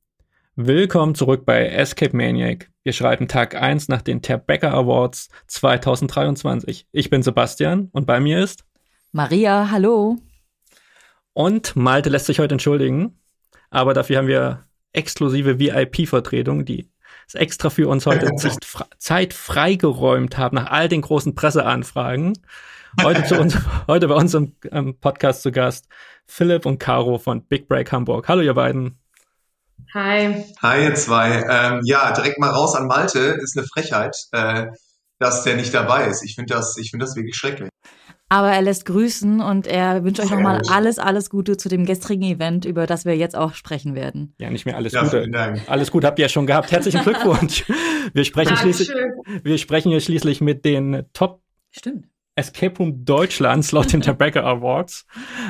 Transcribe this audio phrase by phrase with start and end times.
[0.57, 2.69] Willkommen zurück bei Escape Maniac.
[2.83, 6.85] Wir schreiben Tag 1 nach den Terbecker Awards 2023.
[6.91, 8.65] Ich bin Sebastian und bei mir ist
[9.13, 10.19] Maria, hallo.
[11.33, 13.19] Und Malte lässt sich heute entschuldigen,
[13.69, 16.89] aber dafür haben wir exklusive VIP-Vertretung, die
[17.27, 18.31] es extra für uns heute
[18.97, 22.37] Zeit freigeräumt haben nach all den großen Presseanfragen.
[23.03, 23.57] Heute, zu uns,
[23.87, 25.89] heute bei uns im, im Podcast zu Gast
[26.25, 28.29] Philipp und Caro von Big Break Hamburg.
[28.29, 28.97] Hallo ihr beiden.
[29.93, 30.45] Hi.
[30.61, 31.43] Hi ihr zwei.
[31.49, 33.19] Ähm, ja, direkt mal raus an Malte.
[33.19, 34.67] Ist eine Frechheit, äh,
[35.19, 36.23] dass der nicht dabei ist.
[36.23, 37.69] Ich finde das, ich finde das wirklich schrecklich.
[38.31, 42.23] Aber er lässt grüßen und er wünscht euch nochmal alles, alles Gute zu dem gestrigen
[42.23, 44.33] Event, über das wir jetzt auch sprechen werden.
[44.39, 45.29] Ja, nicht mehr alles ja, Gute.
[45.67, 46.71] Alles gut habt ihr ja schon gehabt.
[46.71, 47.65] Herzlichen Glückwunsch.
[48.13, 48.89] Wir sprechen schließlich,
[49.43, 52.07] wir sprechen hier schließlich mit den Top Stimmt.
[52.35, 55.05] Escape Room Deutschlands laut den Tobacco Awards.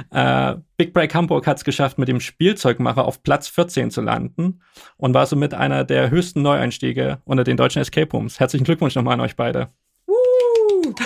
[0.10, 4.62] Äh, Big Break Hamburg hat es geschafft, mit dem Spielzeugmacher auf Platz 14 zu landen
[4.98, 8.40] und war somit einer der höchsten Neueinstiege unter den deutschen Escape Rooms.
[8.40, 9.70] Herzlichen Glückwunsch nochmal an euch beide.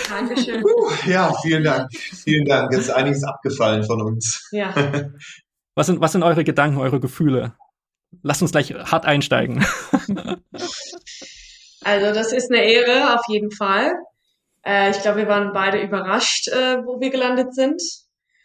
[0.10, 0.64] Dankeschön.
[1.06, 1.90] ja, vielen Dank.
[1.96, 2.72] Vielen Dank.
[2.72, 4.48] Jetzt ist einiges abgefallen von uns.
[4.52, 4.74] Ja.
[5.78, 7.54] Was sind, was sind eure Gedanken, eure Gefühle?
[8.24, 9.66] Lasst uns gleich hart einsteigen.
[11.84, 13.92] also, das ist eine Ehre, auf jeden Fall.
[14.66, 17.82] Äh, ich glaube, wir waren beide überrascht, äh, wo wir gelandet sind.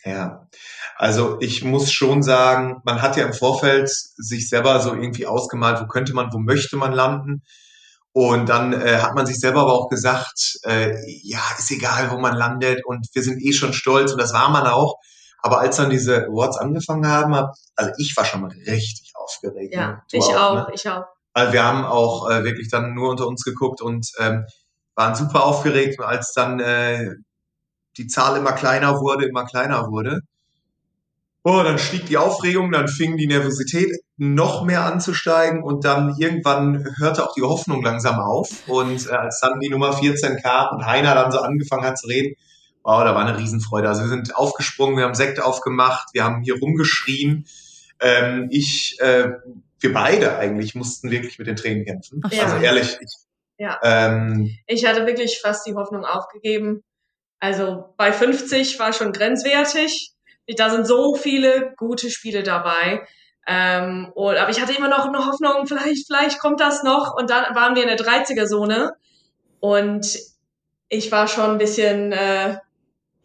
[0.05, 0.49] Ja,
[0.97, 5.81] also ich muss schon sagen, man hat ja im Vorfeld sich selber so irgendwie ausgemalt,
[5.81, 7.43] wo könnte man, wo möchte man landen.
[8.13, 12.19] Und dann äh, hat man sich selber aber auch gesagt, äh, ja, ist egal, wo
[12.19, 14.97] man landet und wir sind eh schon stolz und das war man auch.
[15.43, 19.75] Aber als dann diese Awards angefangen haben, hab, also ich war schon mal richtig aufgeregt.
[19.75, 20.03] Ja, ne?
[20.11, 20.67] ich auch, auch ne?
[20.75, 21.05] ich auch.
[21.33, 24.45] Also wir haben auch äh, wirklich dann nur unter uns geguckt und ähm,
[24.97, 27.15] waren super aufgeregt, als dann äh,
[27.97, 30.21] die Zahl immer kleiner wurde, immer kleiner wurde.
[31.43, 36.85] Oh, dann stieg die Aufregung, dann fing die Nervosität noch mehr anzusteigen und dann irgendwann
[36.99, 38.69] hörte auch die Hoffnung langsam auf.
[38.69, 42.09] Und äh, als dann die Nummer 14 kam und Heiner dann so angefangen hat zu
[42.09, 42.35] reden,
[42.83, 43.89] wow, da war eine Riesenfreude.
[43.89, 47.47] Also wir sind aufgesprungen, wir haben Sekt aufgemacht, wir haben hier rumgeschrien.
[48.01, 49.31] Ähm, ich, äh,
[49.79, 52.21] wir beide eigentlich mussten wirklich mit den Tränen kämpfen.
[52.31, 52.45] Ja.
[52.45, 53.15] Also ehrlich, ich,
[53.57, 53.79] ja.
[53.83, 56.83] Ähm, ich hatte wirklich fast die Hoffnung aufgegeben.
[57.39, 60.13] Also bei 50 war schon grenzwertig
[60.57, 63.07] da sind so viele gute Spiele dabei.
[63.47, 67.15] Ähm, und, aber ich hatte immer noch eine Hoffnung, vielleicht, vielleicht kommt das noch.
[67.17, 68.93] Und dann waren wir in der 30er-Zone.
[69.61, 70.19] Und
[70.89, 72.59] ich war schon ein bisschen äh,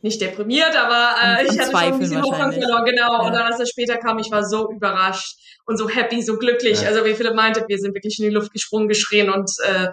[0.01, 2.85] nicht deprimiert, aber äh, ich hatte schon ein bisschen Hoffnung verloren.
[2.85, 3.13] Genau.
[3.13, 3.21] Ja.
[3.21, 6.81] Und dann, als es später kam, ich war so überrascht und so happy, so glücklich.
[6.81, 6.89] Ja.
[6.89, 9.87] Also wie Philipp meinte, wir sind wirklich in die Luft gesprungen, geschrien und äh,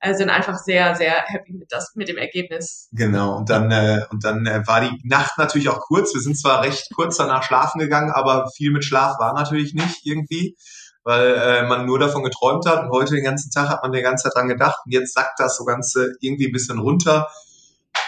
[0.00, 2.88] äh, sind einfach sehr, sehr happy mit, das, mit dem Ergebnis.
[2.92, 6.14] Genau, und dann, äh, und dann äh, war die Nacht natürlich auch kurz.
[6.14, 10.04] Wir sind zwar recht kurz danach schlafen gegangen, aber viel mit Schlaf war natürlich nicht
[10.04, 10.56] irgendwie,
[11.04, 12.84] weil äh, man nur davon geträumt hat.
[12.84, 14.78] Und heute den ganzen Tag hat man die ganze Zeit dran gedacht.
[14.84, 17.28] Und jetzt sackt das so Ganze irgendwie ein bisschen runter.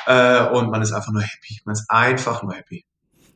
[0.07, 1.61] Äh, und man ist einfach nur happy.
[1.65, 2.84] Man ist einfach nur happy.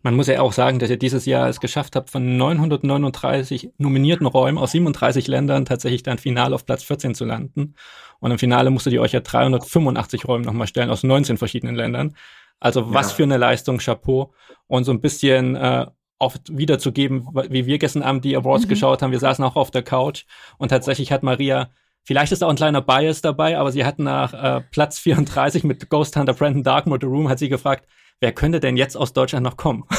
[0.04, 4.26] Man muss ja auch sagen, dass ihr dieses Jahr es geschafft habt, von 939 nominierten
[4.26, 7.74] Räumen aus 37 Ländern tatsächlich dann final auf Platz 14 zu landen.
[8.24, 12.16] Und im Finale musstet ihr euch ja 385 Räume nochmal stellen aus 19 verschiedenen Ländern.
[12.58, 13.16] Also was ja.
[13.16, 14.32] für eine Leistung, Chapeau.
[14.66, 15.84] Und so ein bisschen äh,
[16.18, 18.70] oft wiederzugeben, wie wir gestern Abend die Awards mhm.
[18.70, 19.12] geschaut haben.
[19.12, 20.24] Wir saßen auch auf der Couch
[20.56, 21.68] und tatsächlich hat Maria
[22.06, 25.90] Vielleicht ist auch ein kleiner Bias dabei, aber sie hat nach äh, Platz 34 mit
[25.90, 27.86] Ghost Hunter Brandon Darkmoor The Room, hat sie gefragt,
[28.20, 29.84] wer könnte denn jetzt aus Deutschland noch kommen?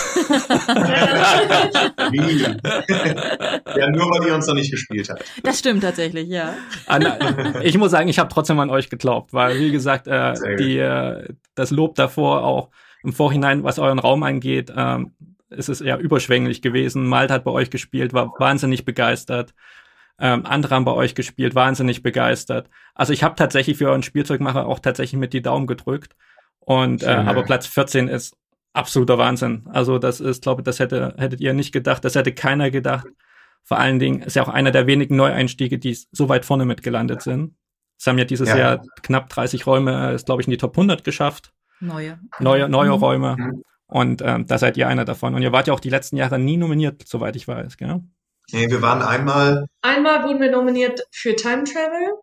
[3.77, 5.23] Ja, nur weil ihr uns noch nicht gespielt habt.
[5.43, 6.53] Das stimmt tatsächlich, ja.
[7.61, 11.27] Ich muss sagen, ich habe trotzdem an euch geglaubt, weil, wie gesagt, äh, die, äh,
[11.55, 12.69] das Lob davor auch
[13.03, 15.13] im Vorhinein, was euren Raum angeht, ähm,
[15.49, 17.07] ist es eher überschwänglich gewesen.
[17.07, 19.53] Malt hat bei euch gespielt, war wahnsinnig begeistert.
[20.17, 22.69] Ähm, andere haben bei euch gespielt, wahnsinnig begeistert.
[22.93, 26.15] Also ich habe tatsächlich für euren Spielzeugmacher auch tatsächlich mit die Daumen gedrückt.
[26.65, 28.35] Und äh, aber Platz 14 ist
[28.73, 29.67] absoluter Wahnsinn.
[29.71, 33.07] Also das ist, glaube ich, das hätte, hättet ihr nicht gedacht, das hätte keiner gedacht.
[33.63, 37.21] Vor allen Dingen ist ja auch einer der wenigen Neueinstiege, die so weit vorne mitgelandet
[37.21, 37.55] sind.
[37.97, 38.57] Es haben ja dieses ja.
[38.57, 41.53] Jahr knapp 30 Räume, ist glaube ich in die Top 100 geschafft.
[41.79, 42.19] Neue.
[42.39, 42.95] Neue, neue mhm.
[42.95, 43.35] Räume.
[43.37, 43.63] Mhm.
[43.87, 45.35] Und ähm, da seid ihr einer davon.
[45.35, 48.01] Und ihr wart ja auch die letzten Jahre nie nominiert, soweit ich weiß, gell?
[48.51, 49.67] Nee, wir waren einmal.
[49.81, 52.13] Einmal wurden wir nominiert für Time Travel.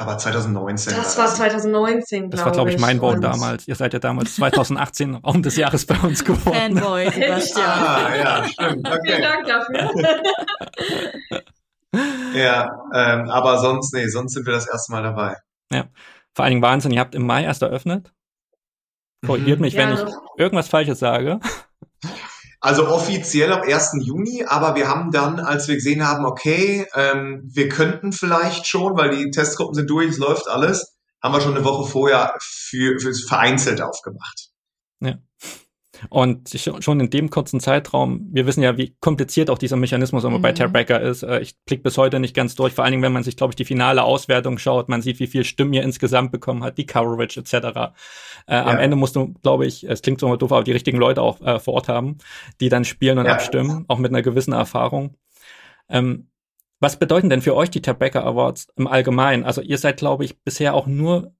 [0.00, 0.94] Aber 2019.
[0.94, 3.66] Das war 2019, glaube Das war, glaube ich, mein Vote damals.
[3.66, 6.78] Ihr seid ja damals 2018 Raum des Jahres bei uns geworden.
[6.78, 7.66] Fanboy, Sebastian.
[7.66, 8.88] ah, ja, stimmt.
[8.88, 9.00] Okay.
[9.06, 10.20] Vielen Dank dafür.
[12.32, 15.36] ja, ähm, aber sonst, nee, sonst sind wir das erste Mal dabei.
[15.72, 15.86] Ja,
[16.32, 16.92] vor allen Dingen Wahnsinn.
[16.92, 18.12] Ihr habt im Mai erst eröffnet.
[19.26, 19.64] Korrigiert mhm.
[19.64, 21.40] mich, wenn ja, ich irgendwas Falsches sage.
[22.60, 23.98] Also offiziell ab 1.
[24.00, 28.96] Juni, aber wir haben dann, als wir gesehen haben, okay, ähm, wir könnten vielleicht schon,
[28.96, 32.98] weil die Testgruppen sind durch, es läuft alles, haben wir schon eine Woche vorher für,
[32.98, 34.48] für vereinzelt aufgemacht.
[35.00, 35.18] Ja.
[36.10, 36.48] Und
[36.80, 40.42] schon in dem kurzen Zeitraum, wir wissen ja, wie kompliziert auch dieser Mechanismus immer mhm.
[40.42, 41.22] bei Tabbacker ist.
[41.22, 43.52] Äh, ich blick bis heute nicht ganz durch, vor allen Dingen, wenn man sich, glaube
[43.52, 46.86] ich, die finale Auswertung schaut, man sieht, wie viel Stimmen ihr insgesamt bekommen hat, die
[46.86, 47.94] Coverage etc.
[48.48, 48.64] Äh, ja.
[48.64, 51.40] Am Ende musst du, glaube ich, es klingt so doof, aber die richtigen Leute auch
[51.42, 52.18] äh, vor Ort haben,
[52.60, 53.32] die dann spielen und ja.
[53.32, 55.16] abstimmen, auch mit einer gewissen Erfahrung.
[55.88, 56.28] Ähm,
[56.80, 59.44] was bedeuten denn für euch die Tabbacker Awards im Allgemeinen?
[59.44, 61.34] Also ihr seid, glaube ich, bisher auch nur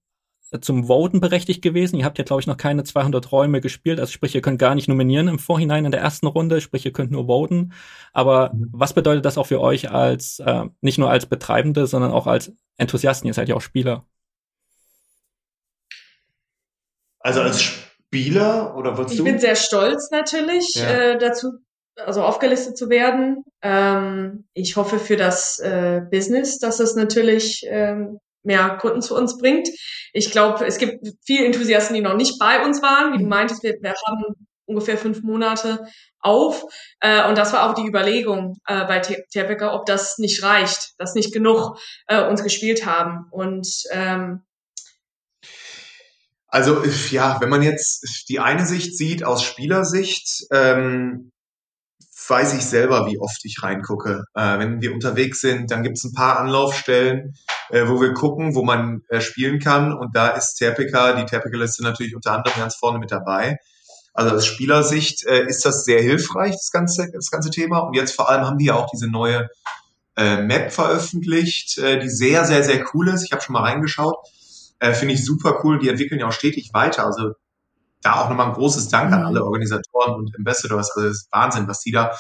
[0.61, 1.97] zum Voten berechtigt gewesen.
[1.97, 4.01] Ihr habt ja, glaube ich, noch keine 200 Räume gespielt.
[4.01, 6.61] Also sprich, ihr könnt gar nicht nominieren im Vorhinein in der ersten Runde.
[6.61, 7.73] Sprich, ihr könnt nur voten.
[8.13, 8.69] Aber mhm.
[8.73, 12.53] was bedeutet das auch für euch als, äh, nicht nur als Betreibende, sondern auch als
[12.77, 13.29] Enthusiasten?
[13.29, 14.07] Ihr seid ja auch Spieler.
[17.21, 19.19] Also als Spieler oder was du?
[19.19, 20.91] Ich bin sehr stolz natürlich ja.
[20.91, 21.53] äh, dazu,
[21.97, 23.45] also aufgelistet zu werden.
[23.63, 29.37] Ähm, ich hoffe für das äh, Business, dass es natürlich ähm, mehr Kunden zu uns
[29.37, 29.69] bringt.
[30.13, 33.13] Ich glaube, es gibt viele Enthusiasten, die noch nicht bei uns waren.
[33.13, 33.31] Wie du mhm.
[33.31, 34.35] meintest, wir, wir haben
[34.65, 35.87] ungefähr fünf Monate
[36.21, 36.63] auf.
[37.01, 41.15] Äh, und das war auch die Überlegung äh, bei Tierbecker, ob das nicht reicht, dass
[41.15, 43.27] nicht genug äh, uns gespielt haben.
[43.31, 44.43] Und ähm,
[46.49, 51.31] also ja, wenn man jetzt die eine Sicht sieht aus Spielersicht, ähm,
[52.29, 54.25] weiß ich selber, wie oft ich reingucke.
[54.35, 57.35] Äh, wenn wir unterwegs sind, dann gibt es ein paar Anlaufstellen,
[57.71, 59.93] äh, wo wir gucken, wo man äh, spielen kann.
[59.93, 63.59] Und da ist Terpika, die Terpika-Liste natürlich unter anderem ganz vorne mit dabei.
[64.15, 67.81] Also aus Spielersicht äh, ist das sehr hilfreich, das ganze, das ganze Thema.
[67.81, 69.49] Und jetzt vor allem haben die ja auch diese neue
[70.17, 73.25] äh, Map veröffentlicht, äh, die sehr, sehr, sehr cool ist.
[73.25, 74.17] Ich habe schon mal reingeschaut.
[74.79, 75.79] Äh, Finde ich super cool.
[75.79, 77.05] Die entwickeln ja auch stetig weiter.
[77.05, 77.33] Also
[78.03, 79.27] da auch nochmal ein großes Dank an mhm.
[79.27, 80.91] alle Organisatoren und Ambassadors.
[80.95, 82.17] Also das ist Wahnsinn, was die da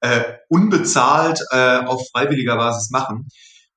[0.00, 3.28] äh, unbezahlt äh, auf freiwilliger Basis machen.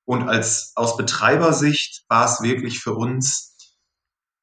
[0.04, 3.56] Und als aus Betreibersicht war es wirklich für uns,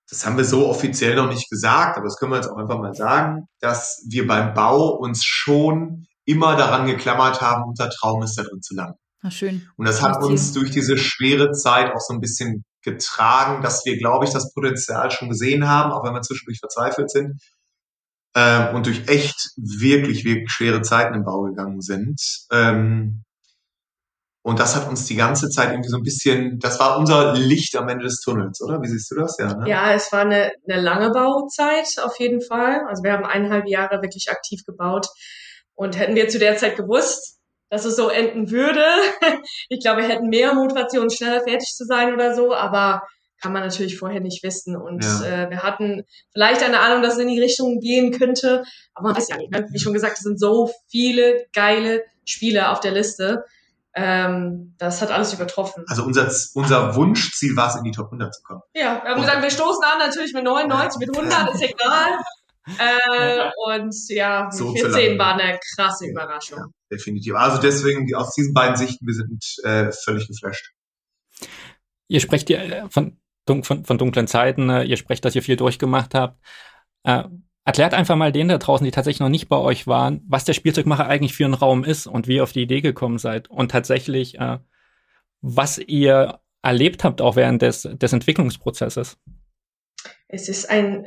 [0.10, 2.80] das haben wir so offiziell noch nicht gesagt, aber das können wir jetzt auch einfach
[2.80, 8.38] mal sagen, dass wir beim Bau uns schon immer daran geklammert haben, unser Traum ist
[8.38, 8.98] da drin zu landen.
[9.22, 9.68] Ach, schön.
[9.76, 13.98] Und das hat uns durch diese schwere Zeit auch so ein bisschen getragen, dass wir,
[13.98, 17.42] glaube ich, das Potenzial schon gesehen haben, auch wenn wir zwischendurch verzweifelt sind
[18.36, 22.22] ähm, und durch echt wirklich, wirklich schwere Zeiten im Bau gegangen sind.
[22.52, 23.24] Ähm,
[24.42, 27.76] und das hat uns die ganze Zeit irgendwie so ein bisschen, das war unser Licht
[27.76, 28.82] am Ende des Tunnels, oder?
[28.82, 29.36] Wie siehst du das?
[29.38, 29.70] Ja, ne?
[29.70, 32.82] ja es war eine, eine lange Bauzeit auf jeden Fall.
[32.88, 35.08] Also wir haben eineinhalb Jahre wirklich aktiv gebaut.
[35.76, 37.39] Und hätten wir zu der Zeit gewusst,
[37.70, 38.84] dass es so enden würde.
[39.70, 43.04] ich glaube, wir hätten mehr Motivation, schneller fertig zu sein oder so, aber
[43.42, 44.76] kann man natürlich vorher nicht wissen.
[44.76, 45.46] Und ja.
[45.46, 48.64] äh, wir hatten vielleicht eine Ahnung, dass es in die Richtung gehen könnte,
[48.94, 49.52] aber man weiß ja nicht.
[49.52, 49.66] Ne?
[49.72, 53.46] Wie schon gesagt, es sind so viele geile Spiele auf der Liste.
[53.96, 55.84] Ähm, das hat alles übertroffen.
[55.88, 58.62] Also unser, unser Wunschziel war es, in die Top 100 zu kommen.
[58.74, 62.20] Ja, wir haben gesagt, wir stoßen an natürlich mit 99, mit 100, ist egal.
[62.78, 66.60] Äh, und ja, so 14 war eine krasse Überraschung.
[66.60, 67.36] Ja, definitiv.
[67.36, 70.72] Also deswegen, aus diesen beiden Sichten, wir sind äh, völlig geflasht.
[72.08, 75.56] Ihr sprecht ja äh, von, von, von dunklen Zeiten, äh, ihr sprecht, dass ihr viel
[75.56, 76.40] durchgemacht habt.
[77.04, 77.24] Äh,
[77.66, 80.54] erklärt einfach mal denen da draußen, die tatsächlich noch nicht bei euch waren, was der
[80.54, 83.72] Spielzeugmacher eigentlich für ein Raum ist und wie ihr auf die Idee gekommen seid und
[83.72, 84.58] tatsächlich, äh,
[85.42, 89.18] was ihr erlebt habt auch während des, des Entwicklungsprozesses.
[90.28, 91.06] Es ist ein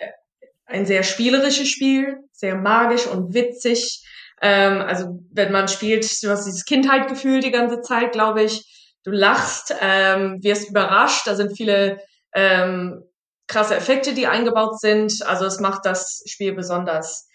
[0.73, 4.03] ein sehr spielerisches Spiel, sehr magisch und witzig.
[4.41, 8.65] Ähm, also wenn man spielt, du hast dieses Kindheitgefühl die ganze Zeit, glaube ich.
[9.05, 11.27] Du lachst, ähm, wirst überrascht.
[11.27, 11.99] Da sind viele
[12.35, 13.03] ähm,
[13.49, 15.13] krasse Effekte, die eingebaut sind.
[15.27, 17.29] Also es macht das Spiel besonders.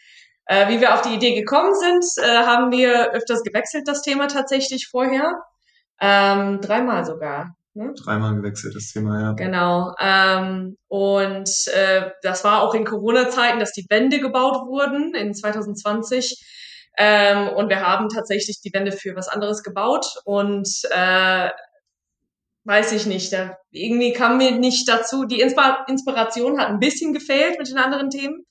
[0.46, 4.28] Äh, wie wir auf die Idee gekommen sind, äh, haben wir öfters gewechselt, das Thema
[4.28, 5.30] tatsächlich vorher.
[6.00, 7.57] Ähm, dreimal sogar.
[7.78, 7.94] Ne?
[7.96, 9.32] Dreimal gewechselt, das Thema, ja.
[9.34, 9.94] Genau.
[10.00, 16.44] Ähm, und äh, das war auch in Corona-Zeiten, dass die Wände gebaut wurden in 2020.
[16.98, 20.08] Ähm, und wir haben tatsächlich die Wände für was anderes gebaut.
[20.26, 21.52] Und äh,
[22.64, 25.26] weiß ich nicht, da, irgendwie kam mir nicht dazu.
[25.26, 28.44] Die Inspiration hat ein bisschen gefehlt mit den anderen Themen.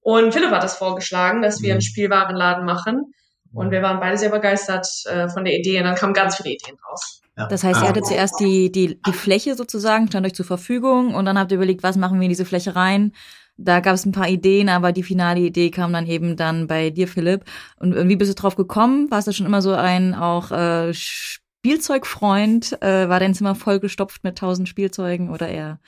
[0.00, 1.82] Und Philipp hat das vorgeschlagen, dass wir einen mhm.
[1.82, 3.12] Spielwarenladen machen.
[3.52, 6.50] Und wir waren beide sehr begeistert äh, von der Idee und dann kamen ganz viele
[6.50, 7.22] Ideen raus.
[7.36, 7.46] Ja.
[7.46, 11.24] Das heißt, ihr hattet zuerst die, die, die Fläche sozusagen, stand euch zur Verfügung und
[11.24, 13.12] dann habt ihr überlegt, was machen wir in diese Fläche rein?
[13.56, 16.90] Da gab es ein paar Ideen, aber die finale Idee kam dann eben dann bei
[16.90, 17.44] dir, Philipp.
[17.78, 19.10] Und wie bist du drauf gekommen?
[19.10, 22.80] Warst du schon immer so ein auch äh, Spielzeugfreund?
[22.82, 25.80] Äh, war dein Zimmer vollgestopft mit tausend Spielzeugen oder eher?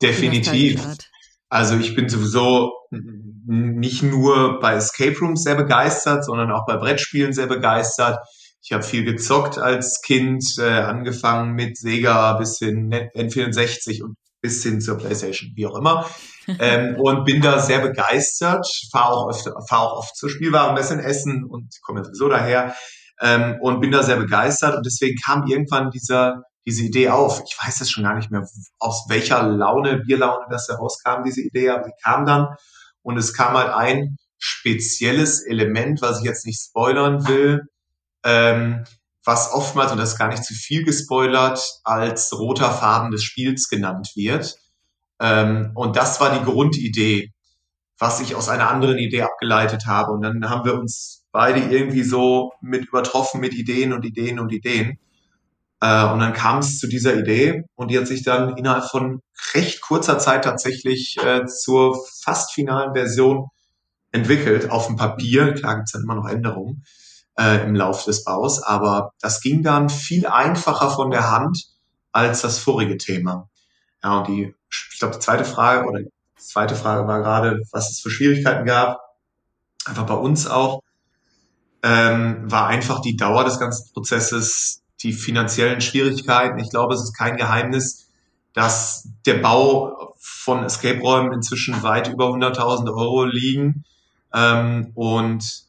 [0.00, 0.82] Definitiv.
[1.48, 7.32] Also ich bin sowieso nicht nur bei Escape Rooms sehr begeistert, sondern auch bei Brettspielen
[7.32, 8.18] sehr begeistert.
[8.62, 14.62] Ich habe viel gezockt als Kind, äh, angefangen mit Sega bis hin N64 und bis
[14.62, 16.06] hin zur PlayStation, wie auch immer.
[16.60, 21.00] ähm, und bin da sehr begeistert, fahre auch, oft, fahr auch oft zur Spielwarenmesse in
[21.00, 22.74] Essen und komme sowieso daher
[23.20, 27.42] ähm, und bin da sehr begeistert und deswegen kam irgendwann dieser diese Idee auf.
[27.46, 28.46] Ich weiß es schon gar nicht mehr,
[28.78, 32.48] aus welcher Laune, Bierlaune das herauskam, diese Idee, aber sie kam dann
[33.00, 37.62] und es kam halt ein spezielles Element, was ich jetzt nicht spoilern will,
[38.22, 38.84] ähm,
[39.24, 43.68] was oftmals, und das ist gar nicht zu viel gespoilert, als roter Faden des Spiels
[43.70, 44.56] genannt wird.
[45.20, 47.32] Ähm, und das war die Grundidee,
[47.98, 50.12] was ich aus einer anderen Idee abgeleitet habe.
[50.12, 54.52] Und dann haben wir uns beide irgendwie so mit übertroffen mit Ideen und Ideen und
[54.52, 54.98] Ideen.
[55.80, 59.20] Äh, und dann kam es zu dieser Idee und die hat sich dann innerhalb von
[59.54, 63.46] recht kurzer Zeit tatsächlich äh, zur fast finalen Version
[64.10, 65.54] entwickelt auf dem Papier.
[65.54, 66.84] Klar gibt es dann immer noch Änderungen
[67.38, 71.66] äh, im Lauf des Baus, aber das ging dann viel einfacher von der Hand
[72.12, 73.48] als das vorige Thema.
[74.02, 77.90] Ja, und die, ich glaube, die zweite Frage oder die zweite Frage war gerade, was
[77.90, 78.98] es für Schwierigkeiten gab.
[79.84, 80.82] Einfach bei uns auch,
[81.82, 86.58] ähm, war einfach die Dauer des ganzen Prozesses, die finanziellen Schwierigkeiten.
[86.58, 88.08] Ich glaube, es ist kein Geheimnis,
[88.52, 93.84] dass der Bau von Escape-Räumen inzwischen weit über 100.000 Euro liegen.
[94.34, 95.68] Ähm, und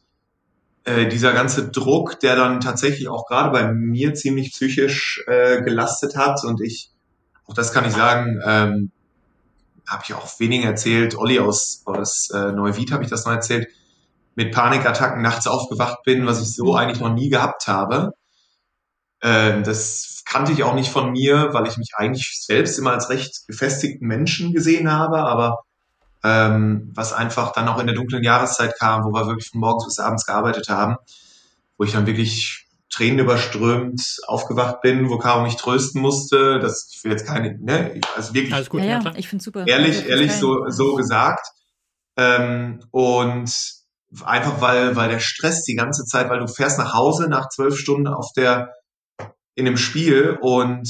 [0.84, 6.16] äh, dieser ganze Druck, der dann tatsächlich auch gerade bei mir ziemlich psychisch äh, gelastet
[6.16, 6.90] hat und ich,
[7.46, 8.90] auch das kann ich sagen, ähm,
[9.86, 13.68] habe ich auch weniger erzählt, Olli aus, aus äh, Neuwied habe ich das noch erzählt,
[14.36, 18.14] mit Panikattacken nachts aufgewacht bin, was ich so eigentlich noch nie gehabt habe.
[19.20, 23.10] Äh, das kannte ich auch nicht von mir, weil ich mich eigentlich selbst immer als
[23.10, 25.60] recht gefestigten Menschen gesehen habe, aber
[26.22, 29.86] ähm, was einfach dann auch in der dunklen Jahreszeit kam, wo wir wirklich von morgens
[29.86, 30.96] bis abends gearbeitet haben,
[31.78, 36.58] wo ich dann wirklich Tränen überströmt aufgewacht bin, wo Caro mich trösten musste.
[36.58, 38.52] Das, ich will jetzt keine, ne, also wirklich.
[38.52, 39.66] Alles gut, ja, ja ich finde super.
[39.66, 41.46] Ehrlich, ehrlich so, so gesagt.
[42.16, 43.52] Ähm, und
[44.24, 47.78] einfach weil, weil der Stress die ganze Zeit, weil du fährst nach Hause nach zwölf
[47.78, 48.72] Stunden auf der,
[49.60, 50.88] in dem Spiel und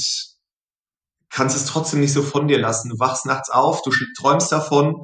[1.29, 2.89] kannst es trotzdem nicht so von dir lassen.
[2.89, 5.03] Du wachst nachts auf, du träumst davon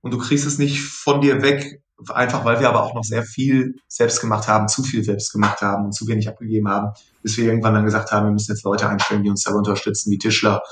[0.00, 3.24] und du kriegst es nicht von dir weg, einfach weil wir aber auch noch sehr
[3.24, 6.92] viel selbst gemacht haben, zu viel selbst gemacht haben und zu wenig abgegeben haben,
[7.22, 10.10] bis wir irgendwann dann gesagt haben, wir müssen jetzt Leute einstellen, die uns dabei unterstützen,
[10.10, 10.62] wie Tischler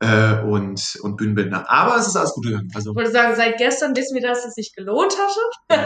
[0.00, 1.70] äh, und, und Bühnenbildner.
[1.70, 2.70] Aber es ist alles gut gegangen.
[2.74, 5.84] Also, ich würde sagen, seit gestern wissen wir, dass es sich gelohnt hatte.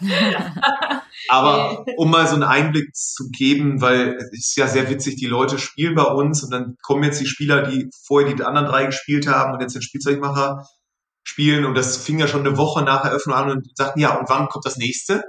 [0.00, 1.02] Ja.
[1.28, 5.26] Aber um mal so einen Einblick zu geben, weil es ist ja sehr witzig, die
[5.26, 8.86] Leute spielen bei uns und dann kommen jetzt die Spieler, die vorher die anderen drei
[8.86, 10.66] gespielt haben und jetzt den Spielzeugmacher
[11.24, 14.28] spielen und das fing ja schon eine Woche nach Eröffnung an und sagten, ja, und
[14.28, 15.22] wann kommt das nächste?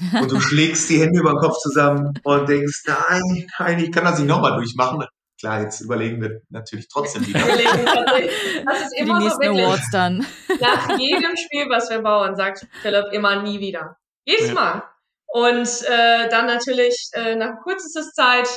[0.00, 4.04] Und du schlägst die Hände über den Kopf zusammen und denkst, nein, nein, ich kann
[4.04, 5.04] das nicht nochmal durchmachen.
[5.38, 7.40] Klar, jetzt überlegen wir natürlich trotzdem wieder.
[8.66, 10.26] das ist immer die nächsten so Awards dann.
[10.60, 13.96] Nach jedem Spiel, was wir bauen, sagt Philipp immer nie wieder.
[14.24, 14.54] Jedes ja.
[14.54, 14.82] Mal.
[15.26, 18.48] Und äh, dann natürlich äh, nach kürzester Zeit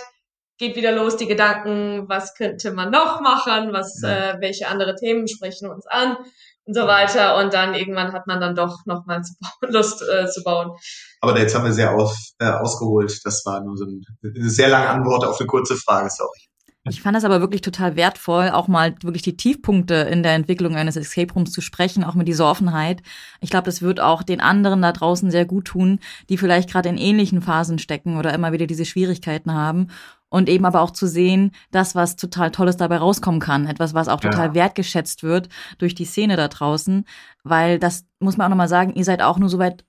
[0.58, 4.36] geht wieder los die Gedanken, was könnte man noch machen, was, ja.
[4.36, 6.18] äh, welche andere Themen sprechen uns an
[6.66, 7.38] und so weiter.
[7.38, 9.22] Und dann irgendwann hat man dann doch nochmal
[9.62, 10.72] Lust äh, zu bauen.
[11.20, 13.20] Aber jetzt haben wir sehr auf, äh, ausgeholt.
[13.26, 16.50] Das war nur so ein, eine sehr lange Antwort auf eine kurze Frage, sorry.
[16.90, 20.76] Ich fand das aber wirklich total wertvoll, auch mal wirklich die Tiefpunkte in der Entwicklung
[20.76, 23.04] eines Escape Rooms zu sprechen, auch mit dieser Offenheit.
[23.40, 26.90] Ich glaube, das wird auch den anderen da draußen sehr gut tun, die vielleicht gerade
[26.90, 29.90] in ähnlichen Phasen stecken oder immer wieder diese Schwierigkeiten haben
[30.32, 33.68] und eben aber auch zu sehen, das, was total Tolles dabei rauskommen kann.
[33.68, 34.54] Etwas, was auch total ja.
[34.56, 37.06] wertgeschätzt wird durch die Szene da draußen.
[37.44, 39.84] Weil das muss man auch nochmal sagen, ihr seid auch nur so weit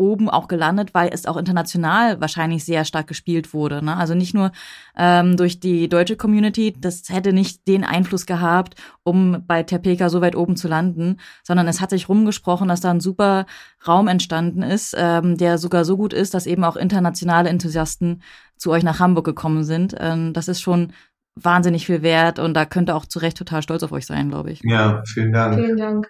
[0.00, 3.84] oben auch gelandet, weil es auch international wahrscheinlich sehr stark gespielt wurde.
[3.84, 3.96] Ne?
[3.96, 4.50] Also nicht nur
[4.96, 10.20] ähm, durch die deutsche Community, das hätte nicht den Einfluss gehabt, um bei Tepeka so
[10.20, 13.46] weit oben zu landen, sondern es hat sich rumgesprochen, dass da ein super
[13.86, 18.22] Raum entstanden ist, ähm, der sogar so gut ist, dass eben auch internationale Enthusiasten
[18.56, 19.94] zu euch nach Hamburg gekommen sind.
[19.98, 20.92] Ähm, das ist schon
[21.36, 24.30] wahnsinnig viel wert und da könnt ihr auch zu Recht total stolz auf euch sein,
[24.30, 24.62] glaube ich.
[24.64, 25.54] Ja, vielen Dank.
[25.54, 26.08] Vielen Dank.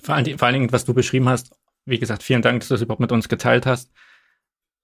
[0.00, 1.52] Vor allen Dingen, was du beschrieben hast,
[1.84, 3.92] wie gesagt, vielen Dank, dass du das überhaupt mit uns geteilt hast.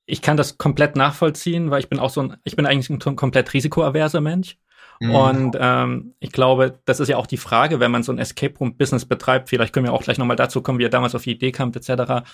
[0.06, 3.16] ich kann das komplett nachvollziehen, weil ich bin auch so ein, ich bin eigentlich ein
[3.16, 4.56] komplett risikoaverser Mensch.
[5.00, 5.14] Mhm.
[5.14, 8.58] Und ähm, ich glaube, das ist ja auch die Frage, wenn man so ein Escape
[8.58, 11.22] Room Business betreibt, vielleicht können wir auch gleich nochmal dazu kommen, wie er damals auf
[11.22, 12.24] die Idee kam, etc.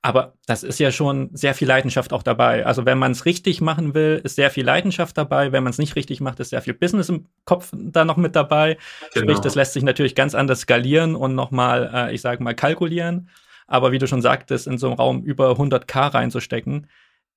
[0.00, 2.66] Aber das ist ja schon sehr viel Leidenschaft auch dabei.
[2.66, 5.52] Also wenn man es richtig machen will, ist sehr viel Leidenschaft dabei.
[5.52, 8.36] Wenn man es nicht richtig macht, ist sehr viel Business im Kopf da noch mit
[8.36, 8.78] dabei.
[9.12, 9.24] Genau.
[9.24, 13.28] Sprich, das lässt sich natürlich ganz anders skalieren und nochmal, äh, ich sage mal, kalkulieren.
[13.66, 16.88] Aber wie du schon sagtest, in so einem Raum über 100k reinzustecken,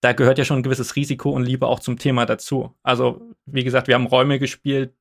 [0.02, 2.76] da gehört ja schon ein gewisses Risiko und Liebe auch zum Thema dazu.
[2.84, 4.94] Also, wie gesagt, wir haben Räume gespielt,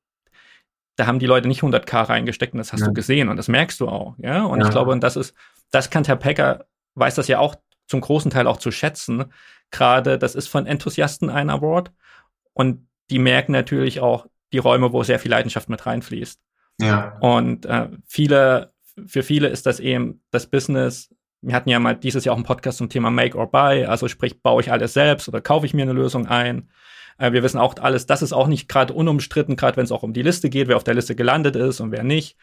[0.95, 2.87] da haben die Leute nicht 100k reingesteckt und das hast ja.
[2.87, 4.43] du gesehen und das merkst du auch, ja.
[4.43, 4.65] Und ja.
[4.65, 5.35] ich glaube, und das ist,
[5.69, 6.65] das kann Herr Pecker,
[6.95, 7.55] weiß das ja auch
[7.85, 9.25] zum großen Teil auch zu schätzen.
[9.69, 11.91] Gerade, das ist von Enthusiasten ein Award
[12.53, 16.41] und die merken natürlich auch die Räume, wo sehr viel Leidenschaft mit reinfließt.
[16.79, 17.17] Ja.
[17.19, 18.73] Und äh, viele,
[19.05, 22.45] für viele ist das eben das Business wir hatten ja mal dieses Jahr auch einen
[22.45, 25.73] Podcast zum Thema Make or Buy, also sprich, baue ich alles selbst oder kaufe ich
[25.73, 26.69] mir eine Lösung ein.
[27.17, 30.03] Äh, wir wissen auch alles, das ist auch nicht gerade unumstritten, gerade wenn es auch
[30.03, 32.37] um die Liste geht, wer auf der Liste gelandet ist und wer nicht.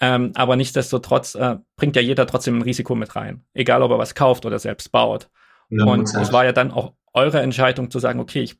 [0.00, 3.98] Ähm, aber nichtsdestotrotz äh, bringt ja jeder trotzdem ein Risiko mit rein, egal ob er
[3.98, 5.30] was kauft oder selbst baut.
[5.70, 8.58] Ja, und es war ja dann auch eure Entscheidung zu sagen, okay, ich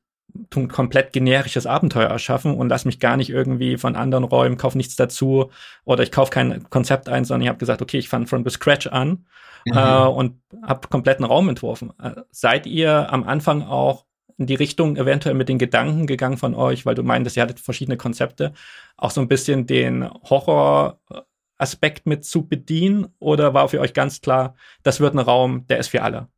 [0.69, 4.97] komplett generisches Abenteuer erschaffen und lass mich gar nicht irgendwie von anderen Räumen, kauf nichts
[4.97, 5.50] dazu
[5.85, 8.50] oder ich kaufe kein Konzept ein, sondern ich habe gesagt, okay, ich fange von the
[8.50, 9.26] scratch an
[9.64, 9.76] mhm.
[9.76, 11.93] äh, und habe kompletten Raum entworfen.
[12.02, 16.54] Äh, seid ihr am Anfang auch in die Richtung eventuell mit den Gedanken gegangen von
[16.54, 18.52] euch, weil du meintest, ihr hattet verschiedene Konzepte,
[18.97, 23.14] auch so ein bisschen den Horror-Aspekt mit zu bedienen?
[23.21, 26.28] Oder war für euch ganz klar, das wird ein Raum, der ist für alle?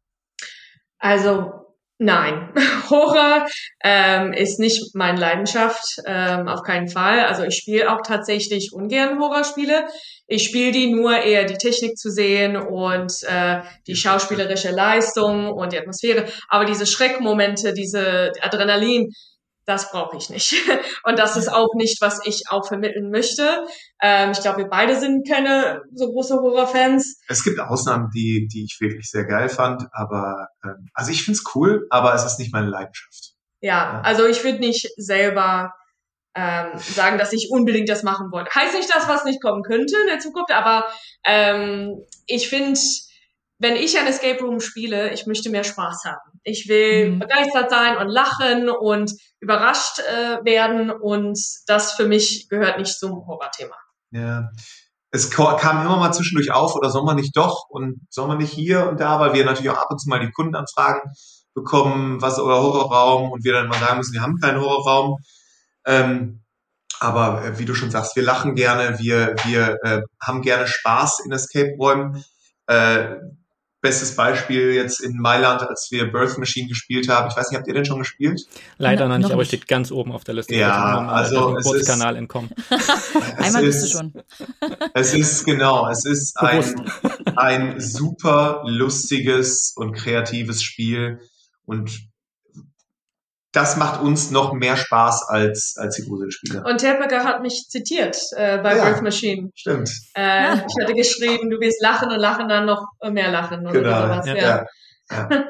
[0.99, 1.66] Also
[1.99, 2.53] Nein,
[2.91, 3.47] Horror
[3.83, 7.25] ähm, ist nicht meine Leidenschaft, ähm, auf keinen Fall.
[7.25, 9.87] Also ich spiele auch tatsächlich ungern Horrorspiele.
[10.27, 15.73] Ich spiele die nur eher die Technik zu sehen und äh, die schauspielerische Leistung und
[15.73, 16.27] die Atmosphäre.
[16.49, 19.13] Aber diese Schreckmomente, diese Adrenalin,
[19.67, 20.55] das brauche ich nicht.
[21.05, 23.67] Und das ist auch nicht, was ich auch vermitteln möchte.
[24.01, 27.21] Ähm, ich glaube, wir beide sind keine so große Horrorfans.
[27.29, 31.45] Es gibt Ausnahmen, die, die ich wirklich sehr geil fand, aber ähm, also ich find's
[31.55, 33.35] cool, aber es ist nicht meine Leidenschaft.
[33.61, 35.73] Ja, also ich würde nicht selber
[36.37, 38.55] ähm, sagen, dass ich unbedingt das machen wollte.
[38.55, 40.87] Heißt nicht, dass was nicht kommen könnte in der Zukunft, aber
[41.25, 42.79] ähm, ich finde,
[43.59, 46.36] wenn ich ein Escape Room spiele, ich möchte mehr Spaß haben.
[46.49, 47.19] Ich will mhm.
[47.19, 53.27] begeistert sein und lachen und überrascht äh, werden und das für mich gehört nicht zum
[53.27, 53.75] Horrorthema.
[54.13, 54.51] Ja.
[55.11, 58.53] Es kam immer mal zwischendurch auf, oder soll man nicht doch und soll man nicht
[58.53, 61.01] hier und da, weil wir natürlich auch ab und zu mal die Kundenanfragen
[61.53, 65.17] bekommen, was ist euer Horrorraum und wir dann mal sagen müssen, wir haben keinen Horrorraum.
[65.85, 66.45] Ähm,
[67.01, 71.25] aber äh, wie du schon sagst, wir lachen gerne, wir, wir äh, haben gerne Spaß
[71.25, 72.25] in Escape-Räumen.
[72.69, 73.17] Äh,
[73.87, 77.29] Bestes Beispiel jetzt in Mailand, als wir Birth Machine gespielt haben.
[77.31, 78.43] Ich weiß nicht, habt ihr den schon gespielt?
[78.79, 80.57] Leider noch nicht, aber steht ganz oben auf der Liste.
[80.57, 82.51] Ja, also es ist, Kanal entkommen.
[83.37, 84.13] Einmal bist du schon.
[84.93, 86.91] Es ist genau, es ist ein,
[87.37, 91.21] ein super lustiges und kreatives Spiel
[91.65, 92.09] und
[93.57, 96.63] das macht uns noch mehr Spaß als, als die Gruselspiele.
[96.63, 99.51] Und Terpecker hat mich zitiert äh, bei ja, Birth Machine.
[99.55, 99.91] Stimmt.
[100.15, 104.03] Äh, ich hatte geschrieben, du wirst lachen und lachen dann noch mehr lachen oder genau.
[104.03, 104.27] sowas.
[104.27, 104.37] Ja.
[104.37, 104.67] ja.
[105.11, 105.29] ja.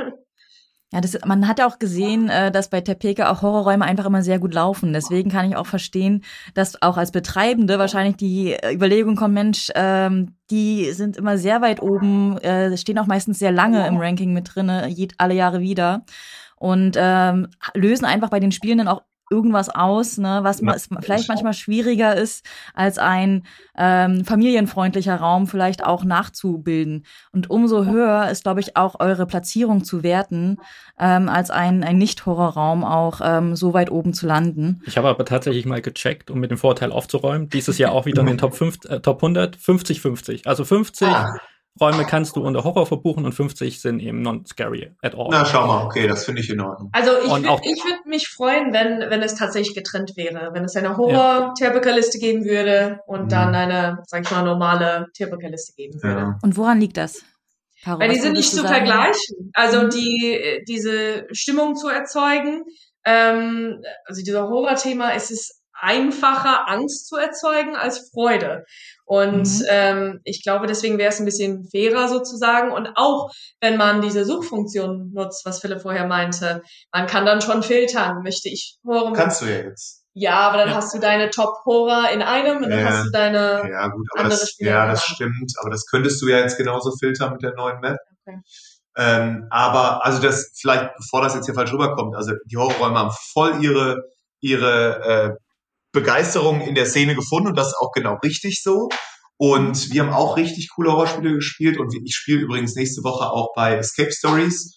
[0.92, 4.38] Ja, das, man hat auch gesehen, äh, dass bei Tepeka auch Horrorräume einfach immer sehr
[4.38, 4.92] gut laufen.
[4.92, 6.22] Deswegen kann ich auch verstehen,
[6.54, 11.82] dass auch als Betreibende wahrscheinlich die Überlegung kommt, Mensch, ähm, die sind immer sehr weit
[11.82, 16.04] oben, äh, stehen auch meistens sehr lange im Ranking mit drinne, alle Jahre wieder
[16.66, 21.52] und ähm, lösen einfach bei den Spielenden auch irgendwas aus, ne, was ja, vielleicht manchmal
[21.52, 23.44] schwieriger ist, als ein
[23.76, 27.04] ähm, familienfreundlicher Raum vielleicht auch nachzubilden.
[27.32, 30.58] Und umso höher ist, glaube ich, auch eure Platzierung zu werten,
[30.98, 34.82] ähm, als ein, ein Nicht-Horrorraum auch ähm, so weit oben zu landen.
[34.86, 37.48] Ich habe aber tatsächlich mal gecheckt, um mit dem Vorteil aufzuräumen.
[37.48, 40.46] Dieses Jahr auch wieder in den Top, 5, äh, Top 100, 50-50.
[40.46, 41.36] Also 50 ah.
[41.80, 45.28] Räume kannst du unter Horror verbuchen und 50 sind eben non-scary at all.
[45.30, 46.90] Na, schau mal, okay, das finde ich in Ordnung.
[46.92, 50.50] Also ich, ich würde mich freuen, wenn, wenn es tatsächlich getrennt wäre.
[50.52, 53.28] Wenn es eine Horror-Tierbecker-Liste geben würde und mhm.
[53.28, 56.20] dann eine, sag ich mal, normale Tierbecker-Liste geben würde.
[56.20, 56.38] Ja.
[56.42, 57.22] Und woran liegt das?
[57.82, 58.68] Caro, Weil die sind nicht zu sagen?
[58.68, 59.50] vergleichen.
[59.54, 62.64] Also die, diese Stimmung zu erzeugen,
[63.04, 68.64] ähm, also dieser Horror-Thema, ist es einfacher, Angst zu erzeugen als Freude.
[69.06, 69.64] Und mhm.
[69.68, 72.72] ähm, ich glaube, deswegen wäre es ein bisschen fairer sozusagen.
[72.72, 77.62] Und auch wenn man diese Suchfunktion nutzt, was Philipp vorher meinte, man kann dann schon
[77.62, 78.22] filtern.
[78.24, 79.12] Möchte ich Horror?
[79.12, 80.02] Kannst du ja jetzt.
[80.12, 80.74] Ja, aber dann ja.
[80.76, 82.86] hast du deine Top-Horror in einem und dann ja.
[82.86, 84.70] hast du deine ja, gut, aber andere das, Spiele.
[84.70, 85.52] Ja, das stimmt.
[85.60, 87.98] Aber das könntest du ja jetzt genauso filtern mit der neuen Map.
[88.26, 88.40] Okay.
[88.96, 93.14] Ähm, aber also das vielleicht, bevor das jetzt hier falsch rüberkommt, also die Horrorräume haben
[93.32, 94.04] voll ihre
[94.40, 95.45] ihre äh,
[95.96, 98.88] Begeisterung in der Szene gefunden und das ist auch genau richtig so.
[99.38, 103.52] Und wir haben auch richtig coole Horrorspiele gespielt und ich spiele übrigens nächste Woche auch
[103.54, 104.76] bei Escape Stories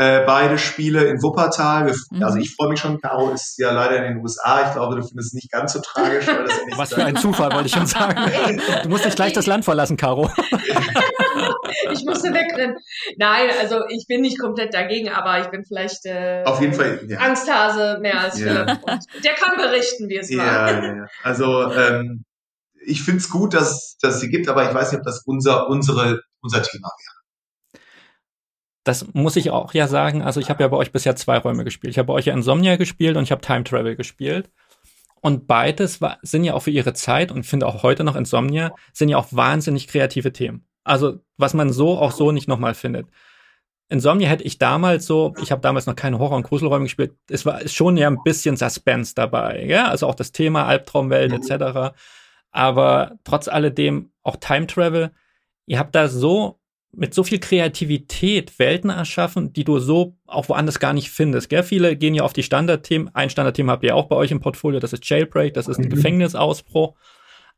[0.00, 1.86] äh, beide Spiele in Wuppertal.
[1.86, 2.22] Wir, mhm.
[2.22, 2.98] Also ich freue mich schon.
[3.00, 4.66] Caro ist ja leider in den USA.
[4.66, 6.26] Ich glaube, du findest es nicht ganz so tragisch.
[6.76, 8.18] Was für ein Zufall, wollte ich schon sagen.
[8.82, 10.30] Du musst nicht gleich das Land verlassen, Caro.
[11.92, 12.76] ich musste wegrennen.
[13.16, 17.00] Nein, also ich bin nicht komplett dagegen, aber ich bin vielleicht äh, auf jeden Fall
[17.06, 17.18] ja.
[17.18, 18.46] Angsthase mehr als ja.
[18.46, 18.80] Philipp.
[19.24, 20.70] der kann berichten, wie es ja, war.
[20.72, 21.06] Ja, ja.
[21.22, 22.24] Also ähm,
[22.84, 25.22] ich finde es gut, dass, dass es sie gibt, aber ich weiß nicht, ob das
[25.26, 27.20] unser, unsere, unser Thema wäre
[28.84, 30.22] das muss ich auch ja sagen.
[30.22, 31.92] Also ich habe ja bei euch bisher zwei Räume gespielt.
[31.92, 34.50] Ich habe bei euch ja Insomnia gespielt und ich habe Time Travel gespielt.
[35.20, 38.74] Und beides war, sind ja auch für ihre Zeit und finde auch heute noch Insomnia,
[38.92, 40.64] sind ja auch wahnsinnig kreative Themen.
[40.90, 43.06] Also was man so auch so nicht nochmal findet.
[43.88, 47.46] Insomnia hätte ich damals so, ich habe damals noch keine Horror- und Gruselräume gespielt, es
[47.46, 51.42] war schon ja ein bisschen Suspense dabei, ja, also auch das Thema Albtraumwelt mhm.
[51.42, 51.94] etc.
[52.50, 55.12] Aber trotz alledem auch Time Travel,
[55.66, 56.60] ihr habt da so
[56.92, 61.48] mit so viel Kreativität Welten erschaffen, die du so auch woanders gar nicht findest.
[61.48, 61.62] Gell?
[61.62, 63.14] Viele gehen ja auf die Standardthemen.
[63.14, 65.84] Ein Standardthema habt ihr auch bei euch im Portfolio, das ist Jailbreak, das ist ein
[65.84, 65.90] mhm.
[65.90, 66.94] Gefängnisausbruch.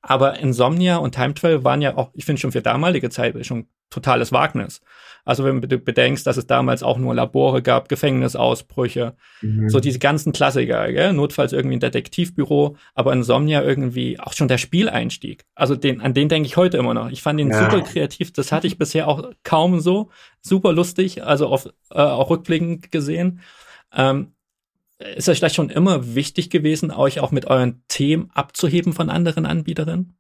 [0.03, 3.67] Aber Insomnia und Time Travel waren ja auch, ich finde schon für damalige Zeit schon
[3.89, 4.81] totales Wagnis.
[5.25, 9.69] Also wenn du bedenkst, dass es damals auch nur Labore gab, Gefängnisausbrüche, mhm.
[9.69, 11.13] so diese ganzen Klassiker, gell?
[11.13, 15.45] notfalls irgendwie ein Detektivbüro, aber Insomnia irgendwie auch schon der Spieleinstieg.
[15.55, 17.11] Also den, an den denke ich heute immer noch.
[17.11, 17.71] Ich fand den ja.
[17.71, 20.11] super kreativ, das hatte ich bisher auch kaum so.
[20.41, 23.41] Super lustig, also auf, äh, auch rückblickend gesehen.
[23.95, 24.33] Ähm,
[25.17, 29.47] ist es vielleicht schon immer wichtig gewesen, euch auch mit euren Themen abzuheben von anderen
[29.47, 30.17] Anbieterinnen?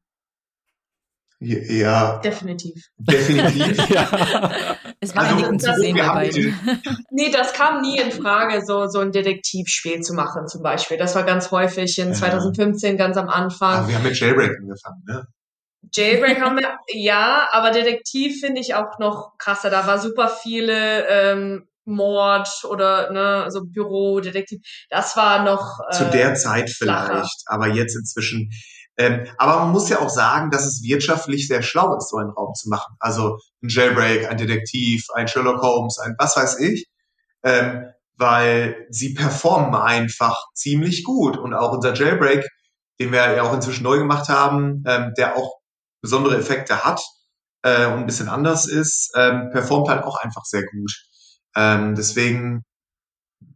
[1.44, 2.18] Ja.
[2.18, 2.84] Definitiv.
[2.96, 3.88] Definitiv.
[3.88, 4.46] ja.
[5.00, 6.30] Es war also, zu sehen bei
[7.10, 10.96] Nee, das kam nie in Frage, so, so ein Detektivspiel zu machen, zum Beispiel.
[10.96, 12.14] Das war ganz häufig in ja.
[12.14, 13.74] 2015, ganz am Anfang.
[13.74, 15.26] Aber wir haben mit Jailbreak angefangen, ne?
[15.92, 19.68] Jailbreak haben wir, ja, aber Detektiv finde ich auch noch krasser.
[19.68, 24.60] Da war super viele ähm, Mord oder ne, so Bürodetektiv.
[24.90, 27.28] Das war noch äh, zu der Zeit vielleicht, flacher.
[27.46, 28.50] aber jetzt inzwischen.
[28.98, 32.30] Ähm, aber man muss ja auch sagen, dass es wirtschaftlich sehr schlau ist, so einen
[32.30, 32.94] Raum zu machen.
[33.00, 36.86] Also ein Jailbreak, ein Detektiv, ein Sherlock Holmes, ein was weiß ich,
[37.42, 42.46] ähm, weil sie performen einfach ziemlich gut und auch unser Jailbreak,
[43.00, 45.56] den wir ja auch inzwischen neu gemacht haben, ähm, der auch
[46.02, 47.00] besondere Effekte hat
[47.62, 50.92] äh, und ein bisschen anders ist, ähm, performt halt auch einfach sehr gut.
[51.56, 52.64] Ähm, deswegen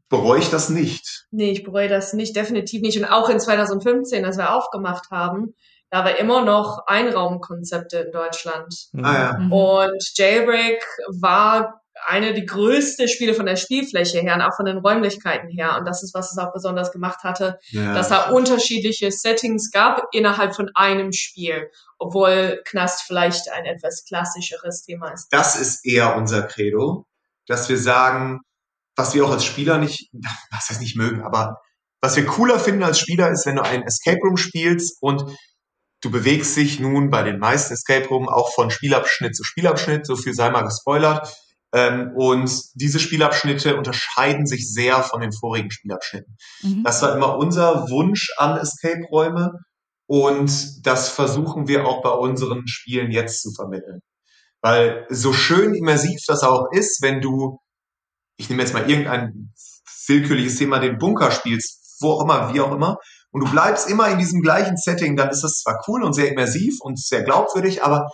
[0.09, 1.27] bereue ich das nicht.
[1.31, 2.99] Nee, ich bereue das nicht, definitiv nicht.
[2.99, 5.55] Und auch in 2015, als wir aufgemacht haben,
[5.91, 8.75] da war immer noch Einraumkonzepte in Deutschland.
[8.97, 9.39] Ah, ja.
[9.39, 9.53] Mhm.
[9.53, 10.85] Und Jailbreak
[11.21, 15.77] war eine die größte Spiele von der Spielfläche her und auch von den Räumlichkeiten her.
[15.79, 20.03] Und das ist, was es auch besonders gemacht hatte, ja, dass da unterschiedliche Settings gab
[20.13, 25.29] innerhalb von einem Spiel, obwohl Knast vielleicht ein etwas klassischeres Thema ist.
[25.31, 27.07] Das ist eher unser Credo
[27.47, 28.41] dass wir sagen,
[28.97, 30.11] was wir auch als Spieler nicht,
[30.51, 31.57] was heißt nicht mögen, aber
[32.03, 35.25] was wir cooler finden als Spieler ist, wenn du einen Escape Room spielst und
[36.03, 40.17] du bewegst dich nun bei den meisten Escape Room auch von Spielabschnitt zu Spielabschnitt, so
[40.17, 41.35] viel sei mal gespoilert.
[41.73, 46.37] Ähm, und diese Spielabschnitte unterscheiden sich sehr von den vorigen Spielabschnitten.
[46.63, 46.85] Mhm.
[46.85, 49.53] Das war immer unser Wunsch an Escape-Räume
[50.07, 54.01] und das versuchen wir auch bei unseren Spielen jetzt zu vermitteln.
[54.63, 57.59] Weil so schön immersiv das auch ist, wenn du,
[58.37, 59.53] ich nehme jetzt mal irgendein
[60.09, 62.99] willkürliches Thema, den Bunker spielst, wo auch immer, wie auch immer,
[63.31, 66.31] und du bleibst immer in diesem gleichen Setting, dann ist das zwar cool und sehr
[66.31, 68.09] immersiv und sehr glaubwürdig, aber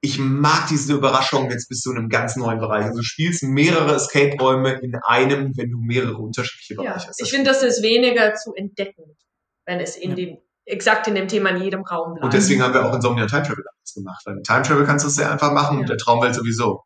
[0.00, 2.84] ich mag diese Überraschung, jetzt bist du in einem ganz neuen Bereich.
[2.84, 7.20] Also du spielst mehrere Escape-Räume in einem, wenn du mehrere unterschiedliche Bereiche ja, hast.
[7.20, 9.16] Ich finde, das ist weniger zu entdecken,
[9.64, 10.16] wenn es in ja.
[10.16, 12.24] dem exakt in dem Thema in jedem Raum bleiben.
[12.24, 15.08] Und deswegen haben wir auch Insomnia Time Travel damals gemacht, weil Time Travel kannst du
[15.08, 15.80] sehr einfach machen ja.
[15.80, 16.82] und der Traumwelt sowieso.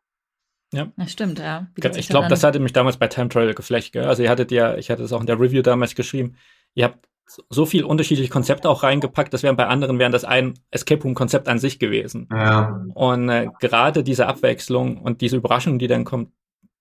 [0.73, 0.87] Ja.
[0.95, 1.67] Das stimmt, ja.
[1.75, 4.05] ich glaube, das hatte mich damals bei Time Travel geflecht, gell?
[4.05, 6.37] Also ihr hattet ja, ich hatte es auch in der Review damals geschrieben,
[6.75, 7.09] ihr habt
[7.49, 11.13] so viel unterschiedliche Konzepte auch reingepackt, das wären bei anderen wären das ein Escape Room
[11.13, 12.27] Konzept an sich gewesen.
[12.31, 12.83] Ja.
[12.93, 16.31] Und äh, gerade diese Abwechslung und diese Überraschung, die dann kommt,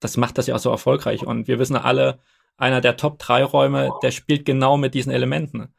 [0.00, 1.26] das macht das ja auch so erfolgreich.
[1.26, 2.18] Und wir wissen alle,
[2.56, 5.72] einer der Top 3 Räume, der spielt genau mit diesen Elementen.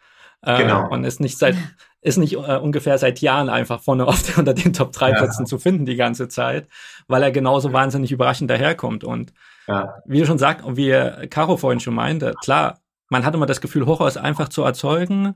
[0.44, 0.90] Äh, genau.
[0.90, 1.56] Und ist nicht seit,
[2.02, 5.46] ist nicht äh, ungefähr seit Jahren einfach vorne auf unter den Top 3 Plätzen ja.
[5.46, 6.68] zu finden die ganze Zeit,
[7.08, 9.04] weil er genauso wahnsinnig überraschend daherkommt.
[9.04, 9.34] Und
[9.68, 9.96] ja.
[10.06, 13.62] wie du schon sagst, und wie Caro vorhin schon meinte, klar, man hat immer das
[13.62, 15.36] Gefühl, Horror ist einfach zu erzeugen,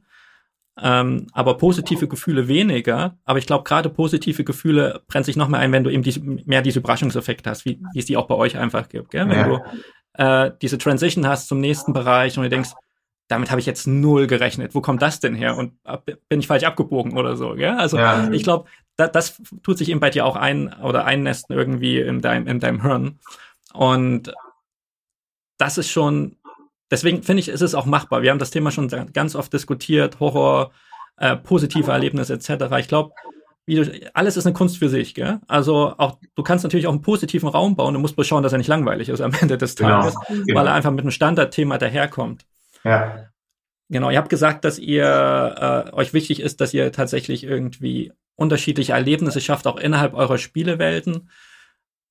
[0.82, 3.18] ähm, aber positive Gefühle weniger.
[3.26, 6.22] Aber ich glaube, gerade positive Gefühle brennt sich noch mehr ein, wenn du eben diese,
[6.22, 9.12] mehr diese Überraschungseffekte hast, wie, wie es die auch bei euch einfach gibt.
[9.12, 9.30] Gell?
[9.30, 9.48] Wenn ja.
[9.48, 9.62] du
[10.14, 12.72] äh, diese Transition hast zum nächsten Bereich und du denkst,
[13.28, 14.76] damit habe ich jetzt null gerechnet.
[14.76, 15.58] Wo kommt das denn her?
[15.58, 15.74] Und
[16.30, 17.56] bin ich falsch abgebogen oder so?
[17.56, 17.76] Gell?
[17.78, 18.30] Also ja.
[18.32, 22.22] ich glaube, da, das tut sich eben bei dir auch ein oder einnästen irgendwie in
[22.22, 23.20] deinem, in deinem Hirn.
[23.74, 24.34] Und
[25.58, 26.38] das ist schon,
[26.92, 28.22] deswegen finde ich, ist es auch machbar.
[28.22, 30.72] Wir haben das Thema schon ganz oft diskutiert, Horror,
[31.18, 32.76] äh, positive Erlebnisse etc.
[32.80, 33.14] Ich glaube,
[33.66, 35.40] wie du, alles ist eine Kunst für sich, gell?
[35.48, 38.52] Also auch, du kannst natürlich auch einen positiven Raum bauen, du musst bloß schauen, dass
[38.52, 40.02] er nicht langweilig ist am Ende des genau.
[40.02, 40.60] Tages, genau.
[40.60, 42.46] weil er einfach mit einem Standardthema daherkommt.
[42.86, 43.30] Ja.
[43.90, 45.06] Genau, ihr habt gesagt, dass ihr
[45.92, 51.30] äh, euch wichtig ist, dass ihr tatsächlich irgendwie unterschiedliche Erlebnisse schafft, auch innerhalb eurer Spielewelten.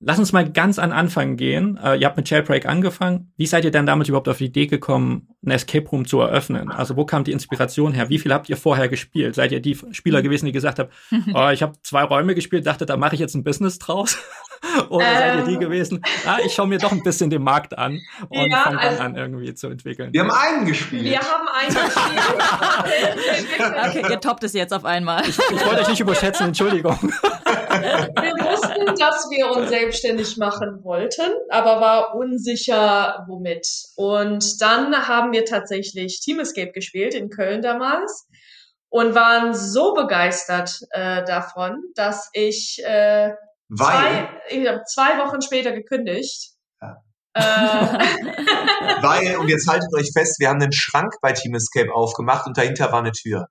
[0.01, 1.79] Lass uns mal ganz an Anfang gehen.
[1.83, 3.33] Äh, ihr habt mit Jailbreak angefangen.
[3.37, 6.71] Wie seid ihr denn damit überhaupt auf die Idee gekommen, ein Escape Room zu eröffnen?
[6.71, 8.09] Also wo kam die Inspiration her?
[8.09, 9.35] Wie viel habt ihr vorher gespielt?
[9.35, 10.91] Seid ihr die Spieler gewesen, die gesagt haben,
[11.35, 14.19] oh, ich habe zwei Räume gespielt, dachte, da mache ich jetzt ein Business draus?
[14.89, 15.61] Oder ähm, seid ihr die ähm.
[15.61, 16.03] gewesen?
[16.27, 19.03] Ah, ich schaue mir doch ein bisschen den Markt an und ja, fange dann also,
[19.03, 20.13] an, irgendwie zu entwickeln.
[20.13, 21.05] Wir haben einen gespielt.
[21.05, 22.23] Wir haben einen gespielt.
[23.89, 25.23] okay, ihr toppt es jetzt auf einmal.
[25.23, 26.99] Ich, ich wollte euch nicht überschätzen, Entschuldigung.
[27.75, 33.67] Wir wussten, dass wir uns selbstständig machen wollten, aber war unsicher, womit.
[33.97, 38.29] Und dann haben wir tatsächlich Team Escape gespielt in Köln damals
[38.95, 43.33] und waren so begeistert äh, davon, dass ich äh,
[43.69, 46.53] weil, zwei, ich habe zwei Wochen später gekündigt.
[46.81, 46.97] Ja.
[47.35, 47.41] Äh.
[49.03, 52.57] Weil, und jetzt haltet euch fest, wir haben einen Schrank bei Team Escape aufgemacht und
[52.57, 53.49] dahinter war eine Tür.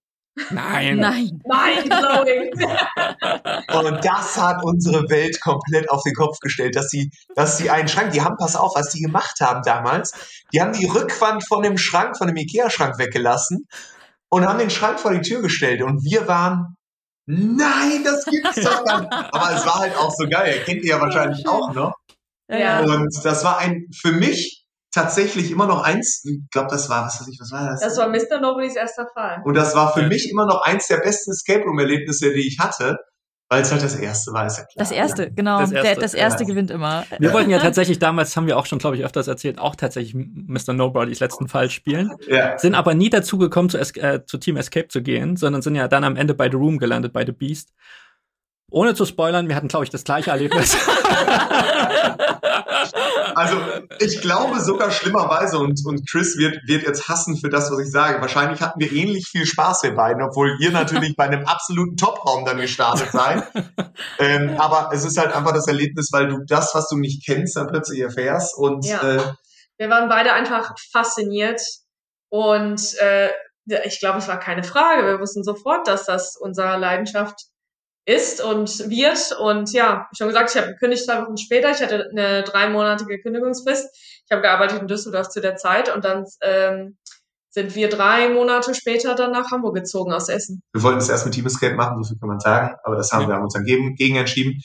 [0.49, 0.97] Nein.
[0.97, 1.41] Nein.
[1.45, 2.49] Mindblowing.
[3.93, 7.87] Und das hat unsere Welt komplett auf den Kopf gestellt, dass sie, dass sie einen
[7.87, 10.11] Schrank, die haben, pass auf, was die gemacht haben damals,
[10.51, 13.67] die haben die Rückwand von dem Schrank, von dem Ikea-Schrank weggelassen
[14.29, 16.77] und haben den Schrank vor die Tür gestellt und wir waren,
[17.25, 19.13] nein, das gibt's doch gar nicht.
[19.13, 21.93] Aber es war halt auch so geil, kennt ihr ja wahrscheinlich auch noch.
[22.49, 22.81] Ja.
[22.81, 27.19] Und das war ein, für mich tatsächlich immer noch eins, ich glaube, das war, was
[27.19, 27.81] weiß ich, was war das?
[27.81, 28.39] Das war Mr.
[28.39, 29.41] Nobody's erster Fall.
[29.43, 32.59] Und das war für mich immer noch eins der besten Escape Room Erlebnisse, die ich
[32.59, 32.97] hatte.
[33.53, 34.73] Weil es halt das erste war, ist ja klar.
[34.77, 35.59] Das erste, genau.
[35.59, 36.49] Das erste, der, das erste ja.
[36.49, 37.03] gewinnt immer.
[37.19, 40.15] Wir wollten ja tatsächlich damals, haben wir auch schon, glaube ich, öfters erzählt, auch tatsächlich
[40.15, 40.73] Mr.
[40.73, 42.11] Nobody's letzten Fall spielen.
[42.27, 42.57] Ja.
[42.57, 45.87] Sind aber nie dazu gekommen, zu, äh, zu Team Escape zu gehen, sondern sind ja
[45.87, 47.73] dann am Ende bei The Room gelandet, bei The Beast.
[48.71, 50.75] Ohne zu spoilern, wir hatten, glaube ich, das gleiche Erlebnis.
[53.35, 53.57] also
[53.99, 57.91] ich glaube sogar schlimmerweise, und, und Chris wird, wird jetzt hassen für das, was ich
[57.91, 58.21] sage.
[58.21, 62.45] Wahrscheinlich hatten wir ähnlich viel Spaß, wir beiden, obwohl ihr natürlich bei einem absoluten Top-Raum
[62.45, 63.43] dann gestartet seid.
[64.19, 67.55] ähm, aber es ist halt einfach das Erlebnis, weil du das, was du nicht kennst,
[67.55, 68.57] dann plötzlich erfährst.
[68.57, 69.01] Und ja.
[69.01, 69.21] äh,
[69.77, 71.61] wir waren beide einfach fasziniert
[72.29, 73.29] und äh,
[73.85, 75.05] ich glaube, es war keine Frage.
[75.05, 77.47] Wir wussten sofort, dass das unsere Leidenschaft
[78.05, 79.37] ist und wird.
[79.39, 81.71] Und ja, wie schon gesagt, ich habe gekündigt zwei Wochen später.
[81.71, 83.87] Ich hatte eine dreimonatige Kündigungsfrist.
[84.25, 86.97] Ich habe gearbeitet in Düsseldorf zu der Zeit und dann ähm,
[87.49, 90.63] sind wir drei Monate später dann nach Hamburg gezogen aus Essen.
[90.73, 93.11] Wir wollten es erst mit Team Escape machen, so viel kann man sagen, aber das
[93.11, 93.27] haben ja.
[93.27, 94.59] wir haben uns dann gegen, gegen entschieden.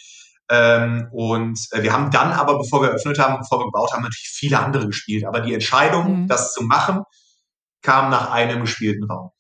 [0.51, 4.03] Ähm, und äh, wir haben dann aber, bevor wir eröffnet haben, bevor wir gebaut haben,
[4.03, 5.27] natürlich viele andere gespielt.
[5.27, 6.29] Aber die Entscheidung, mhm.
[6.29, 7.03] das zu machen,
[7.83, 9.31] kam nach einem gespielten Raum.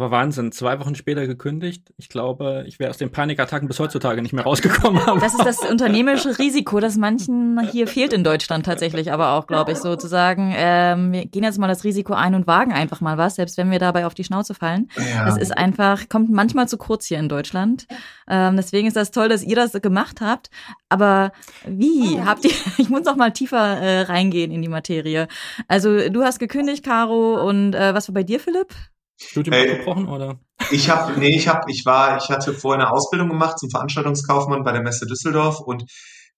[0.00, 1.92] Aber Wahnsinn, zwei Wochen später gekündigt.
[1.98, 5.02] Ich glaube, ich wäre aus den Panikattacken bis heutzutage nicht mehr rausgekommen.
[5.20, 9.72] Das ist das unternehmerische Risiko, das manchen hier fehlt in Deutschland tatsächlich, aber auch, glaube
[9.72, 13.34] ich, sozusagen, ähm, wir gehen jetzt mal das Risiko ein und wagen einfach mal was,
[13.34, 14.88] selbst wenn wir dabei auf die Schnauze fallen.
[14.96, 15.26] Ja.
[15.26, 17.86] Das ist einfach, kommt manchmal zu kurz hier in Deutschland.
[18.26, 20.48] Ähm, deswegen ist das toll, dass ihr das gemacht habt.
[20.88, 21.30] Aber
[21.66, 25.28] wie habt ihr, ich muss noch mal tiefer äh, reingehen in die Materie.
[25.68, 28.74] Also du hast gekündigt, Caro, und äh, was war bei dir, Philipp?
[29.20, 30.40] Studium äh, abgebrochen oder?
[30.70, 34.64] Ich habe, nee, ich habe, ich war, ich hatte vorher eine Ausbildung gemacht zum Veranstaltungskaufmann
[34.64, 35.84] bei der Messe Düsseldorf und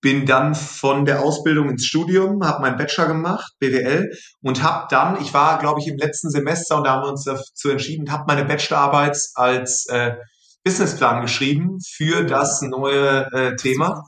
[0.00, 4.10] bin dann von der Ausbildung ins Studium, habe meinen Bachelor gemacht, BWL
[4.42, 7.24] und habe dann, ich war, glaube ich, im letzten Semester und da haben wir uns
[7.24, 10.16] dazu entschieden, habe meine Bachelorarbeit als äh,
[10.64, 14.02] Businessplan geschrieben für das neue äh, Thema,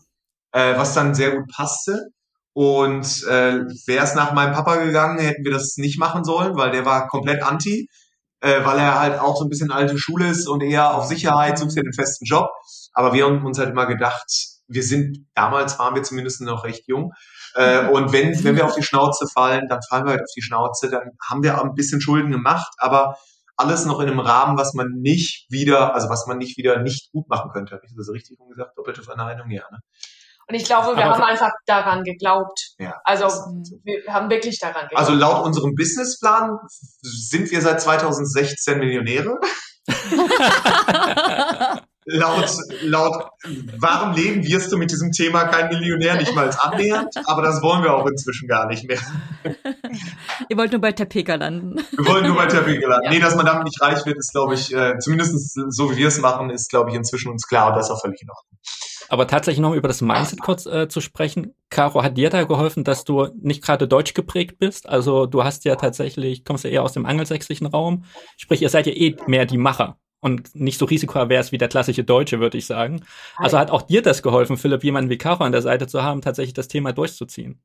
[0.52, 2.08] äh, was dann sehr gut passte.
[2.56, 6.70] Und äh, wäre es nach meinem Papa gegangen, hätten wir das nicht machen sollen, weil
[6.70, 7.88] der war komplett anti
[8.44, 11.58] äh, weil er halt auch so ein bisschen alte Schule ist und eher auf Sicherheit
[11.58, 12.50] sucht er den festen Job.
[12.92, 14.26] Aber wir haben uns halt immer gedacht,
[14.68, 17.12] wir sind, damals waren wir zumindest noch recht jung.
[17.54, 20.42] Äh, und wenn, wenn wir auf die Schnauze fallen, dann fallen wir halt auf die
[20.42, 23.16] Schnauze, dann haben wir ein bisschen Schulden gemacht, aber
[23.56, 27.12] alles noch in einem Rahmen, was man nicht wieder, also was man nicht wieder nicht
[27.12, 27.76] gut machen könnte.
[27.76, 28.76] Habe ich das richtig gesagt?
[28.76, 29.62] Doppelte Verneinung, ja.
[29.70, 29.78] Ne?
[30.48, 32.74] Und ich glaube, wir Aber haben einfach daran geglaubt.
[32.78, 32.94] Ja.
[33.04, 33.26] Also
[33.82, 34.98] wir haben wirklich daran geglaubt.
[34.98, 36.58] Also laut unserem Businessplan
[37.02, 39.38] sind wir seit 2016 Millionäre.
[42.06, 42.50] laut,
[42.82, 43.30] laut
[43.78, 47.82] wahrem Leben wirst du mit diesem Thema kein Millionär, nicht mal annähernd, aber das wollen
[47.82, 49.00] wir auch inzwischen gar nicht mehr.
[50.48, 51.76] Ihr wollt nur bei Tapeka landen.
[51.92, 53.04] Wir wollen nur bei Tapeka landen.
[53.04, 53.10] Ja.
[53.10, 56.08] Nee, dass man damit nicht reich wird, ist, glaube ich, äh, zumindest so wie wir
[56.08, 58.58] es machen, ist, glaube ich, inzwischen uns klar und das ist auch völlig in Ordnung.
[59.14, 61.54] Aber tatsächlich noch über das Mindset kurz äh, zu sprechen.
[61.70, 64.88] Caro, hat dir da geholfen, dass du nicht gerade deutsch geprägt bist?
[64.88, 68.06] Also du hast ja tatsächlich, kommst ja eher aus dem angelsächsischen Raum.
[68.36, 72.02] Sprich, ihr seid ja eh mehr die Macher und nicht so risikoavers wie der klassische
[72.02, 73.04] Deutsche, würde ich sagen.
[73.36, 76.20] Also hat auch dir das geholfen, Philipp, jemanden wie Caro an der Seite zu haben,
[76.20, 77.62] tatsächlich das Thema durchzuziehen?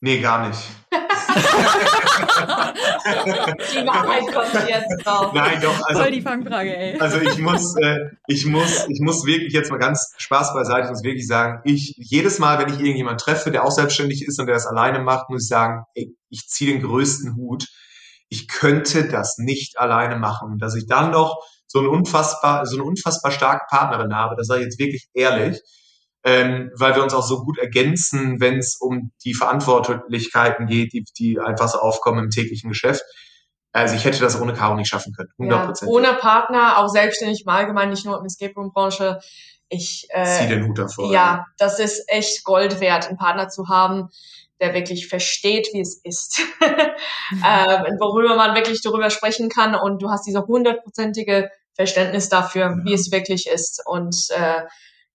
[0.00, 0.60] Nee, gar nicht.
[3.04, 5.32] die Wahrheit kommt jetzt drauf.
[5.34, 5.86] Nein, doch.
[5.86, 6.98] Also, Voll die Fangfrage, ey.
[6.98, 10.90] Also ich muss, äh, ich muss, ich muss wirklich jetzt mal ganz Spaß beiseite, ich
[10.90, 14.46] muss wirklich sagen, ich, jedes Mal, wenn ich irgendjemanden treffe, der auch selbstständig ist und
[14.46, 17.66] der das alleine macht, muss ich sagen, ey, ich ziehe den größten Hut.
[18.28, 20.58] Ich könnte das nicht alleine machen.
[20.58, 24.60] Dass ich dann noch so, ein unfassbar, so eine unfassbar starke Partnerin habe, das sage
[24.60, 25.60] ich jetzt wirklich ehrlich,
[26.24, 31.04] ähm, weil wir uns auch so gut ergänzen, wenn es um die Verantwortlichkeiten geht, die,
[31.18, 33.02] die einfach so aufkommen im täglichen Geschäft.
[33.72, 35.82] Also ich hätte das ohne Caro nicht schaffen können, 100%.
[35.82, 39.18] Ja, ohne Partner, auch selbstständig im Allgemeinen, nicht nur im Escape Room Branche.
[39.68, 41.12] Ich äh, zieh den Hut davor.
[41.12, 44.08] Ja, das ist echt Gold wert, einen Partner zu haben,
[44.60, 50.08] der wirklich versteht, wie es ist, ähm, worüber man wirklich darüber sprechen kann und du
[50.08, 52.76] hast diese hundertprozentige Verständnis dafür, ja.
[52.84, 54.62] wie es wirklich ist und äh,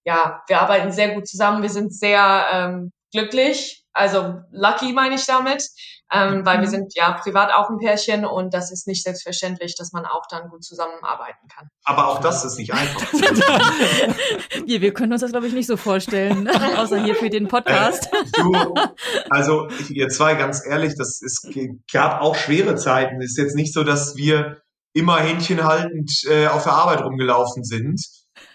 [0.05, 1.61] ja, wir arbeiten sehr gut zusammen.
[1.61, 5.67] Wir sind sehr ähm, glücklich, also lucky meine ich damit,
[6.11, 6.71] ähm, weil wir mhm.
[6.71, 10.49] sind ja privat auch ein Pärchen und das ist nicht selbstverständlich, dass man auch dann
[10.49, 11.67] gut zusammenarbeiten kann.
[11.83, 13.13] Aber auch das ist nicht einfach.
[14.65, 18.09] wir, wir können uns das, glaube ich, nicht so vorstellen, außer hier für den Podcast.
[18.13, 18.73] Äh, du,
[19.29, 21.47] also ihr zwei, ganz ehrlich, das ist,
[21.91, 23.21] gab auch schwere Zeiten.
[23.21, 24.61] Es ist jetzt nicht so, dass wir
[24.93, 28.01] immer händchenhaltend äh, auf der Arbeit rumgelaufen sind.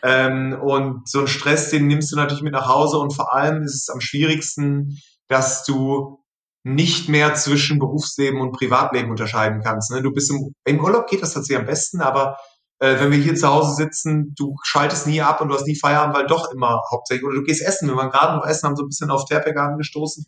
[0.04, 3.62] Ähm, und so einen Stress, den nimmst du natürlich mit nach Hause und vor allem
[3.62, 6.22] ist es am schwierigsten, dass du
[6.62, 9.90] nicht mehr zwischen Berufsleben und Privatleben unterscheiden kannst.
[9.90, 10.02] Ne?
[10.02, 12.36] Du bist im, im Urlaub geht das tatsächlich am besten, aber
[12.80, 15.78] äh, wenn wir hier zu Hause sitzen, du schaltest nie ab und du hast nie
[15.78, 18.76] Feierabend, weil doch immer hauptsächlich, oder du gehst essen, wir waren gerade noch essen, haben
[18.76, 20.26] so ein bisschen auf Terpek angestoßen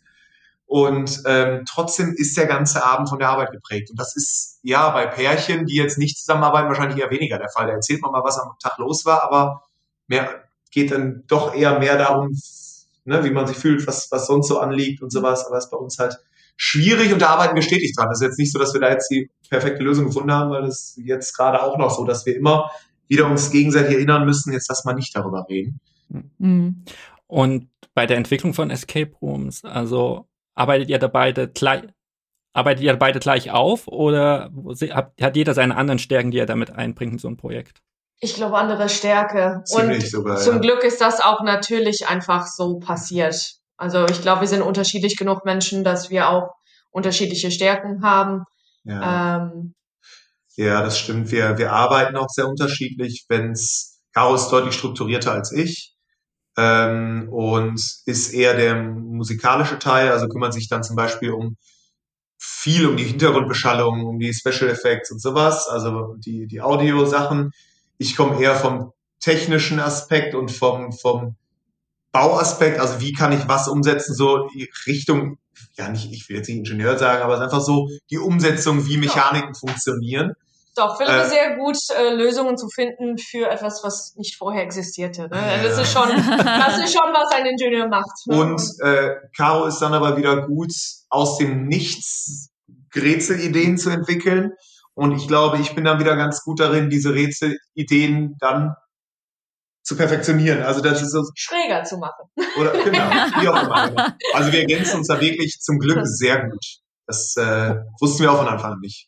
[0.67, 3.89] und ähm, trotzdem ist der ganze Abend von der Arbeit geprägt.
[3.89, 7.67] Und das ist ja bei Pärchen, die jetzt nicht zusammenarbeiten, wahrscheinlich eher weniger der Fall.
[7.67, 9.63] Da erzählt man mal, was am Tag los war, aber
[10.07, 12.35] mehr geht dann doch eher mehr darum,
[13.05, 15.45] ne, wie man sich fühlt, was, was sonst so anliegt und sowas.
[15.45, 16.17] Aber es ist bei uns halt
[16.57, 18.09] schwierig und da arbeiten wir stetig dran.
[18.09, 20.63] Das ist jetzt nicht so, dass wir da jetzt die perfekte Lösung gefunden haben, weil
[20.63, 22.69] das jetzt gerade auch noch so, dass wir immer
[23.07, 25.79] wieder uns gegenseitig erinnern müssen, jetzt lass mal nicht darüber reden.
[26.39, 26.83] Mhm.
[27.27, 31.83] Und bei der Entwicklung von Escape Rooms, also arbeitet ihr da beide gleich,
[32.53, 34.51] arbeitet ihr beide gleich auf oder
[35.21, 37.81] hat jeder seine anderen Stärken, die er damit einbringt in so ein Projekt?
[38.19, 39.61] Ich glaube, andere Stärke.
[39.65, 40.61] Ziemlich und sogar, zum ja.
[40.61, 43.57] Glück ist das auch natürlich einfach so passiert.
[43.77, 46.49] Also ich glaube, wir sind unterschiedlich genug Menschen, dass wir auch
[46.89, 48.43] unterschiedliche Stärken haben.
[48.83, 49.75] Ja, ähm,
[50.55, 51.31] ja das stimmt.
[51.31, 53.25] Wir, wir arbeiten auch sehr unterschiedlich.
[53.29, 55.95] Wenn's Caro ist deutlich strukturierter als ich
[56.57, 61.55] ähm, und ist eher der musikalische Teil, also kümmert sich dann zum Beispiel um
[62.39, 67.51] viel um die Hintergrundbeschallung, um die Special Effects und sowas, also die, die Audio-Sachen.
[67.97, 71.35] Ich komme eher vom technischen Aspekt und vom, vom
[72.11, 74.47] Bauaspekt, also wie kann ich was umsetzen, so
[74.85, 75.37] Richtung,
[75.77, 78.85] ja nicht, ich will jetzt nicht Ingenieur sagen, aber es ist einfach so die Umsetzung,
[78.87, 79.59] wie Mechaniken ja.
[79.59, 80.33] funktionieren.
[80.75, 84.61] Doch, Philipp äh, ist sehr gut, äh, Lösungen zu finden für etwas, was nicht vorher
[84.61, 85.23] existierte.
[85.23, 85.35] Ne?
[85.35, 85.63] Ja.
[85.63, 88.27] Das ist schon, das ist schon, was ein Ingenieur macht.
[88.27, 88.39] Ne?
[88.39, 90.71] Und äh, Caro ist dann aber wieder gut,
[91.09, 92.49] aus dem Nichts
[92.95, 94.53] Rätselideen zu entwickeln.
[94.97, 98.73] Und ich glaube, ich bin dann wieder ganz gut darin, diese Rätselideen dann
[99.83, 100.63] zu perfektionieren.
[100.63, 102.25] Also das ist so schräger zu machen.
[102.59, 103.07] Oder genau,
[103.39, 104.17] wie auch immer.
[104.33, 106.65] Also wir ergänzen uns da wirklich zum Glück sehr gut.
[107.05, 109.07] Das äh, wussten wir auch von Anfang an nicht.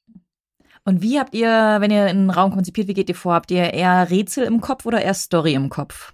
[0.86, 1.50] Und wie habt ihr,
[1.80, 3.34] wenn ihr einen Raum konzipiert, wie geht ihr vor?
[3.34, 6.14] Habt ihr eher Rätsel im Kopf oder eher Story im Kopf?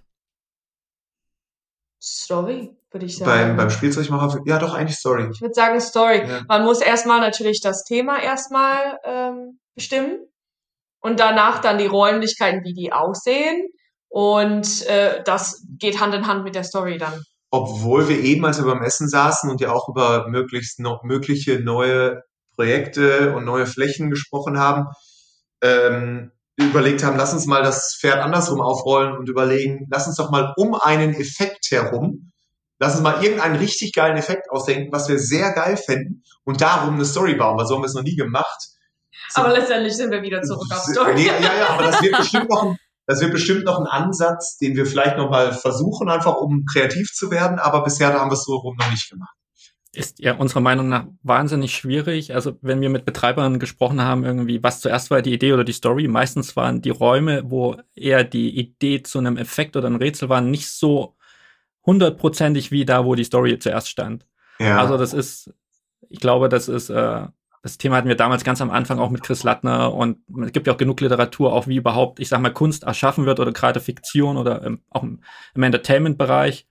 [2.02, 3.30] Story, würde ich sagen.
[3.30, 5.28] Beim, beim Spielzeugmacher, ja doch, eigentlich Story.
[5.30, 6.26] Ich würde sagen Story.
[6.26, 6.44] Ja.
[6.48, 10.18] Man muss erstmal natürlich das Thema erstmal ähm, bestimmen
[11.00, 13.68] und danach dann die Räumlichkeiten, wie die aussehen.
[14.08, 17.22] Und äh, das geht Hand in Hand mit der Story dann.
[17.50, 21.60] Obwohl wir eben, als wir beim Essen saßen und ja auch über möglichst noch mögliche
[21.60, 22.22] neue
[22.54, 24.86] Projekte und neue Flächen gesprochen haben,
[25.62, 30.30] ähm, überlegt haben, lass uns mal das Pferd andersrum aufrollen und überlegen, lass uns doch
[30.30, 32.32] mal um einen Effekt herum
[32.78, 36.94] lass uns mal irgendeinen richtig geilen Effekt ausdenken, was wir sehr geil fänden und darum
[36.94, 38.68] eine Story bauen, weil so haben wir es noch nie gemacht.
[39.36, 41.14] So, aber letztendlich sind wir wieder zurück auf Story.
[41.14, 42.76] Nee, ja, ja, aber das wird bestimmt noch ein,
[43.06, 47.12] das wird bestimmt noch ein Ansatz, den wir vielleicht noch mal versuchen, einfach um kreativ
[47.12, 49.36] zu werden, aber bisher haben wir es so rum noch nicht gemacht
[49.96, 52.34] ist ja unserer Meinung nach wahnsinnig schwierig.
[52.34, 55.72] Also wenn wir mit Betreibern gesprochen haben, irgendwie, was zuerst war die Idee oder die
[55.72, 60.28] Story, meistens waren die Räume, wo eher die Idee zu einem Effekt oder einem Rätsel
[60.28, 61.16] war, nicht so
[61.84, 64.26] hundertprozentig wie da, wo die Story zuerst stand.
[64.58, 64.78] Ja.
[64.78, 65.52] Also das ist,
[66.08, 67.26] ich glaube, das ist, äh,
[67.66, 70.68] das Thema hatten wir damals ganz am Anfang auch mit Chris Lattner und es gibt
[70.68, 73.80] ja auch genug Literatur, auch wie überhaupt, ich sag mal, Kunst erschaffen wird oder gerade
[73.80, 75.18] Fiktion oder im, auch im,
[75.54, 76.68] im Entertainment-Bereich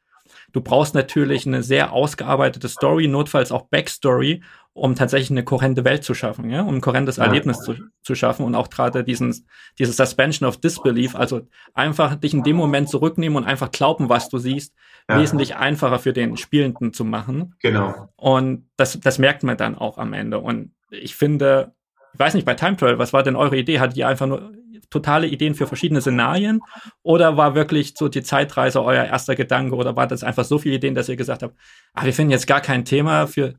[0.56, 4.41] Du brauchst natürlich eine sehr ausgearbeitete Story, notfalls auch Backstory,
[4.72, 7.26] um tatsächlich eine kohärente Welt zu schaffen, ja, um ein kohärentes ja.
[7.26, 9.48] Erlebnis zu, zu schaffen und auch gerade diesen,
[9.80, 11.41] diese Suspension of Disbelief, also
[11.74, 14.74] einfach dich in dem Moment zurücknehmen und einfach glauben, was du siehst,
[15.10, 15.20] ja.
[15.20, 17.56] wesentlich einfacher für den Spielenden zu machen.
[17.60, 18.10] Genau.
[18.16, 20.39] Und das, das merkt man dann auch am Ende.
[20.39, 21.74] Und ich finde,
[22.14, 23.80] ich weiß nicht, bei Time Travel, was war denn eure Idee?
[23.80, 24.54] Hattet ihr einfach nur
[24.90, 26.62] totale Ideen für verschiedene Szenarien?
[27.04, 29.76] Oder war wirklich so die Zeitreise euer erster Gedanke?
[29.76, 31.56] Oder war das einfach so viele Ideen, dass ihr gesagt habt,
[31.94, 33.56] ah, wir finden jetzt gar kein Thema für,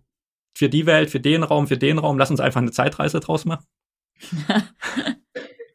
[0.56, 3.44] für die Welt, für den Raum, für den Raum, lass uns einfach eine Zeitreise draus
[3.44, 3.66] machen?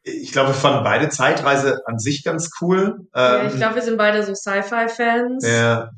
[0.04, 3.08] ich glaube, wir fanden beide Zeitreise an sich ganz cool.
[3.16, 5.48] Ja, ich ähm, glaube, wir sind beide so Sci-Fi-Fans.
[5.48, 5.92] Ja.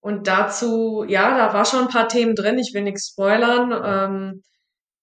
[0.00, 2.58] Und dazu, ja, da war schon ein paar Themen drin.
[2.58, 3.72] Ich will nichts spoilern.
[3.84, 4.42] Ähm,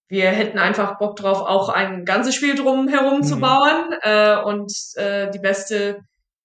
[0.08, 3.24] wir hätten einfach Bock drauf, auch ein ganzes Spiel drum herum mhm.
[3.24, 3.93] zu bauen.
[4.01, 5.99] Äh, und äh, die beste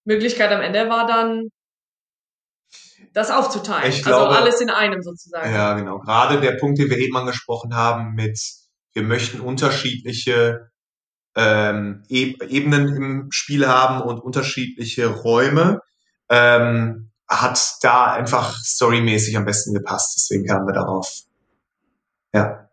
[0.05, 1.49] Möglichkeit am Ende war dann,
[3.13, 3.89] das aufzuteilen.
[3.89, 5.53] Ich also glaube, also alles in einem sozusagen.
[5.53, 5.99] Ja, genau.
[5.99, 8.39] Gerade der Punkt, den wir eben angesprochen haben, mit
[8.93, 10.71] wir möchten unterschiedliche
[11.37, 15.81] ähm, Ebenen im Spiel haben und unterschiedliche Räume,
[16.29, 20.15] ähm, hat da einfach storymäßig am besten gepasst.
[20.17, 21.09] Deswegen kamen wir darauf.
[22.33, 22.70] Ja.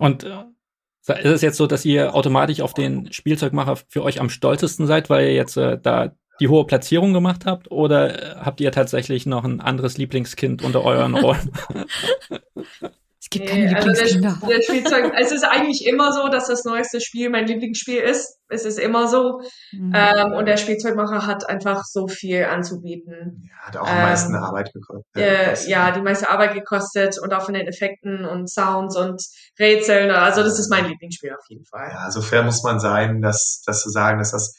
[0.00, 4.30] Und äh, ist es jetzt so, dass ihr automatisch auf den Spielzeugmacher für euch am
[4.30, 7.70] stolzesten seid, weil ihr jetzt äh, da die hohe Platzierung gemacht habt?
[7.70, 11.52] Oder äh, habt ihr tatsächlich noch ein anderes Lieblingskind unter euren Räumen?
[13.32, 14.28] Es gibt keine nee, Lieblingskinder.
[14.28, 17.98] Also der, der Spielzeug, es ist eigentlich immer so, dass das neueste Spiel mein Lieblingsspiel
[17.98, 18.38] ist.
[18.48, 19.40] Es ist immer so.
[19.70, 19.92] Mhm.
[19.94, 23.48] Ähm, und der Spielzeugmacher hat einfach so viel anzubieten.
[23.48, 25.04] Ja, hat auch am meisten ähm, Arbeit gekostet.
[25.14, 29.22] Äh, ja, die meiste Arbeit gekostet und auch von den Effekten und Sounds und
[29.60, 30.10] Rätseln.
[30.10, 31.88] Also das ist mein Lieblingsspiel auf jeden Fall.
[31.92, 34.56] Ja, so fair muss man sein, dass, dass zu sagen, dass das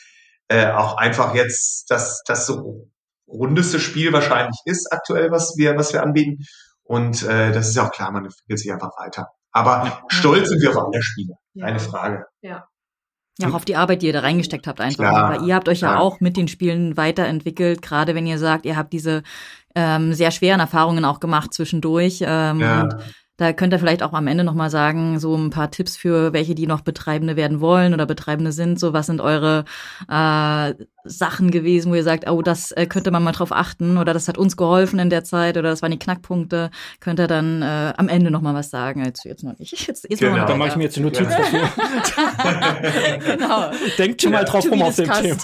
[0.48, 2.88] äh, auch einfach jetzt das, das so
[3.28, 6.46] rundeste Spiel wahrscheinlich ist aktuell, was wir, was wir anbieten.
[6.84, 9.30] Und äh, das ist ja auch klar, man entwickelt sich einfach weiter.
[9.52, 10.02] Aber ja.
[10.08, 11.66] stolz sind wir auf alle Spiele, ja.
[11.66, 12.26] keine Frage.
[12.42, 12.68] Ja.
[13.40, 15.04] Ja, auch auf die Arbeit, die ihr da reingesteckt habt einfach.
[15.04, 18.38] Ja, Aber ihr habt euch ja, ja auch mit den Spielen weiterentwickelt, gerade wenn ihr
[18.38, 19.24] sagt, ihr habt diese
[19.74, 22.20] ähm, sehr schweren Erfahrungen auch gemacht zwischendurch.
[22.22, 22.82] Ähm, ja.
[22.82, 22.96] Und
[23.42, 26.54] da könnt ihr vielleicht auch am Ende nochmal sagen, so ein paar Tipps für welche,
[26.54, 28.80] die noch Betreibende werden wollen oder Betreibende sind.
[28.80, 29.66] So, was sind eure
[30.08, 30.76] äh,
[31.06, 34.28] Sachen gewesen, wo ihr sagt, oh, das äh, könnte man mal drauf achten oder das
[34.28, 36.70] hat uns geholfen in der Zeit oder das waren die Knackpunkte.
[37.00, 39.04] Könnt ihr dann äh, am Ende nochmal was sagen?
[39.04, 39.72] Jetzt, jetzt noch nicht.
[39.88, 40.46] Jetzt, jetzt genau.
[40.46, 41.38] Dann mache ich mir jetzt die Notiz ja.
[41.38, 41.68] dafür.
[43.38, 43.72] genau.
[43.98, 45.38] Denkt schon mal drauf rum auf dem Thema.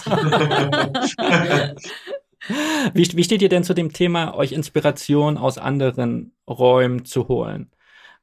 [2.94, 7.72] Wie, wie steht ihr denn zu dem Thema, euch Inspiration aus anderen Räumen zu holen?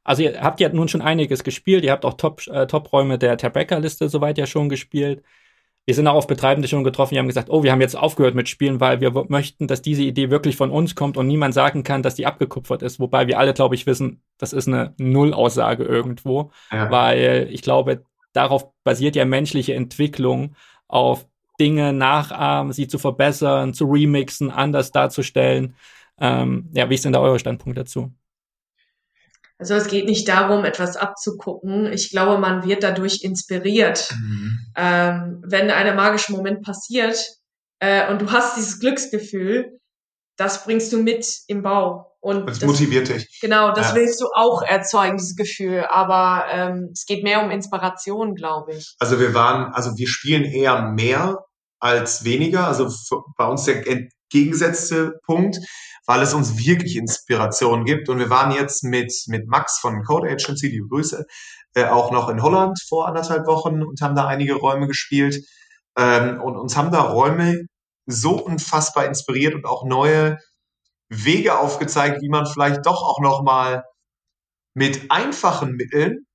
[0.06, 3.38] Also ihr habt ja nun schon einiges gespielt, ihr habt auch Top, äh, Top-Räume der
[3.38, 5.24] Tabrecker-Liste soweit ja schon gespielt.
[5.86, 8.36] Wir sind auch auf Betreibende schon getroffen, die haben gesagt, oh, wir haben jetzt aufgehört
[8.36, 11.84] mit Spielen, weil wir möchten, dass diese Idee wirklich von uns kommt und niemand sagen
[11.84, 13.00] kann, dass die abgekupfert ist.
[13.00, 16.90] Wobei wir alle, glaube ich, wissen, das ist eine Nullaussage irgendwo, ja.
[16.90, 18.04] weil ich glaube,
[18.34, 20.56] darauf basiert ja menschliche Entwicklung,
[20.88, 21.28] auf
[21.60, 25.76] Dinge nachahmen, sie zu verbessern, zu remixen, anders darzustellen.
[26.20, 28.12] Ähm, ja, wie ist denn da euer Standpunkt dazu?
[29.58, 31.92] Also es geht nicht darum, etwas abzugucken.
[31.92, 34.14] Ich glaube, man wird dadurch inspiriert.
[34.20, 34.60] Mhm.
[34.76, 37.18] Ähm, wenn ein magischer Moment passiert
[37.80, 39.80] äh, und du hast dieses Glücksgefühl,
[40.38, 42.12] das bringst du mit im Bau.
[42.20, 43.40] Und das, das motiviert dich.
[43.40, 43.96] Genau, das ja.
[43.96, 45.86] willst du auch erzeugen, dieses Gefühl.
[45.90, 48.96] Aber ähm, es geht mehr um Inspiration, glaube ich.
[49.00, 51.46] Also wir waren, also wir spielen eher mehr
[51.80, 52.68] als weniger.
[52.68, 52.92] Also
[53.38, 53.82] bei uns der
[54.26, 55.58] entgegengesetzte Punkt
[56.06, 58.10] weil es uns wirklich Inspiration gibt.
[58.10, 61.26] Und wir waren jetzt mit, mit Max von Code Agency, liebe Grüße,
[61.76, 65.44] äh, auch noch in Holland vor anderthalb Wochen und haben da einige Räume gespielt.
[65.98, 67.66] Ähm, und uns haben da Räume
[68.06, 70.38] so unfassbar inspiriert und auch neue
[71.10, 73.84] Wege aufgezeigt, wie man vielleicht doch auch noch mal
[74.76, 76.26] mit einfachen Mitteln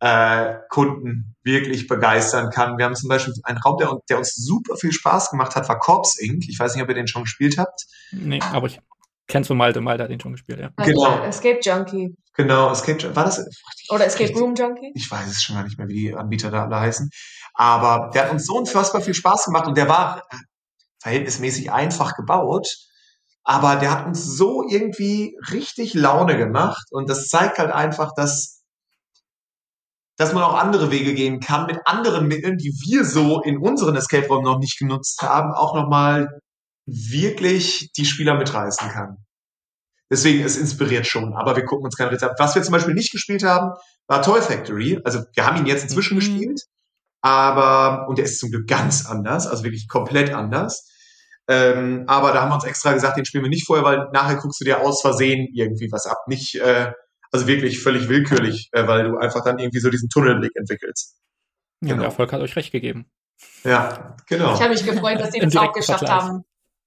[0.00, 2.76] äh, Kunden wirklich begeistern kann.
[2.76, 5.78] Wir haben zum Beispiel einen Raum, der, der, uns super viel Spaß gemacht hat, war
[5.78, 6.44] Corps Inc.
[6.48, 7.86] Ich weiß nicht, ob ihr den schon gespielt habt.
[8.12, 8.80] Nee, aber ich
[9.26, 9.80] kenn's von Malte.
[9.80, 10.70] Malte hat den schon gespielt, ja.
[10.84, 11.22] Genau.
[11.24, 12.16] Escape Junkie.
[12.34, 13.16] Genau, Escape Junkie.
[13.16, 13.44] War das?
[13.88, 14.92] Oder Escape Room Junkie?
[14.94, 17.08] Ich weiß es schon gar nicht mehr, wie die Anbieter da alle heißen.
[17.54, 20.22] Aber der hat uns so unfassbar viel Spaß gemacht und der war
[21.00, 22.68] verhältnismäßig einfach gebaut.
[23.44, 28.55] Aber der hat uns so irgendwie richtig Laune gemacht und das zeigt halt einfach, dass
[30.16, 33.96] dass man auch andere Wege gehen kann, mit anderen Mitteln, die wir so in unseren
[33.96, 36.40] Escape-Räumen noch nicht genutzt haben, auch nochmal
[36.86, 39.16] wirklich die Spieler mitreißen kann.
[40.10, 42.38] Deswegen, es inspiriert schon, aber wir gucken uns kein Rezept.
[42.38, 43.72] Was wir zum Beispiel nicht gespielt haben,
[44.06, 45.00] war Toy Factory.
[45.04, 46.20] Also wir haben ihn jetzt inzwischen mhm.
[46.20, 46.62] gespielt,
[47.22, 50.88] aber, und der ist zum Glück ganz anders, also wirklich komplett anders.
[51.48, 54.36] Ähm, aber da haben wir uns extra gesagt, den spielen wir nicht vorher, weil nachher
[54.36, 56.18] guckst du dir aus Versehen irgendwie was ab.
[56.28, 56.92] Nicht, äh,
[57.32, 61.16] also wirklich völlig willkürlich, äh, weil du einfach dann irgendwie so diesen Tunnelblick entwickelst.
[61.80, 62.02] Ja, genau.
[62.02, 63.10] der Erfolg hat euch recht gegeben.
[63.64, 64.54] Ja, genau.
[64.54, 66.44] Ich habe mich gefreut, dass sie das auch geschafft haben,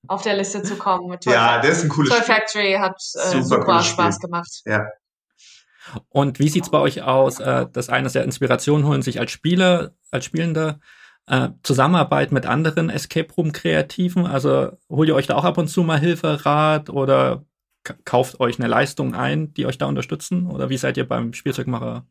[0.07, 1.09] auf der Liste zu kommen.
[1.09, 4.27] Mit Toy ja, der ist ein cooles Toy Factory hat äh, super, super Spaß Spiel.
[4.27, 4.61] gemacht.
[4.65, 4.87] Ja.
[6.09, 7.39] Und wie sieht's bei euch aus?
[7.39, 10.79] Äh, das eine ist ja Inspiration holen sich als Spieler, als Spielende,
[11.27, 14.25] äh, Zusammenarbeit mit anderen Escape Room Kreativen.
[14.25, 17.45] Also holt ihr euch da auch ab und zu mal Hilfe, Rat oder
[17.83, 20.47] kauft euch eine Leistung ein, die euch da unterstützen?
[20.47, 22.05] Oder wie seid ihr beim Spielzeugmacher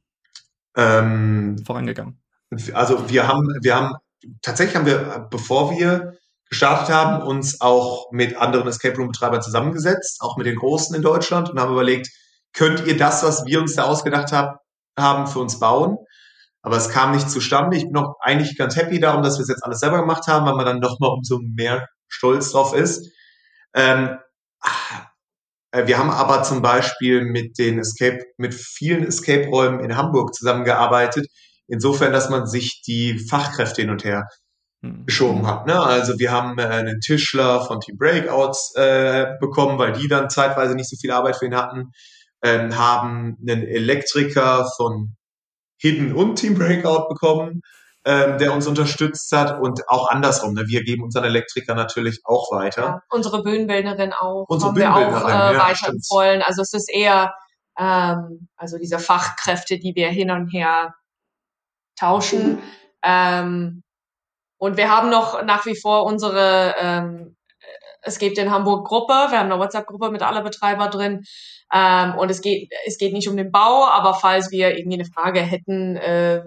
[0.77, 2.21] ähm, vorangegangen?
[2.73, 3.95] Also wir haben, wir haben,
[4.43, 6.15] tatsächlich haben wir, bevor wir
[6.49, 11.03] gestartet haben, uns auch mit anderen Escape Room Betreibern zusammengesetzt, auch mit den Großen in
[11.03, 12.09] Deutschland und haben überlegt,
[12.55, 14.57] könnt ihr das, was wir uns da ausgedacht haben,
[14.99, 15.99] haben für uns bauen?
[16.63, 17.77] Aber es kam nicht zustande.
[17.77, 20.47] Ich bin auch eigentlich ganz happy darum, dass wir es jetzt alles selber gemacht haben,
[20.47, 23.13] weil man dann noch mal umso mehr stolz drauf ist.
[23.75, 24.17] Ähm, äh,
[25.73, 31.27] wir haben aber zum Beispiel mit den Escape, mit vielen Escape-Räumen in Hamburg zusammengearbeitet.
[31.67, 34.27] Insofern, dass man sich die Fachkräfte hin und her
[34.83, 35.05] hm.
[35.05, 35.67] geschoben hat.
[35.67, 35.79] Ne?
[35.79, 40.75] Also wir haben äh, einen Tischler von Team Breakouts äh, bekommen, weil die dann zeitweise
[40.75, 41.91] nicht so viel Arbeit für ihn hatten.
[42.43, 45.17] Ähm, haben einen Elektriker von
[45.81, 47.61] Hidden und Team Breakout bekommen
[48.09, 50.55] ähm, der uns unterstützt hat und auch andersrum.
[50.55, 50.67] Ne?
[50.67, 52.83] Wir geben unseren Elektriker natürlich auch weiter.
[52.83, 54.47] Ja, unsere Bühnenbildnerin auch.
[54.49, 56.41] Unsere haben wir auch äh, ja, weiterempfohlen.
[56.41, 57.35] Also es ist eher
[57.79, 60.95] ähm, also diese Fachkräfte, die wir hin und her
[61.97, 62.53] tauschen.
[62.53, 62.63] Mhm.
[63.03, 63.83] Ähm,
[64.57, 67.37] und wir haben noch nach wie vor unsere, ähm,
[68.01, 71.25] es gibt in Hamburg Gruppe, wir haben eine WhatsApp-Gruppe mit aller Betreiber drin.
[71.75, 75.05] Ähm, und es geht, es geht nicht um den Bau, aber falls wir irgendwie eine
[75.05, 76.45] Frage hätten, äh,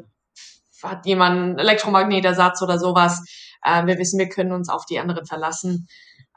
[0.83, 3.23] hat jemand einen Elektromagnetersatz oder sowas.
[3.65, 5.87] Ähm, wir wissen, wir können uns auf die anderen verlassen.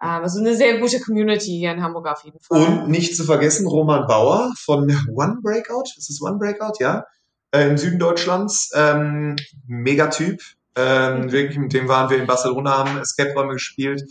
[0.02, 2.60] Ähm, also eine sehr gute Community hier in Hamburg auf jeden Fall.
[2.60, 4.84] Und nicht zu vergessen, Roman Bauer von
[5.14, 5.84] One Breakout.
[5.96, 6.78] Ist es One Breakout?
[6.80, 7.04] Ja.
[7.52, 8.70] Äh, Im Süden Deutschlands.
[8.74, 9.36] Ähm,
[9.66, 10.42] Megatyp.
[10.76, 14.02] Ähm, wirklich, mit dem waren wir in Barcelona, haben Escape-Räume gespielt.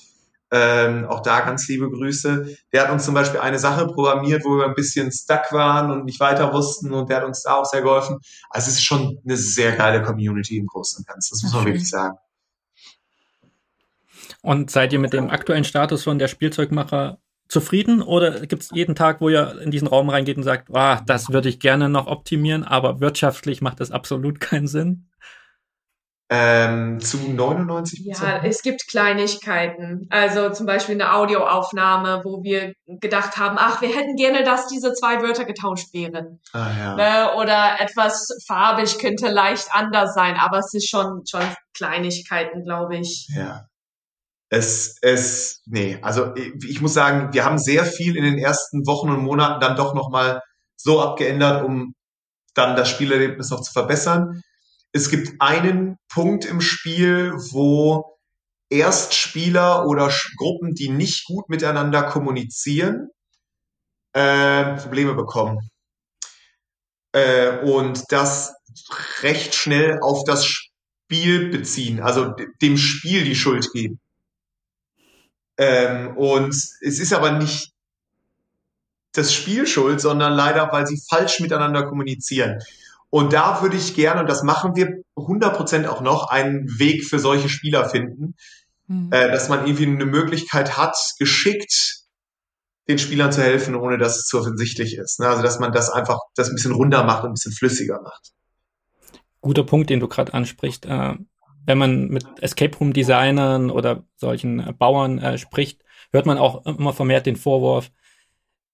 [0.56, 2.56] Ähm, auch da ganz liebe Grüße.
[2.72, 6.06] Der hat uns zum Beispiel eine Sache programmiert, wo wir ein bisschen stuck waren und
[6.06, 8.20] nicht weiter wussten und der hat uns da auch sehr geholfen.
[8.52, 11.66] Also es ist schon eine sehr geile Community im Großen und Ganzen, das muss man
[11.66, 12.18] wirklich sagen.
[14.44, 18.94] Und seid ihr mit dem aktuellen Status von der Spielzeugmacher zufrieden oder gibt es jeden
[18.94, 22.08] Tag, wo ihr in diesen Raum reingeht und sagt, ah, das würde ich gerne noch
[22.08, 25.08] optimieren, aber wirtschaftlich macht das absolut keinen Sinn?
[26.36, 30.08] Ähm, zu 99 Ja, es gibt Kleinigkeiten.
[30.10, 34.94] Also zum Beispiel eine Audioaufnahme, wo wir gedacht haben, ach, wir hätten gerne, dass diese
[34.94, 36.40] zwei Wörter getauscht wären.
[36.52, 36.96] Ah, ja.
[36.96, 37.36] ne?
[37.36, 41.44] Oder etwas farbig könnte leicht anders sein, aber es ist schon, schon
[41.78, 43.28] Kleinigkeiten, glaube ich.
[43.36, 43.68] Ja.
[44.50, 48.88] Es, es, nee, also ich, ich muss sagen, wir haben sehr viel in den ersten
[48.88, 50.42] Wochen und Monaten dann doch nochmal
[50.78, 51.94] so abgeändert, um
[52.56, 54.42] dann das Spielerlebnis noch zu verbessern
[54.94, 58.18] es gibt einen Punkt im Spiel, wo
[58.70, 63.10] Erstspieler oder Gruppen, die nicht gut miteinander kommunizieren,
[64.14, 65.70] äh, Probleme bekommen.
[67.12, 68.56] Äh, und das
[69.22, 74.00] recht schnell auf das Spiel beziehen, also dem Spiel die Schuld geben.
[75.58, 77.72] Ähm, und es ist aber nicht
[79.12, 82.60] das Spiel schuld, sondern leider, weil sie falsch miteinander kommunizieren.
[83.14, 87.20] Und da würde ich gerne, und das machen wir 100% auch noch, einen Weg für
[87.20, 88.34] solche Spieler finden,
[88.88, 89.12] mhm.
[89.12, 92.00] äh, dass man irgendwie eine Möglichkeit hat, geschickt
[92.88, 95.20] den Spielern zu helfen, ohne dass es zu offensichtlich ist.
[95.20, 95.28] Ne?
[95.28, 98.32] Also dass man das einfach das ein bisschen runder macht und ein bisschen flüssiger macht.
[99.42, 100.88] Guter Punkt, den du gerade ansprichst.
[100.88, 101.14] Äh,
[101.68, 106.66] wenn man mit Escape Room Designern oder solchen äh, Bauern äh, spricht, hört man auch
[106.66, 107.92] immer vermehrt den Vorwurf,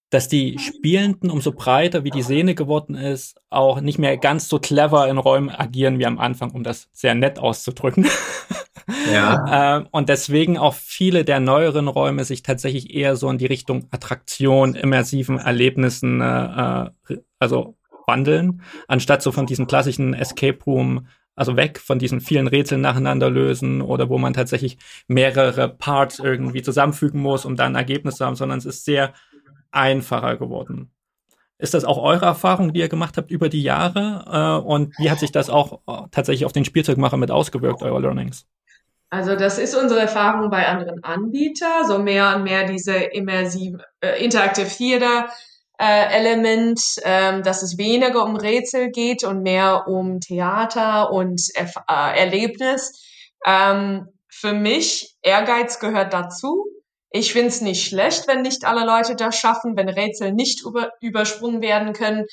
[0.09, 4.59] dass die Spielenden, umso breiter wie die Szene geworden ist, auch nicht mehr ganz so
[4.59, 8.07] clever in Räumen agieren wie am Anfang, um das sehr nett auszudrücken.
[9.11, 9.77] Ja.
[9.77, 13.85] äh, und deswegen auch viele der neueren Räume sich tatsächlich eher so in die Richtung
[13.91, 21.07] Attraktion, immersiven Erlebnissen, äh, äh also wandeln, anstatt so von diesem klassischen Escape Room
[21.39, 26.61] also weg von diesen vielen Rätseln nacheinander lösen oder wo man tatsächlich mehrere Parts irgendwie
[26.61, 29.13] zusammenfügen muss, um dann ein Ergebnis zu haben, sondern es ist sehr
[29.71, 30.91] einfacher geworden.
[31.57, 34.61] Ist das auch eure Erfahrung, die ihr gemacht habt über die Jahre?
[34.63, 37.99] Äh, und wie hat sich das auch äh, tatsächlich auf den Spielzeugmacher mit ausgewirkt, eure
[37.99, 38.45] Learnings?
[39.09, 44.23] Also das ist unsere Erfahrung bei anderen Anbietern, so mehr und mehr diese immersive, äh,
[44.23, 45.29] Interactive Theater
[45.79, 51.75] äh, Element, ähm, dass es weniger um Rätsel geht und mehr um Theater und Erf
[51.89, 52.93] äh, Erlebnis.
[53.45, 56.65] Ähm, für mich, Ehrgeiz gehört dazu.
[57.11, 60.91] Ich finde es nicht schlecht, wenn nicht alle Leute das schaffen, wenn Rätsel nicht über,
[61.01, 62.25] übersprungen werden können.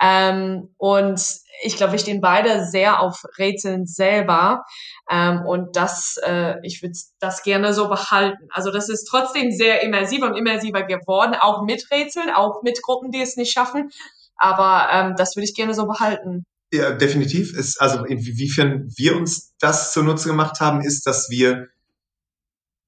[0.00, 1.20] Ähm, und
[1.62, 4.64] ich glaube, wir stehen beide sehr auf Rätseln selber.
[5.10, 8.48] Ähm, und das, äh, ich würde das gerne so behalten.
[8.50, 13.10] Also das ist trotzdem sehr immersiv und immersiver geworden, auch mit Rätseln, auch mit Gruppen,
[13.10, 13.90] die es nicht schaffen.
[14.36, 16.44] Aber ähm, das würde ich gerne so behalten.
[16.72, 17.52] Ja, definitiv.
[17.56, 21.66] Ist, also inwiefern wir uns das zunutze gemacht haben, ist, dass wir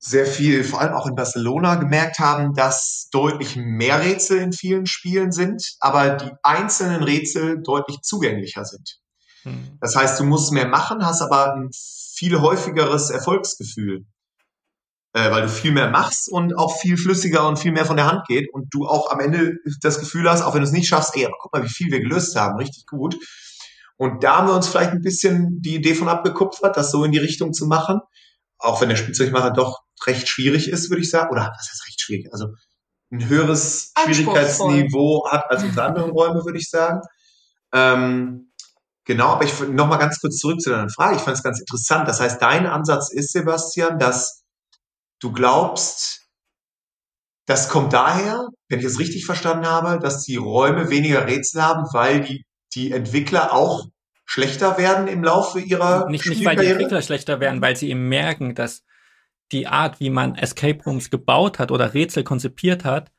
[0.04, 4.86] sehr viel, vor allem auch in Barcelona, gemerkt haben, dass deutlich mehr Rätsel in vielen
[4.86, 8.98] Spielen sind, aber die einzelnen Rätsel deutlich zugänglicher sind.
[9.44, 9.78] Hm.
[9.80, 14.04] Das heißt, du musst mehr machen, hast aber ein viel häufigeres Erfolgsgefühl,
[15.12, 18.06] äh, weil du viel mehr machst und auch viel flüssiger und viel mehr von der
[18.06, 20.88] Hand geht und du auch am Ende das Gefühl hast, auch wenn du es nicht
[20.88, 23.16] schaffst, ey, aber guck mal, wie viel wir gelöst haben, richtig gut.
[23.98, 27.12] Und da haben wir uns vielleicht ein bisschen die Idee von abgekupfert, das so in
[27.12, 28.00] die Richtung zu machen
[28.62, 32.00] auch wenn der Spielzeugmacher doch recht schwierig ist, würde ich sagen, oder was heißt recht
[32.00, 32.32] schwierig?
[32.32, 32.54] Also
[33.10, 37.00] ein höheres Schwierigkeitsniveau hat als unsere anderen Räume, würde ich sagen.
[37.72, 38.52] Ähm,
[39.04, 41.16] genau, aber ich noch mal ganz kurz zurück zu deiner Frage.
[41.16, 42.08] Ich fand es ganz interessant.
[42.08, 44.42] Das heißt, dein Ansatz ist, Sebastian, dass
[45.20, 46.22] du glaubst,
[47.46, 51.84] das kommt daher, wenn ich es richtig verstanden habe, dass die Räume weniger Rätsel haben,
[51.92, 52.44] weil die,
[52.74, 53.86] die Entwickler auch
[54.32, 58.08] schlechter werden im Laufe ihrer Nicht, nicht weil die Entwickler schlechter werden, weil sie eben
[58.08, 58.82] merken, dass
[59.52, 63.12] die Art, wie man Escape Rooms gebaut hat oder Rätsel konzipiert hat,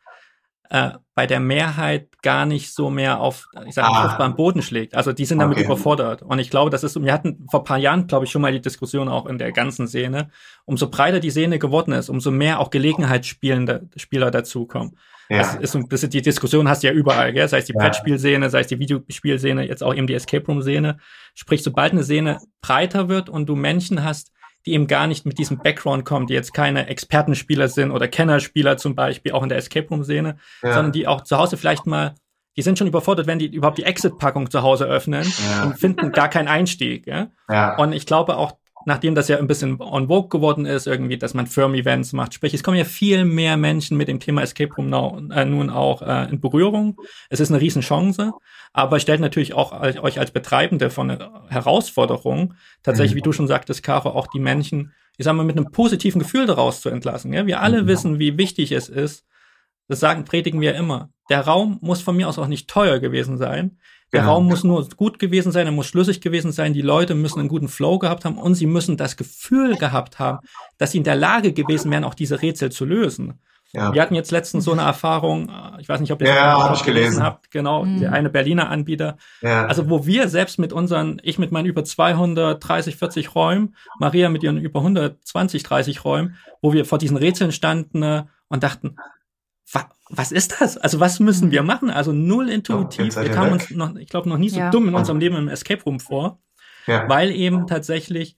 [0.71, 4.07] äh, bei der Mehrheit gar nicht so mehr auf, ich sage, ah.
[4.07, 4.95] fruchtbaren Boden schlägt.
[4.95, 5.65] Also die sind damit okay.
[5.65, 6.23] überfordert.
[6.23, 8.61] Und ich glaube, das ist, wir hatten vor paar Jahren, glaube ich, schon mal die
[8.61, 10.31] Diskussion auch in der ganzen Szene.
[10.65, 14.97] Umso breiter die Szene geworden ist, umso mehr auch Gelegenheitsspielende Spieler dazukommen.
[15.29, 15.37] Ja.
[15.39, 17.47] Das ist, das ist die Diskussion hast du ja überall, gell?
[17.47, 17.79] sei es die ja.
[17.79, 20.97] Brettspielszene, sei es die Videospielszene, jetzt auch eben die Escape Room Szene.
[21.33, 24.31] Sprich, sobald eine Szene breiter wird und du Menschen hast,
[24.65, 28.77] die eben gar nicht mit diesem Background kommen, die jetzt keine Expertenspieler sind oder Kennerspieler
[28.77, 30.73] zum Beispiel, auch in der Escape Room Szene, ja.
[30.73, 32.15] sondern die auch zu Hause vielleicht mal
[32.55, 35.63] die sind schon überfordert, wenn die überhaupt die Exit-Packung zu Hause öffnen ja.
[35.63, 37.07] und finden gar keinen Einstieg.
[37.07, 37.31] Ja?
[37.49, 37.75] ja?
[37.77, 41.33] Und ich glaube auch, nachdem das ja ein bisschen on vogue geworden ist, irgendwie, dass
[41.33, 42.33] man Firm-Events macht.
[42.33, 45.69] Sprich, es kommen ja viel mehr Menschen mit dem Thema Escape Room now, äh, nun
[45.69, 46.97] auch äh, in Berührung.
[47.29, 48.31] Es ist eine Riesenchance,
[48.73, 53.17] aber stellt natürlich auch als, euch als Betreibende von einer Herausforderung, tatsächlich, mhm.
[53.17, 56.45] wie du schon sagtest, Caro, auch die Menschen, ich sag mal, mit einem positiven Gefühl
[56.45, 57.33] daraus zu entlassen.
[57.33, 57.45] Ja?
[57.45, 57.87] Wir alle mhm.
[57.87, 59.25] wissen, wie wichtig es ist,
[59.87, 61.09] das sagen, predigen wir immer.
[61.29, 63.77] Der Raum muss von mir aus auch nicht teuer gewesen sein.
[64.13, 64.35] Der genau.
[64.35, 67.49] Raum muss nur gut gewesen sein, er muss schlüssig gewesen sein, die Leute müssen einen
[67.49, 70.39] guten Flow gehabt haben und sie müssen das Gefühl gehabt haben,
[70.77, 73.39] dass sie in der Lage gewesen wären, auch diese Rätsel zu lösen.
[73.75, 73.91] Ja.
[73.91, 76.79] Wir hatten jetzt letztens so eine Erfahrung, äh, ich weiß nicht, ob ihr ja, das
[76.79, 78.01] hab gelesen habt, genau, mhm.
[78.01, 79.17] der eine Berliner Anbieter.
[79.41, 79.65] Ja.
[79.65, 84.43] Also wo wir selbst mit unseren, ich mit meinen über 230, 40 Räumen, Maria mit
[84.43, 88.95] ihren über 120, 30 Räumen, wo wir vor diesen Rätseln standen äh, und dachten,
[90.15, 90.77] was ist das?
[90.77, 91.67] Also was müssen wir mhm.
[91.67, 91.89] machen?
[91.89, 93.15] Also null intuitiv.
[93.15, 94.69] wir kamen uns noch, ich glaube, noch nie so ja.
[94.69, 96.39] dumm in unserem Leben im Escape Room vor,
[96.87, 97.07] ja.
[97.09, 98.37] weil eben tatsächlich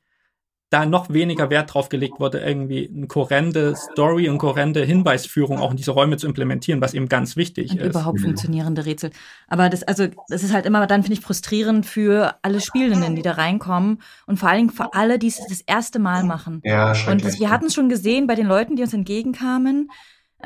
[0.71, 5.71] da noch weniger Wert drauf gelegt wurde, irgendwie eine kohärente Story und kohärente Hinweisführung auch
[5.71, 7.89] in diese Räume zu implementieren, was eben ganz wichtig und ist.
[7.89, 9.11] Überhaupt funktionierende Rätsel.
[9.47, 13.21] Aber das, also, das ist halt immer dann, finde ich, frustrierend für alle Spielenden, die
[13.21, 16.61] da reinkommen und vor allen Dingen für alle, die es das erste Mal machen.
[16.63, 19.89] Ja, und das, wir hatten es schon gesehen bei den Leuten, die uns entgegenkamen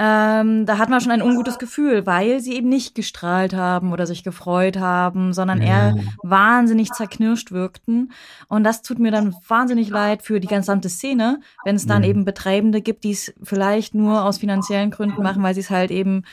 [0.01, 4.05] ähm, da hat man schon ein ungutes Gefühl, weil sie eben nicht gestrahlt haben oder
[4.05, 8.13] sich gefreut haben, sondern eher wahnsinnig zerknirscht wirkten.
[8.47, 12.23] Und das tut mir dann wahnsinnig leid für die gesamte Szene, wenn es dann eben
[12.23, 16.23] Betreibende gibt, die es vielleicht nur aus finanziellen Gründen machen, weil sie es halt eben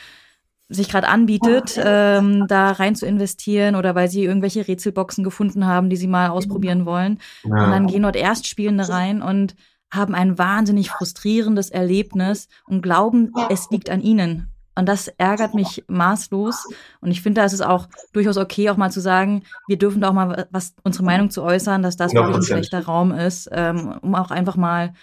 [0.69, 5.89] sich gerade anbietet, ähm, da rein zu investieren oder weil sie irgendwelche Rätselboxen gefunden haben,
[5.89, 7.19] die sie mal ausprobieren wollen.
[7.43, 7.65] Ja.
[7.65, 9.55] Und dann gehen dort Erstspielende rein und
[9.91, 14.49] haben ein wahnsinnig frustrierendes Erlebnis und glauben, es liegt an ihnen.
[14.77, 16.67] Und das ärgert mich maßlos.
[17.01, 20.01] Und ich finde, da ist es auch durchaus okay, auch mal zu sagen, wir dürfen
[20.01, 22.15] da auch mal was unsere Meinung zu äußern, dass das 100%.
[22.15, 24.93] wirklich ein schlechter Raum ist, ähm, um auch einfach mal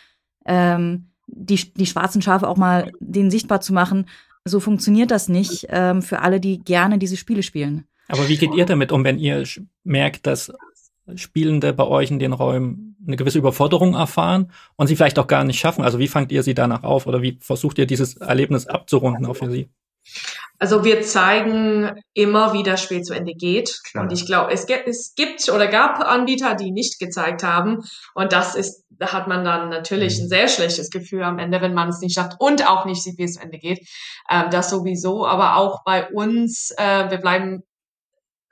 [0.47, 4.07] ähm, die, die schwarzen Schafe auch mal denen sichtbar zu machen.
[4.45, 7.85] So funktioniert das nicht ähm, für alle, die gerne diese Spiele spielen.
[8.09, 9.45] Aber wie geht ihr damit um, wenn ihr
[9.83, 10.53] merkt, dass
[11.17, 15.45] Spielende bei euch in den Räumen eine gewisse Überforderung erfahren und sie vielleicht auch gar
[15.45, 15.85] nicht schaffen?
[15.85, 19.35] Also wie fangt ihr sie danach auf oder wie versucht ihr dieses Erlebnis abzurunden auch
[19.35, 19.69] für sie?
[20.59, 23.81] Also wir zeigen immer, wie das Spiel zu Ende geht.
[23.85, 24.05] Klar.
[24.05, 27.83] Und ich glaube, es, es gibt oder gab Anbieter, die nicht gezeigt haben.
[28.15, 30.29] Und das ist, da hat man dann natürlich ein mhm.
[30.29, 33.25] sehr schlechtes Gefühl am Ende, wenn man es nicht schafft und auch nicht sieht, wie
[33.25, 33.87] es zu Ende geht.
[34.31, 35.27] Ähm, das sowieso.
[35.27, 37.65] Aber auch bei uns, äh, wir bleiben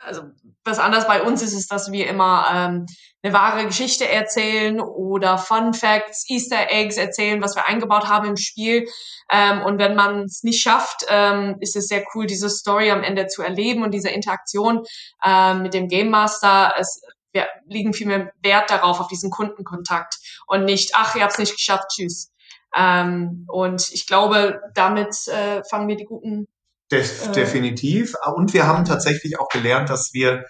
[0.04, 0.22] also
[0.64, 2.86] was anders bei uns ist, ist, dass wir immer ähm,
[3.22, 8.36] eine wahre Geschichte erzählen oder Fun Facts, Easter Eggs erzählen, was wir eingebaut haben im
[8.36, 8.88] Spiel.
[9.30, 13.02] Ähm, und wenn man es nicht schafft, ähm, ist es sehr cool, diese Story am
[13.02, 14.82] Ende zu erleben und diese Interaktion
[15.24, 16.74] ähm, mit dem Game Master.
[16.78, 17.02] Es,
[17.32, 21.38] wir liegen viel mehr Wert darauf, auf diesen Kundenkontakt und nicht, ach, ihr habt es
[21.38, 22.30] nicht geschafft, tschüss.
[22.74, 26.46] Ähm, und ich glaube, damit äh, fangen wir die guten
[26.92, 27.32] Def äh.
[27.32, 28.14] Definitiv.
[28.34, 30.44] Und wir haben tatsächlich auch gelernt, dass wir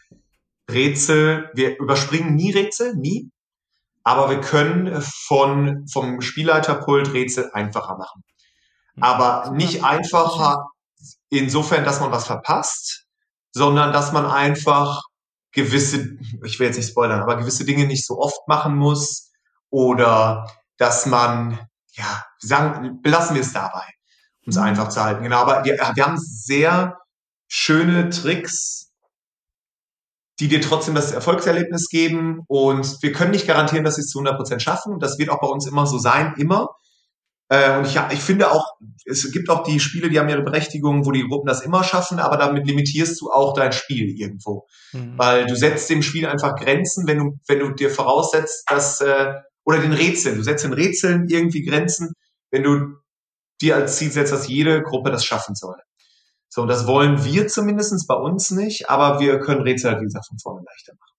[0.70, 3.30] Rätsel, wir überspringen nie Rätsel, nie.
[4.04, 8.24] Aber wir können von, vom Spielleiterpult Rätsel einfacher machen.
[8.94, 9.02] Hm.
[9.02, 10.66] Aber nicht einfacher
[11.30, 13.06] insofern, dass man was verpasst,
[13.52, 15.00] sondern dass man einfach
[15.52, 19.30] gewisse, ich will jetzt nicht spoilern, aber gewisse Dinge nicht so oft machen muss
[19.70, 21.58] oder dass man,
[21.92, 23.84] ja, sagen, belassen wir es dabei
[24.44, 24.62] um es mhm.
[24.62, 25.22] einfach zu halten.
[25.22, 26.98] Genau, aber wir, wir haben sehr
[27.48, 28.92] schöne Tricks,
[30.40, 32.40] die dir trotzdem das Erfolgserlebnis geben.
[32.48, 34.92] Und wir können nicht garantieren, dass sie es zu 100 Prozent schaffen.
[34.92, 36.68] Und das wird auch bei uns immer so sein, immer.
[37.48, 38.64] Äh, und ich, ich finde auch,
[39.04, 42.18] es gibt auch die Spiele, die haben ihre Berechtigung, wo die Gruppen das immer schaffen,
[42.18, 44.66] aber damit limitierst du auch dein Spiel irgendwo.
[44.92, 45.18] Mhm.
[45.18, 49.34] Weil du setzt dem Spiel einfach Grenzen, wenn du, wenn du dir voraussetzt, dass, äh,
[49.64, 52.14] oder den Rätseln, du setzt den Rätseln irgendwie Grenzen,
[52.50, 53.01] wenn du
[53.62, 55.76] die als Ziel setzt, dass jede Gruppe das schaffen soll.
[56.48, 60.26] So, und das wollen wir zumindestens bei uns nicht, aber wir können Rätsel, wie gesagt,
[60.26, 61.11] von vorne leichter machen.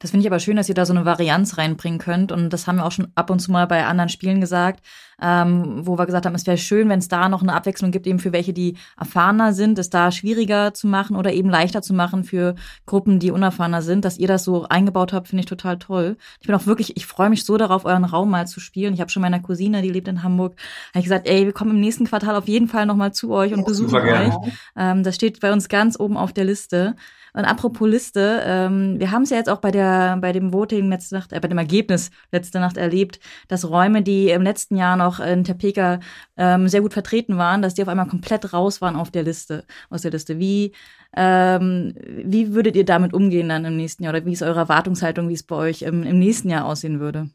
[0.00, 2.32] Das finde ich aber schön, dass ihr da so eine Varianz reinbringen könnt.
[2.32, 4.82] Und das haben wir auch schon ab und zu mal bei anderen Spielen gesagt,
[5.20, 8.06] ähm, wo wir gesagt haben, es wäre schön, wenn es da noch eine Abwechslung gibt,
[8.06, 11.92] eben für welche, die erfahrener sind, es da schwieriger zu machen oder eben leichter zu
[11.92, 12.54] machen für
[12.86, 14.06] Gruppen, die unerfahrener sind.
[14.06, 16.16] Dass ihr das so eingebaut habt, finde ich total toll.
[16.40, 18.94] Ich bin auch wirklich, ich freue mich so darauf, euren Raum mal zu spielen.
[18.94, 20.56] Ich habe schon meiner Cousine, die lebt in Hamburg,
[20.94, 23.52] habe ich gesagt, ey, wir kommen im nächsten Quartal auf jeden Fall nochmal zu euch
[23.52, 24.34] und besuchen euch.
[24.76, 26.96] Ähm, das steht bei uns ganz oben auf der Liste.
[27.32, 30.88] Und apropos Liste, ähm, wir haben es ja jetzt auch bei der bei dem Voting
[30.90, 34.96] letzte Nacht, äh, bei dem Ergebnis letzte Nacht erlebt, dass Räume, die im letzten Jahr
[34.96, 36.00] noch in Topeka
[36.36, 39.64] ähm, sehr gut vertreten waren, dass die auf einmal komplett raus waren auf der Liste,
[39.90, 40.38] aus der Liste.
[40.38, 40.72] Wie
[41.16, 45.28] ähm, wie würdet ihr damit umgehen dann im nächsten Jahr oder wie ist eure Erwartungshaltung,
[45.28, 47.30] wie es bei euch im, im nächsten Jahr aussehen würde?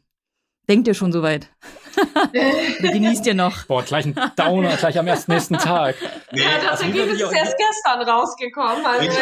[0.68, 1.48] Denkt ihr schon soweit?
[2.80, 3.64] Oder genießt ihr noch?
[3.64, 5.94] Boah, gleich ein Downer, gleich am ersten nächsten Tag.
[6.32, 8.84] Nee, ja, das Ergebnis ist erst gestern rausgekommen.
[8.84, 9.10] Also,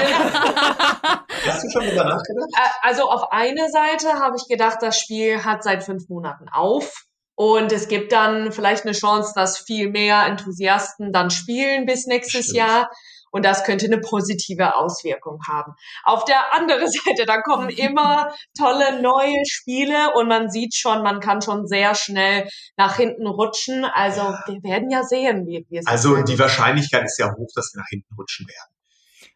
[1.46, 2.48] Hast du schon drüber nachgedacht?
[2.82, 7.04] Also auf eine Seite habe ich gedacht, das Spiel hat seit fünf Monaten auf.
[7.36, 12.44] Und es gibt dann vielleicht eine Chance, dass viel mehr Enthusiasten dann spielen bis nächstes
[12.44, 12.58] Stimmt.
[12.58, 12.90] Jahr.
[13.34, 15.72] Und das könnte eine positive Auswirkung haben.
[16.04, 21.18] Auf der anderen Seite, da kommen immer tolle neue Spiele und man sieht schon, man
[21.18, 23.84] kann schon sehr schnell nach hinten rutschen.
[23.84, 27.72] Also wir werden ja sehen, wie, wie es Also die Wahrscheinlichkeit ist ja hoch, dass
[27.74, 28.72] wir nach hinten rutschen werden.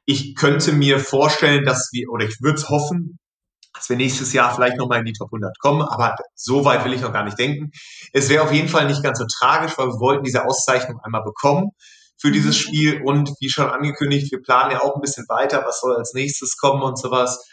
[0.05, 3.19] Ich könnte mir vorstellen, dass wir, oder ich würde es hoffen,
[3.75, 6.93] dass wir nächstes Jahr vielleicht nochmal in die Top 100 kommen, aber so weit will
[6.93, 7.73] ich noch gar nicht denken.
[8.13, 11.25] Es wäre auf jeden Fall nicht ganz so tragisch, weil wir wollten diese Auszeichnung einmal
[11.25, 11.73] bekommen
[12.19, 12.61] für dieses mhm.
[12.61, 16.13] Spiel und wie schon angekündigt, wir planen ja auch ein bisschen weiter, was soll als
[16.15, 17.45] nächstes kommen und sowas.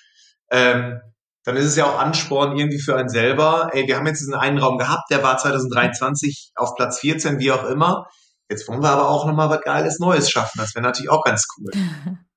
[0.51, 0.99] Ähm,
[1.43, 3.69] dann ist es ja auch Ansporn irgendwie für einen selber.
[3.71, 7.51] Ey, wir haben jetzt diesen einen Raum gehabt, der war 2023 auf Platz 14, wie
[7.51, 8.07] auch immer.
[8.49, 10.57] Jetzt wollen wir aber auch nochmal was Geiles Neues schaffen.
[10.57, 11.71] Das wäre natürlich auch ganz cool.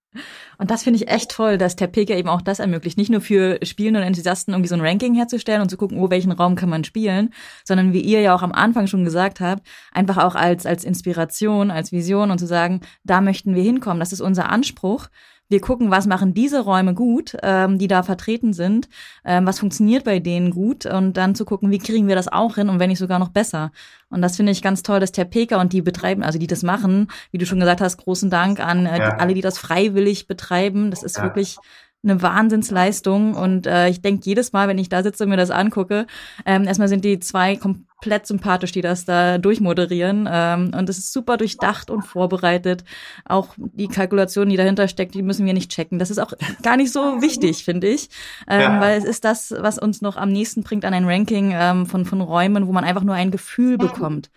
[0.59, 2.99] Und das finde ich echt toll, dass der Pika eben auch das ermöglicht.
[2.99, 6.11] Nicht nur für Spielende und Enthusiasten irgendwie so ein Ranking herzustellen und zu gucken, oh,
[6.11, 7.33] welchen Raum kann man spielen,
[7.65, 11.71] sondern wie ihr ja auch am Anfang schon gesagt habt, einfach auch als, als Inspiration,
[11.71, 14.01] als Vision und zu sagen, da möchten wir hinkommen.
[14.01, 15.07] Das ist unser Anspruch
[15.49, 18.89] wir gucken, was machen diese Räume gut, ähm, die da vertreten sind,
[19.25, 22.57] ähm, was funktioniert bei denen gut und dann zu gucken, wie kriegen wir das auch
[22.57, 23.73] hin und wenn nicht sogar noch besser.
[24.11, 27.11] Und das finde ich ganz toll, dass Terpeka und die betreiben, also die das machen,
[27.31, 29.17] wie du schon gesagt hast, großen Dank an äh, ja.
[29.17, 30.91] alle, die das freiwillig betreiben.
[30.91, 31.23] Das ist ja.
[31.23, 31.57] wirklich
[32.05, 35.51] eine Wahnsinnsleistung und äh, ich denke jedes Mal, wenn ich da sitze und mir das
[35.51, 36.07] angucke,
[36.47, 41.13] ähm, erstmal sind die zwei komplett sympathisch, die das da durchmoderieren ähm, und es ist
[41.13, 42.85] super durchdacht und vorbereitet.
[43.25, 45.99] Auch die Kalkulation, die dahinter steckt, die müssen wir nicht checken.
[45.99, 46.33] Das ist auch
[46.63, 48.09] gar nicht so wichtig, finde ich,
[48.49, 48.81] ähm, ja.
[48.81, 52.05] weil es ist das, was uns noch am nächsten bringt an ein Ranking ähm, von
[52.05, 54.31] von Räumen, wo man einfach nur ein Gefühl bekommt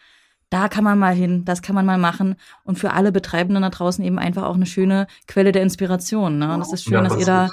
[0.51, 3.69] da kann man mal hin, das kann man mal machen und für alle Betreibenden da
[3.69, 6.37] draußen eben einfach auch eine schöne Quelle der Inspiration.
[6.37, 6.53] Ne?
[6.53, 7.49] Und das ist schön, ja, dass ihr da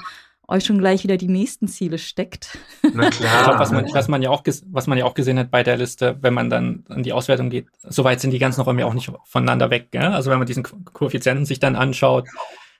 [0.49, 2.57] euch schon gleich wieder die nächsten Ziele steckt.
[2.93, 3.39] Na klar.
[3.39, 5.63] Ich glaub, was, man, was, man ja auch was man ja auch gesehen hat bei
[5.63, 8.87] der Liste, wenn man dann in die Auswertung geht, soweit sind die ganzen Räume ja
[8.87, 9.91] auch nicht voneinander weg.
[9.91, 10.07] Gell?
[10.07, 12.27] Also wenn man diesen Koeffizienten sich dann anschaut,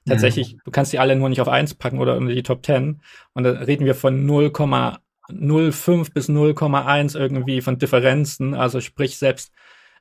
[0.06, 0.62] tatsächlich, mhm.
[0.66, 3.02] du kannst die alle nur nicht auf eins packen oder in die Top 10.
[3.34, 8.54] Und da reden wir von 0,05 bis 0,1 irgendwie von Differenzen.
[8.54, 9.54] Also sprich, selbst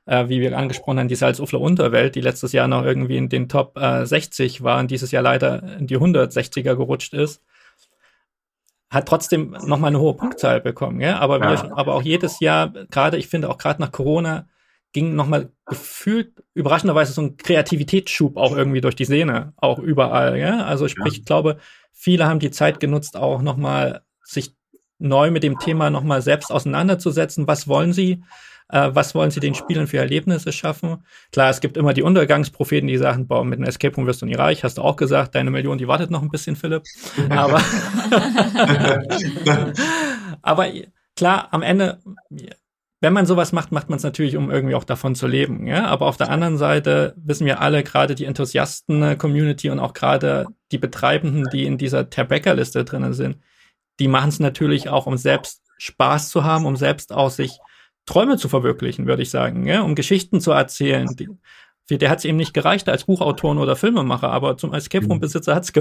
[0.09, 3.47] äh, wie wir angesprochen haben, die Salzufler Unterwelt, die letztes Jahr noch irgendwie in den
[3.47, 7.43] Top äh, 60 war und dieses Jahr leider in die 160er gerutscht ist,
[8.89, 10.99] hat trotzdem nochmal eine hohe Punktzahl bekommen.
[10.99, 11.19] Ja?
[11.19, 11.71] Aber, wir, ja.
[11.75, 14.47] aber auch jedes Jahr, gerade, ich finde auch gerade nach Corona,
[14.93, 20.39] ging nochmal gefühlt überraschenderweise so ein Kreativitätsschub auch irgendwie durch die Szene, auch überall.
[20.39, 20.65] Ja?
[20.65, 21.19] Also sprich, ja.
[21.19, 21.57] ich glaube,
[21.93, 24.55] viele haben die Zeit genutzt, auch nochmal sich
[24.97, 27.47] neu mit dem Thema nochmal selbst auseinanderzusetzen.
[27.47, 28.23] Was wollen sie?
[28.69, 31.03] Äh, was wollen sie den Spielern für Erlebnisse schaffen?
[31.31, 34.27] Klar, es gibt immer die Untergangspropheten, die sagen, boah, mit einem Escape Room wirst du
[34.27, 36.83] nie reich, hast du auch gesagt, deine Million, die wartet noch ein bisschen, Philipp.
[37.29, 37.59] Aber,
[40.43, 40.67] aber
[41.15, 41.99] klar, am Ende,
[43.01, 45.65] wenn man sowas macht, macht man es natürlich, um irgendwie auch davon zu leben.
[45.65, 45.85] Ja?
[45.85, 50.77] Aber auf der anderen Seite wissen wir alle, gerade die Enthusiasten-Community und auch gerade die
[50.77, 53.37] Betreibenden, die in dieser Tabecca-Liste drinnen sind,
[53.99, 57.59] die machen es natürlich auch, um selbst Spaß zu haben, um selbst auch sich
[58.09, 59.81] Träume zu verwirklichen, würde ich sagen, ja?
[59.81, 61.07] um Geschichten zu erzählen.
[61.89, 65.19] Die, der hat es eben nicht gereicht als Buchautoren oder Filmemacher, aber zum Escape Room
[65.19, 65.73] Besitzer hat es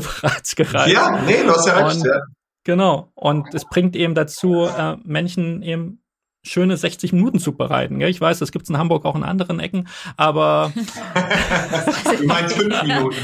[0.56, 0.94] gereicht.
[0.94, 2.04] Ja, nee, du hast ja recht.
[2.04, 2.20] ja.
[2.64, 3.10] Genau.
[3.14, 6.02] Und es bringt eben dazu, äh, Menschen eben
[6.42, 7.98] schöne 60 Minuten zu bereiten.
[7.98, 8.10] Gell?
[8.10, 10.72] Ich weiß, das gibt's in Hamburg auch in anderen Ecken, aber
[12.18, 13.16] du meinst fünf Minuten.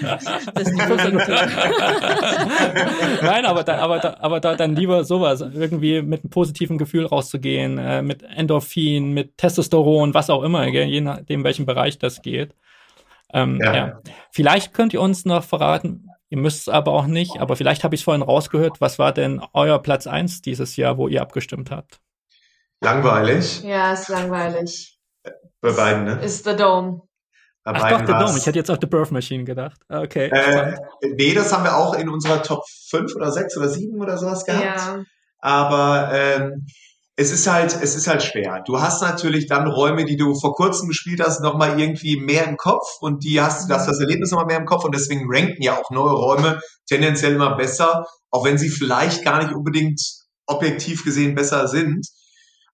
[0.00, 0.76] Das ist
[3.22, 7.06] Nein, aber da, aber da, aber da dann lieber sowas, irgendwie mit einem positiven Gefühl
[7.06, 10.86] rauszugehen, äh, mit Endorphin, mit Testosteron, was auch immer, gell?
[10.86, 12.54] je nachdem, welchen Bereich das geht.
[13.32, 13.74] Ähm, ja.
[13.74, 14.00] ja.
[14.30, 17.94] Vielleicht könnt ihr uns noch verraten, ihr müsst es aber auch nicht, aber vielleicht habe
[17.94, 21.70] ich es vorhin rausgehört, was war denn euer Platz eins dieses Jahr, wo ihr abgestimmt
[21.70, 22.00] habt?
[22.80, 23.62] Langweilig.
[23.62, 24.98] Ja, ist langweilig.
[25.60, 26.22] Bei beiden, ne?
[26.22, 27.02] Ist The Dome.
[27.64, 28.38] Bei Ach doch, The Dome.
[28.38, 29.80] Ich hätte jetzt auch The Birth Machine gedacht.
[29.88, 30.28] Okay.
[30.28, 30.76] Äh,
[31.16, 34.44] nee, das haben wir auch in unserer Top 5 oder 6 oder 7 oder sowas
[34.44, 34.64] gehabt.
[34.64, 35.02] Ja.
[35.40, 36.66] Aber ähm,
[37.16, 38.62] es ist halt, es ist halt schwer.
[38.66, 42.58] Du hast natürlich dann Räume, die du vor kurzem gespielt hast, nochmal irgendwie mehr im
[42.58, 45.62] Kopf und die hast, du hast das Erlebnis nochmal mehr im Kopf und deswegen ranken
[45.62, 50.00] ja auch neue Räume tendenziell immer besser, auch wenn sie vielleicht gar nicht unbedingt
[50.46, 52.06] objektiv gesehen besser sind.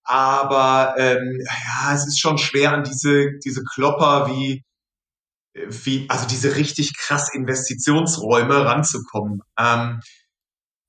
[0.03, 4.63] Aber ähm, ja, es ist schon schwer an diese, diese Klopper wie,
[5.53, 9.41] wie, also diese richtig krass Investitionsräume ranzukommen.
[9.57, 10.01] Ähm,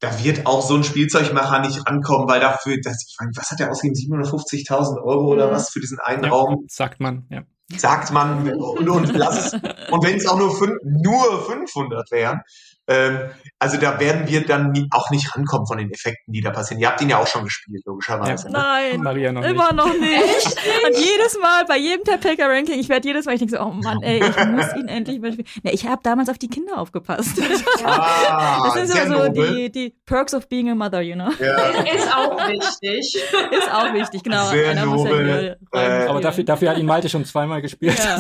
[0.01, 3.61] da wird auch so ein Spielzeugmacher nicht rankommen, weil dafür, das, ich meine, was hat
[3.61, 4.23] der ausgegeben?
[4.23, 6.67] 750.000 Euro oder was für diesen einen ja, Raum?
[6.69, 7.43] Sagt man, ja.
[7.75, 12.43] Sagt man, und, und, lass es, und wenn es auch nur, fünf, nur 500 wären,
[12.87, 16.81] also da werden wir dann nie, auch nicht rankommen von den Effekten, die da passieren.
[16.81, 18.49] Ihr habt ihn ja auch schon gespielt, logischerweise.
[18.49, 18.53] Ja.
[18.53, 19.77] Nein, Maria noch immer nicht.
[19.77, 20.47] noch nicht.
[20.87, 24.03] Und jedes Mal, bei jedem Tapeka-Ranking, ich werde jedes Mal, ich denke so, oh Mann,
[24.03, 25.49] ey, ich muss ihn endlich mal spielen.
[25.63, 27.41] Ja, ich habe damals auf die Kinder aufgepasst.
[27.87, 31.31] Ah, das sind so die, die Perks of being a mother, you know.
[31.39, 31.57] Ja.
[31.83, 33.15] Ist auch wichtig.
[33.15, 34.49] Ist auch wichtig, genau.
[34.49, 35.57] Sehr Einer nobel.
[35.73, 37.99] Ja äh, aber dafür, dafür hat ihn Malte schon zweimal gespielt.
[37.99, 38.19] Ja.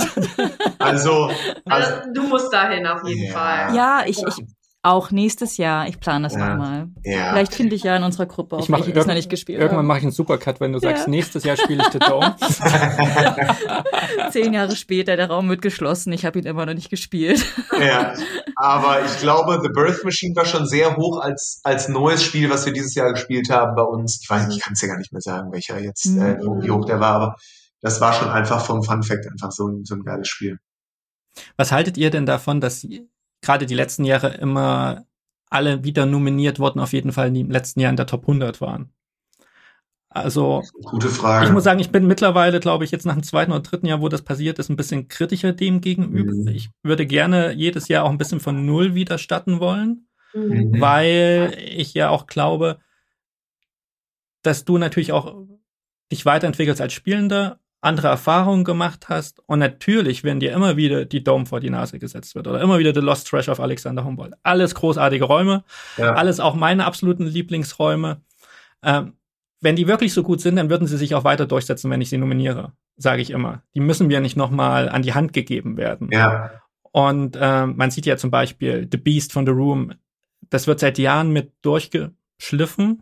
[0.78, 1.30] Also,
[1.64, 3.74] also, du musst dahin auf jeden Fall.
[3.74, 4.44] Ja, ich, ich
[4.84, 5.88] auch nächstes Jahr.
[5.88, 6.50] Ich plane das ja.
[6.50, 6.88] nochmal.
[7.04, 7.30] Ja.
[7.30, 9.86] Vielleicht finde ich ja in unserer Gruppe auch ich mache das noch nicht gespielt Irgendwann
[9.86, 11.10] mache ich einen Supercut, wenn du sagst, ja.
[11.10, 12.36] nächstes Jahr spiele ich The Dome.
[14.30, 16.12] Zehn Jahre später, der Raum wird geschlossen.
[16.12, 17.44] Ich habe ihn immer noch nicht gespielt.
[17.80, 18.14] Ja,
[18.56, 22.66] aber ich glaube, The Birth Machine war schon sehr hoch als, als neues Spiel, was
[22.66, 24.20] wir dieses Jahr gespielt haben bei uns.
[24.22, 26.22] Ich weiß, ich kann es ja gar nicht mehr sagen, welcher jetzt, mhm.
[26.22, 27.36] äh, wie hoch der war, aber
[27.80, 30.58] das war schon einfach vom Fun Fact einfach so, so ein geiles Spiel.
[31.56, 32.86] Was haltet ihr denn davon, dass
[33.44, 35.06] gerade die letzten Jahre immer
[35.50, 38.60] alle wieder nominiert wurden, auf jeden Fall die im letzten Jahr in der Top 100
[38.60, 38.92] waren.
[40.08, 41.46] Also, gute Frage.
[41.46, 44.00] Ich muss sagen, ich bin mittlerweile, glaube ich, jetzt nach dem zweiten oder dritten Jahr,
[44.00, 46.32] wo das passiert ist, ein bisschen kritischer dem gegenüber.
[46.32, 46.48] Mhm.
[46.48, 50.80] Ich würde gerne jedes Jahr auch ein bisschen von Null wieder starten wollen, mhm.
[50.80, 52.78] weil ich ja auch glaube,
[54.42, 55.34] dass du natürlich auch
[56.12, 61.22] dich weiterentwickelst als Spielender, andere Erfahrungen gemacht hast und natürlich, wenn dir immer wieder die
[61.22, 64.34] Dome vor die Nase gesetzt wird oder immer wieder The Lost Treasure of Alexander Humboldt,
[64.42, 65.64] alles großartige Räume,
[65.96, 66.14] ja.
[66.14, 68.20] alles auch meine absoluten Lieblingsräume.
[68.82, 69.14] Ähm,
[69.60, 72.10] wenn die wirklich so gut sind, dann würden sie sich auch weiter durchsetzen, wenn ich
[72.10, 73.62] sie nominiere, sage ich immer.
[73.74, 76.10] Die müssen mir nicht nochmal an die Hand gegeben werden.
[76.12, 76.62] Ja.
[76.92, 79.94] Und ähm, man sieht ja zum Beispiel The Beast von The Room,
[80.50, 81.52] das wird seit Jahren mit
[82.38, 83.00] durchgeschliffen.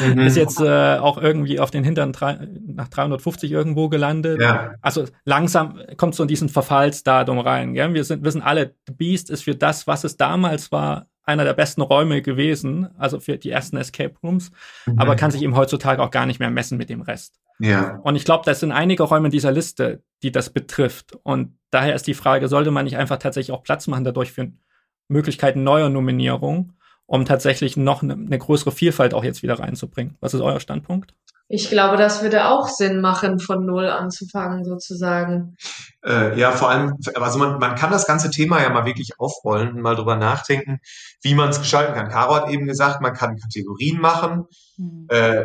[0.00, 0.20] Mhm.
[0.20, 4.40] Ist jetzt äh, auch irgendwie auf den Hintern drei, nach 350 irgendwo gelandet.
[4.40, 4.74] Ja.
[4.80, 7.74] Also langsam kommt so in diesen Verfallsdatum rein.
[7.74, 7.94] Gell?
[7.94, 11.54] Wir sind, wissen alle, The Beast ist für das, was es damals war, einer der
[11.54, 14.50] besten Räume gewesen, also für die ersten Escape Rooms,
[14.86, 14.98] mhm.
[14.98, 17.38] aber kann sich eben heutzutage auch gar nicht mehr messen mit dem Rest.
[17.58, 17.96] Ja.
[18.02, 21.18] Und ich glaube, das sind einige Räume dieser Liste, die das betrifft.
[21.24, 24.52] Und daher ist die Frage, sollte man nicht einfach tatsächlich auch Platz machen dadurch für
[25.08, 26.77] Möglichkeiten neuer Nominierung,
[27.08, 30.16] um tatsächlich noch eine, eine größere Vielfalt auch jetzt wieder reinzubringen?
[30.20, 31.14] Was ist euer Standpunkt?
[31.48, 35.56] Ich glaube, das würde auch Sinn machen, von Null anzufangen, sozusagen.
[36.04, 39.72] Äh, ja, vor allem, also man, man kann das ganze Thema ja mal wirklich aufrollen
[39.72, 40.80] und mal drüber nachdenken,
[41.22, 42.10] wie man es gestalten kann.
[42.10, 44.44] Caro hat eben gesagt, man kann Kategorien machen.
[44.76, 45.06] Mhm.
[45.08, 45.44] Äh,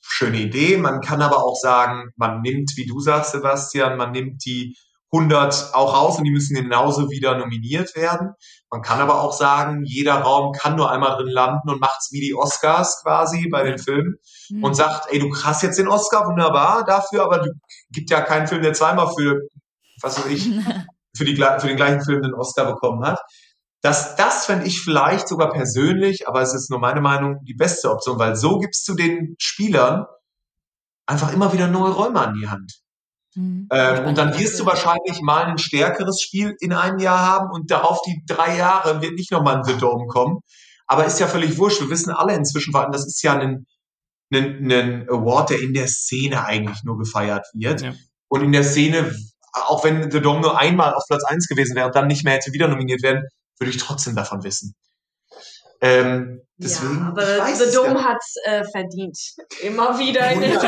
[0.00, 0.76] schöne Idee.
[0.76, 4.76] Man kann aber auch sagen, man nimmt, wie du sagst, Sebastian, man nimmt die
[5.12, 8.32] 100 auch raus und die müssen genauso wieder nominiert werden.
[8.70, 12.20] Man kann aber auch sagen, jeder Raum kann nur einmal drin landen und macht's wie
[12.20, 14.16] die Oscars quasi bei den Filmen
[14.50, 14.64] mhm.
[14.64, 17.52] und sagt, ey, du hast jetzt den Oscar, wunderbar dafür, aber du
[17.90, 19.40] gibt ja keinen Film, der zweimal für,
[20.02, 20.50] was weiß ich,
[21.16, 23.20] für, die, für den gleichen Film den Oscar bekommen hat.
[23.82, 27.90] Das, das fände ich vielleicht sogar persönlich, aber es ist nur meine Meinung, die beste
[27.90, 30.06] Option, weil so gibst du den Spielern
[31.06, 32.80] einfach immer wieder neue Räume an die Hand.
[33.36, 33.68] Mhm.
[33.70, 37.70] Ähm, und dann wirst du wahrscheinlich mal ein stärkeres Spiel in einem Jahr haben und
[37.70, 40.40] darauf die drei Jahre wird nicht nochmal ein The Dome kommen.
[40.86, 41.80] Aber ist ja völlig wurscht.
[41.80, 43.66] Wir wissen alle inzwischen, vor allem, das ist ja ein,
[44.32, 47.82] ein, ein Award, der in der Szene eigentlich nur gefeiert wird.
[47.82, 47.92] Ja.
[48.28, 49.14] Und in der Szene,
[49.52, 52.34] auch wenn The Dome nur einmal auf Platz eins gewesen wäre und dann nicht mehr
[52.34, 53.24] hätte wieder nominiert werden,
[53.58, 54.74] würde ich trotzdem davon wissen.
[55.80, 58.04] Ähm, deswegen, ja, aber The Dome ja.
[58.04, 59.18] hat's äh, verdient.
[59.62, 60.60] Immer wieder in der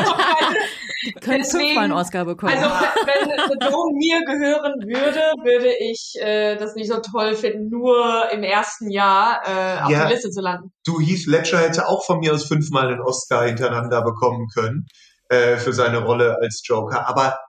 [1.03, 2.53] Die können fünfmal einen Oscar bekommen.
[2.53, 7.69] Also wenn The Dome mir gehören würde, würde ich äh, das nicht so toll finden,
[7.69, 10.71] nur im ersten Jahr äh, auf ja, der Liste zu landen.
[10.85, 14.85] Du, Heath Ledger hätte auch von mir aus fünfmal einen Oscar hintereinander bekommen können
[15.29, 17.07] äh, für seine Rolle als Joker.
[17.07, 17.39] Aber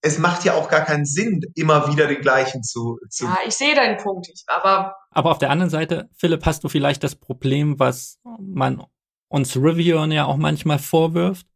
[0.00, 2.98] es macht ja auch gar keinen Sinn, immer wieder den gleichen zu.
[3.10, 4.94] zu ja, ich sehe deinen Punkt, aber.
[5.12, 8.82] Aber auf der anderen Seite, Philipp, hast du vielleicht das Problem, was man
[9.28, 11.46] uns Reviewern ja auch manchmal vorwirft,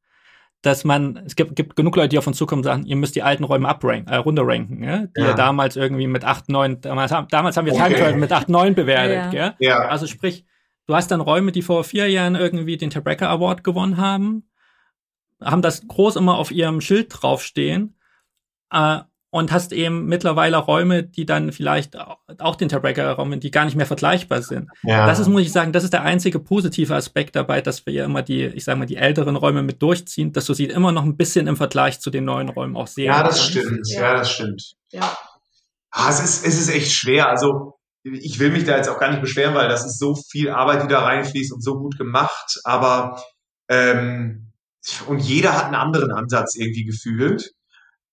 [0.62, 3.14] dass man, es gibt, gibt genug Leute, die auf uns zukommen und sagen, ihr müsst
[3.14, 5.06] die alten Räume abranken, äh, runterranken, ja?
[5.06, 5.28] die ja.
[5.28, 7.94] ja damals irgendwie mit 8, 9, damals, damals haben wir okay.
[7.94, 9.32] Time mit 8, 9 bewertet.
[9.32, 9.54] Ja.
[9.58, 9.78] Ja.
[9.88, 10.44] Also sprich,
[10.86, 14.48] du hast dann Räume, die vor vier Jahren irgendwie den Tabreca Award gewonnen haben,
[15.40, 17.96] haben das groß immer auf ihrem Schild draufstehen
[18.72, 19.00] äh,
[19.36, 23.86] und hast eben mittlerweile Räume, die dann vielleicht auch den Tiebreaker-Raum, die gar nicht mehr
[23.86, 24.68] vergleichbar sind.
[24.82, 25.06] Ja.
[25.06, 28.04] Das ist, muss ich sagen, das ist der einzige positive Aspekt dabei, dass wir ja
[28.04, 31.04] immer die, ich sage mal, die älteren Räume mit durchziehen, dass du sie immer noch
[31.04, 33.50] ein bisschen im Vergleich zu den neuen Räumen auch sehen Ja, das kannst.
[33.50, 33.88] stimmt.
[33.90, 34.00] Ja.
[34.00, 34.72] ja, das stimmt.
[34.90, 35.16] Ja.
[35.90, 37.28] Ah, es ist, es ist echt schwer.
[37.28, 37.74] Also,
[38.04, 40.82] ich will mich da jetzt auch gar nicht beschweren, weil das ist so viel Arbeit,
[40.82, 42.60] die da reinfließt und so gut gemacht.
[42.64, 43.20] Aber
[43.68, 44.52] ähm,
[45.08, 47.50] und jeder hat einen anderen Ansatz irgendwie gefühlt.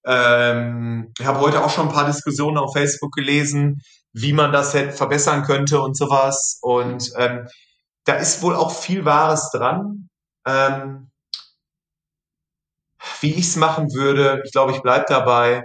[0.06, 3.82] Ähm, ich habe heute auch schon ein paar Diskussionen auf Facebook gelesen,
[4.12, 6.60] wie man das hätte verbessern könnte und sowas.
[6.62, 7.48] Und ähm,
[8.06, 10.10] da ist wohl auch viel Wahres dran.
[10.46, 11.10] Ähm,
[13.22, 15.64] wie ich es machen würde, ich glaube, ich bleib dabei,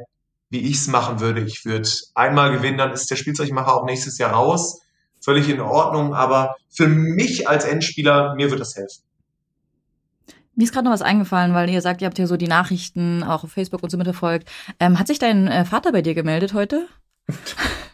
[0.51, 1.41] wie ich es machen würde.
[1.41, 4.80] Ich würde einmal gewinnen, dann ist der Spielzeugmacher auch nächstes Jahr raus.
[5.20, 9.03] Völlig in Ordnung, aber für mich als Endspieler, mir wird das helfen.
[10.59, 13.23] Mir ist gerade noch was eingefallen, weil ihr sagt, ihr habt ja so die Nachrichten
[13.23, 14.51] auch auf Facebook und so mitverfolgt.
[14.81, 16.89] Ähm, hat sich dein äh, Vater bei dir gemeldet heute?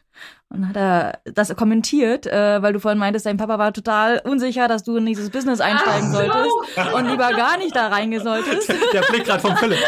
[0.55, 4.69] Und hat er das kommentiert, äh, weil du vorhin meintest, dein Papa war total unsicher,
[4.69, 6.19] dass du in dieses Business einsteigen so.
[6.19, 8.69] solltest und lieber gar nicht da reingehen solltest.
[8.93, 9.81] Der Blick gerade vom Philipp.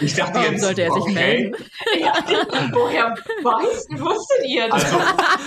[0.00, 1.14] Ich dachte Warum jetzt, sollte er sich okay.
[1.14, 1.56] melden?
[2.00, 2.12] Ja,
[2.72, 4.84] woher weißt, wusstet ihr das?
[4.84, 4.98] Also,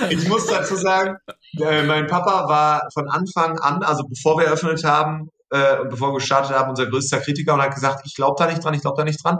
[0.10, 1.18] ich muss dazu sagen,
[1.60, 6.10] äh, mein Papa war von Anfang an, also bevor wir eröffnet haben äh, und bevor
[6.10, 8.82] wir gestartet haben, unser größter Kritiker und hat gesagt, ich glaube da nicht dran, ich
[8.82, 9.40] glaube da nicht dran.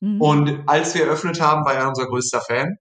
[0.00, 0.20] Mhm.
[0.20, 2.76] Und als wir eröffnet haben, war er unser größter Fan.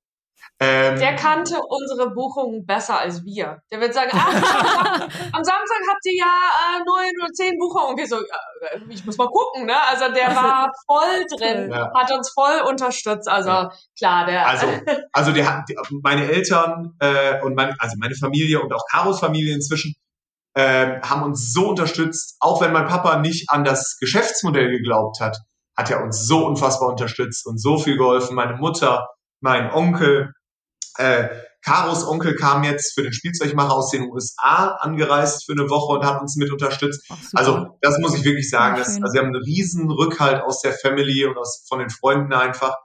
[0.66, 3.60] Ähm, der kannte unsere Buchungen besser als wir.
[3.72, 4.30] Der wird sagen, ah,
[5.32, 7.92] am Samstag habt ihr ja äh, neun oder zehn Buchungen.
[7.92, 9.76] Und wir so, äh, ich muss mal gucken, ne?
[9.90, 11.92] Also der also, war voll drin, ja.
[11.94, 13.28] hat uns voll unterstützt.
[13.28, 13.72] Also ja.
[13.98, 14.48] klar, der.
[14.48, 14.68] Also,
[15.14, 15.64] also der hat
[16.04, 19.96] meine Eltern äh, und mein, also meine Familie und auch Karos Familie inzwischen
[20.56, 25.38] äh, haben uns so unterstützt, auch wenn mein Papa nicht an das Geschäftsmodell geglaubt hat,
[25.78, 28.36] hat ja uns so unfassbar unterstützt und so viel geholfen.
[28.36, 29.10] Meine Mutter,
[29.42, 30.32] mein Onkel,
[30.98, 31.30] äh,
[31.66, 36.06] Karos Onkel kam jetzt für den Spielzeugmacher aus den USA angereist für eine Woche und
[36.06, 37.06] hat uns mit unterstützt.
[37.10, 38.78] Ach, also das muss ich wirklich sagen.
[38.78, 42.34] Dass, also wir haben einen riesen Rückhalt aus der Family und aus, von den Freunden
[42.34, 42.76] einfach.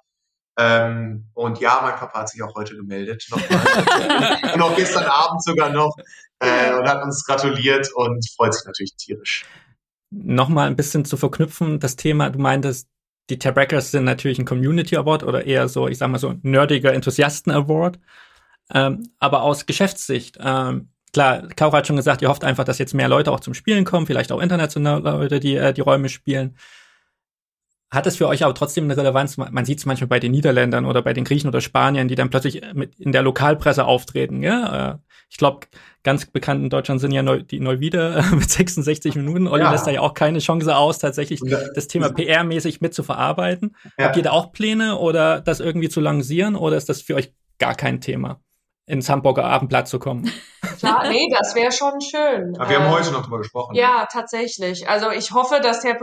[0.58, 3.26] Ähm, und ja, mein Papa hat sich auch heute gemeldet.
[3.30, 4.38] Nochmal.
[4.54, 5.94] und auch gestern Abend sogar noch.
[6.38, 9.44] Äh, und hat uns gratuliert und freut sich natürlich tierisch.
[10.10, 12.88] Nochmal ein bisschen zu verknüpfen, das Thema, du meintest,
[13.30, 16.92] die Tabreckers sind natürlich ein Community Award oder eher so, ich sag mal so, nerdiger
[16.92, 17.98] Enthusiasten Award.
[18.72, 22.94] Ähm, aber aus Geschäftssicht, ähm, klar, Kaura hat schon gesagt, ihr hofft einfach, dass jetzt
[22.94, 26.56] mehr Leute auch zum Spielen kommen, vielleicht auch internationale Leute, die äh, die Räume spielen.
[27.90, 29.36] Hat es für euch aber trotzdem eine Relevanz?
[29.36, 32.30] Man sieht es manchmal bei den Niederländern oder bei den Griechen oder Spaniern, die dann
[32.30, 34.44] plötzlich mit in der Lokalpresse auftreten.
[34.44, 34.92] Ja?
[34.92, 35.66] Äh, ich glaube,
[36.04, 39.48] ganz bekannt in Deutschland sind ja Neu die Neuwieder mit 66 Minuten.
[39.48, 39.72] Olli ja.
[39.72, 41.58] lässt da ja auch keine Chance aus, tatsächlich ja.
[41.74, 43.74] das Thema PR-mäßig mit zu verarbeiten.
[43.98, 44.06] Ja.
[44.06, 47.32] Habt ihr da auch Pläne oder das irgendwie zu lancieren oder ist das für euch
[47.58, 48.40] gar kein Thema?
[48.90, 50.30] ins Hamburger Abendblatt zu kommen.
[50.80, 52.58] Klar, nee, das wäre schon schön.
[52.58, 53.76] Aber wir haben äh, heute noch drüber gesprochen.
[53.76, 54.88] Ja, tatsächlich.
[54.88, 55.94] Also ich hoffe, dass der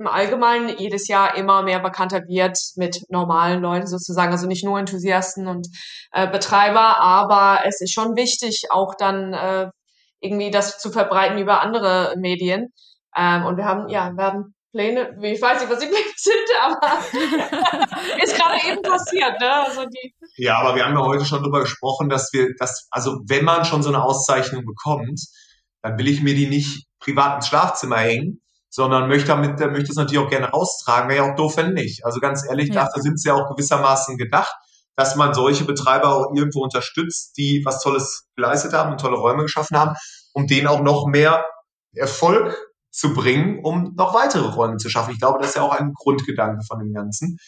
[0.00, 4.78] im Allgemeinen jedes Jahr immer mehr bekannter wird mit normalen Leuten sozusagen, also nicht nur
[4.78, 5.68] Enthusiasten und
[6.12, 9.70] äh, Betreiber, aber es ist schon wichtig, auch dann äh,
[10.20, 12.72] irgendwie das zu verbreiten über andere Medien.
[13.16, 16.98] Ähm, und wir haben, ja, werden Pläne, ich weiß nicht, was die Pläne sind, aber
[18.22, 19.52] ist gerade eben passiert, ne?
[19.64, 23.18] Also die ja, aber wir haben ja heute schon darüber gesprochen, dass wir, dass, also
[23.26, 25.20] wenn man schon so eine Auszeichnung bekommt,
[25.82, 28.40] dann will ich mir die nicht privat ins Schlafzimmer hängen,
[28.70, 31.10] sondern möchte damit, möchte es natürlich auch gerne raustragen.
[31.10, 32.04] Wäre ja auch doof, wenn nicht.
[32.04, 32.84] Also ganz ehrlich, ja.
[32.84, 34.54] dafür sind sie ja auch gewissermaßen gedacht,
[34.96, 39.42] dass man solche Betreiber auch irgendwo unterstützt, die was Tolles geleistet haben und tolle Räume
[39.42, 39.96] geschaffen haben,
[40.32, 41.44] um denen auch noch mehr
[41.94, 42.56] Erfolg
[42.90, 45.12] zu bringen, um noch weitere Räume zu schaffen.
[45.12, 47.38] Ich glaube, das ist ja auch ein Grundgedanke von dem Ganzen.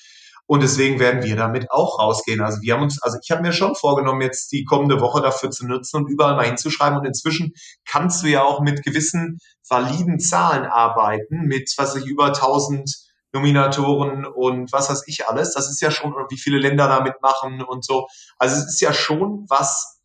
[0.46, 2.40] Und deswegen werden wir damit auch rausgehen.
[2.40, 5.50] Also wir haben uns, also ich habe mir schon vorgenommen, jetzt die kommende Woche dafür
[5.50, 6.98] zu nutzen und überall mal hinzuschreiben.
[6.98, 7.52] Und inzwischen
[7.86, 9.38] kannst du ja auch mit gewissen
[9.68, 12.90] validen Zahlen arbeiten, mit was ich über 1000
[13.32, 15.54] Nominatoren und was weiß ich alles.
[15.54, 18.06] Das ist ja schon, wie viele Länder da mitmachen und so.
[18.38, 20.00] Also es ist ja schon was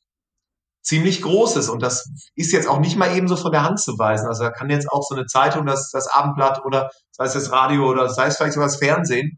[0.82, 4.00] ziemlich Großes und das ist jetzt auch nicht mal eben so von der Hand zu
[4.00, 4.28] weisen.
[4.28, 7.52] Also da kann jetzt auch so eine Zeitung, das, das Abendblatt oder sei es das
[7.52, 9.38] Radio oder sei es vielleicht sogar das Fernsehen,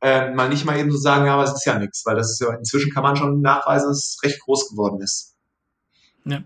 [0.00, 2.32] äh, mal nicht mal eben so sagen, ja, aber es ist ja nichts, weil das
[2.32, 5.36] ist ja, inzwischen kann man schon nachweisen, dass es recht groß geworden ist.
[6.24, 6.42] Ja.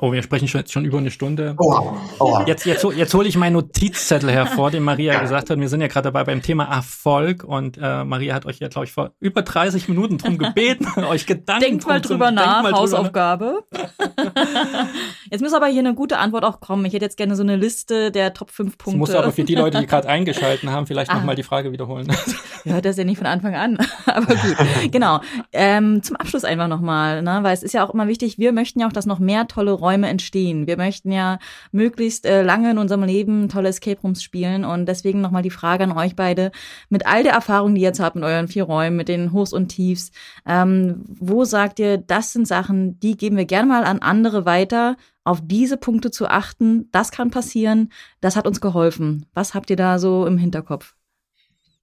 [0.00, 1.56] Oh, wir sprechen schon, schon über eine Stunde.
[1.58, 1.74] Oh,
[2.20, 2.38] oh.
[2.46, 5.58] Jetzt, jetzt, jetzt hole ich meinen Notizzettel hervor, den Maria gesagt hat.
[5.58, 8.84] Wir sind ja gerade dabei beim Thema Erfolg und äh, Maria hat euch ja, glaube
[8.84, 13.64] ich, vor über 30 Minuten drum gebeten, euch Gedanken Denkt mal drüber nach, mal Hausaufgabe.
[15.32, 16.84] jetzt muss aber hier eine gute Antwort auch kommen.
[16.84, 18.98] Ich hätte jetzt gerne so eine Liste der Top 5 Punkte.
[19.00, 21.14] Musst du aber für die Leute, die gerade eingeschalten haben, vielleicht ah.
[21.14, 22.06] nochmal die Frage wiederholen.
[22.64, 24.92] Ihr hört das ja nicht von Anfang an, aber gut.
[24.92, 25.20] genau.
[25.52, 27.40] Ähm, zum Abschluss einfach nochmal, ne?
[27.42, 29.72] weil es ist ja auch immer wichtig, wir möchten ja auch, dass noch mehr tolle
[29.72, 30.66] Räume Räume entstehen.
[30.66, 31.38] Wir möchten ja
[31.72, 35.84] möglichst äh, lange in unserem Leben tolle Escape Rooms spielen und deswegen nochmal die Frage
[35.84, 36.50] an euch beide,
[36.90, 39.54] mit all der Erfahrung, die ihr jetzt habt mit euren vier Räumen, mit den Hochs
[39.54, 40.10] und Tiefs,
[40.46, 44.96] ähm, wo sagt ihr, das sind Sachen, die geben wir gerne mal an andere weiter,
[45.24, 49.26] auf diese Punkte zu achten, das kann passieren, das hat uns geholfen.
[49.34, 50.94] Was habt ihr da so im Hinterkopf?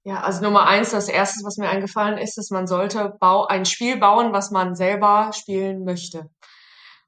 [0.07, 3.17] Ja, also Nummer eins, das erste, was mir eingefallen ist, ist, man sollte
[3.49, 6.29] ein Spiel bauen, was man selber spielen möchte.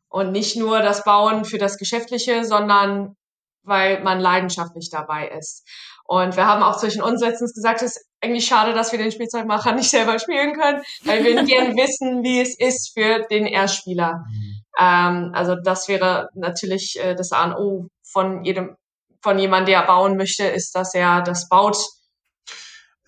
[0.10, 3.16] Und nicht nur das Bauen für das Geschäftliche, sondern
[3.64, 5.68] weil man leidenschaftlich dabei ist.
[6.06, 9.12] Und wir haben auch zwischen uns letztens gesagt, es ist eigentlich schade, dass wir den
[9.12, 14.24] Spielzeugmacher nicht selber spielen können, weil wir gerne wissen, wie es ist für den Erstspieler.
[14.30, 14.62] Mhm.
[14.80, 18.76] Ähm, also das wäre natürlich äh, das A und O von jedem,
[19.22, 21.78] von jemandem, der bauen möchte, ist, dass er das baut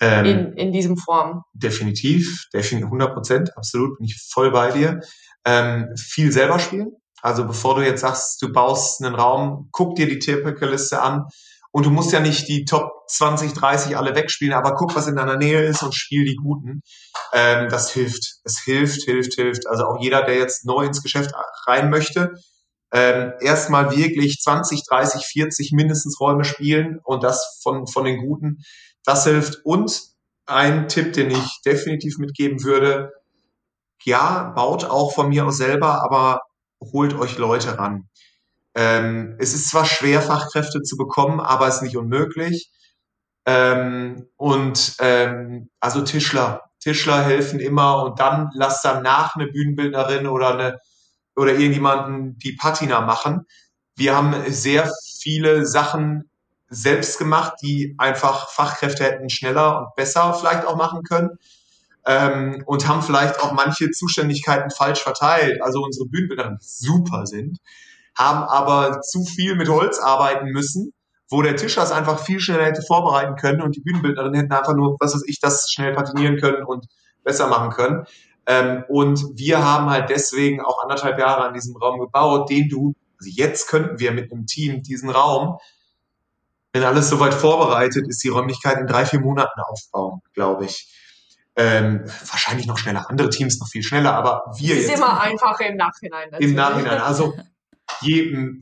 [0.01, 1.43] ähm, in, in diesem Form.
[1.53, 4.99] Definitiv, definitiv 100 Prozent, absolut, bin ich voll bei dir
[5.45, 6.91] ähm, viel selber spielen.
[7.21, 11.25] Also bevor du jetzt sagst, du baust einen Raum, guck dir die Typical-Liste an
[11.71, 15.15] und du musst ja nicht die Top 20, 30 alle wegspielen, aber guck, was in
[15.15, 16.81] deiner Nähe ist und spiel die guten.
[17.33, 18.39] Ähm, das hilft.
[18.43, 19.67] Es hilft, hilft, hilft.
[19.67, 21.31] Also auch jeder, der jetzt neu ins Geschäft
[21.67, 22.33] rein möchte,
[22.91, 28.63] ähm, erstmal wirklich 20, 30, 40 mindestens Räume spielen und das von, von den Guten.
[29.05, 29.59] Das hilft.
[29.63, 30.01] Und
[30.47, 33.11] ein Tipp, den ich definitiv mitgeben würde,
[34.03, 36.41] ja, baut auch von mir aus selber, aber
[36.81, 38.09] holt euch Leute ran.
[38.75, 42.71] Ähm, es ist zwar schwer, Fachkräfte zu bekommen, aber es ist nicht unmöglich.
[43.45, 50.53] Ähm, und ähm, also Tischler, Tischler helfen immer und dann lasst danach eine Bühnenbildnerin oder
[50.53, 50.79] eine
[51.35, 53.45] oder irgendjemanden die Patina machen.
[53.95, 56.29] Wir haben sehr viele Sachen
[56.69, 61.37] selbst gemacht, die einfach Fachkräfte hätten schneller und besser vielleicht auch machen können.
[62.09, 65.61] Ähm, und haben vielleicht auch manche Zuständigkeiten falsch verteilt.
[65.61, 67.59] Also unsere Bühnenbilder super sind,
[68.17, 70.91] haben aber zu viel mit Holz arbeiten müssen,
[71.29, 74.73] wo der Tischer es einfach viel schneller hätte vorbereiten können und die Bühnenbildnerin hätten einfach
[74.73, 76.87] nur, was weiß ich, das schnell patinieren können und
[77.23, 78.05] besser machen können.
[78.47, 82.95] Ähm, und wir haben halt deswegen auch anderthalb Jahre an diesem Raum gebaut, den du,
[83.19, 85.59] also jetzt könnten wir mit einem Team diesen Raum,
[86.73, 90.91] wenn alles soweit vorbereitet ist, die Räumlichkeit in drei, vier Monaten aufbauen, glaube ich.
[91.61, 94.93] Ähm, wahrscheinlich noch schneller, andere Teams noch viel schneller, aber wir ist jetzt.
[94.93, 96.29] Ist immer einfacher im Nachhinein.
[96.29, 96.51] Natürlich.
[96.51, 97.01] Im Nachhinein.
[97.01, 97.33] Also
[97.99, 98.53] je,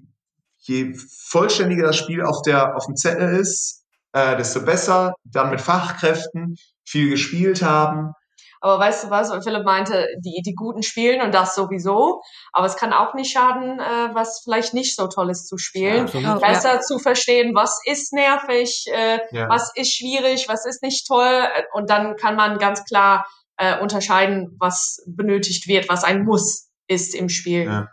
[0.58, 5.14] je vollständiger das Spiel auf, der, auf dem Zettel ist, äh, desto besser.
[5.26, 6.56] Dann mit Fachkräften
[6.86, 8.14] viel gespielt haben,
[8.62, 12.22] aber weißt du was, Philipp meinte, die, die Guten spielen und das sowieso.
[12.54, 16.08] Aber es kann auch nicht schaden, äh, was vielleicht nicht so toll ist zu spielen.
[16.14, 16.80] Ja, Besser ja.
[16.82, 19.50] zu verstehen, was ist nervig, äh, ja.
[19.50, 21.48] was ist schwierig, was ist nicht toll.
[21.74, 23.28] Und dann kann man ganz klar
[23.58, 27.66] äh, unterscheiden, was benötigt wird, was ein Muss ist im Spiel.
[27.66, 27.88] Ja.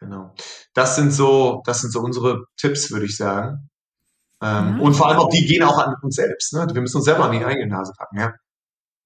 [0.00, 0.32] Genau.
[0.74, 3.70] Das sind so, das sind so unsere Tipps, würde ich sagen.
[4.42, 6.52] Ähm, Und vor allem auch die gehen auch an uns selbst.
[6.52, 6.66] Ne?
[6.70, 8.32] Wir müssen uns selber an die eigene Nase packen, ja.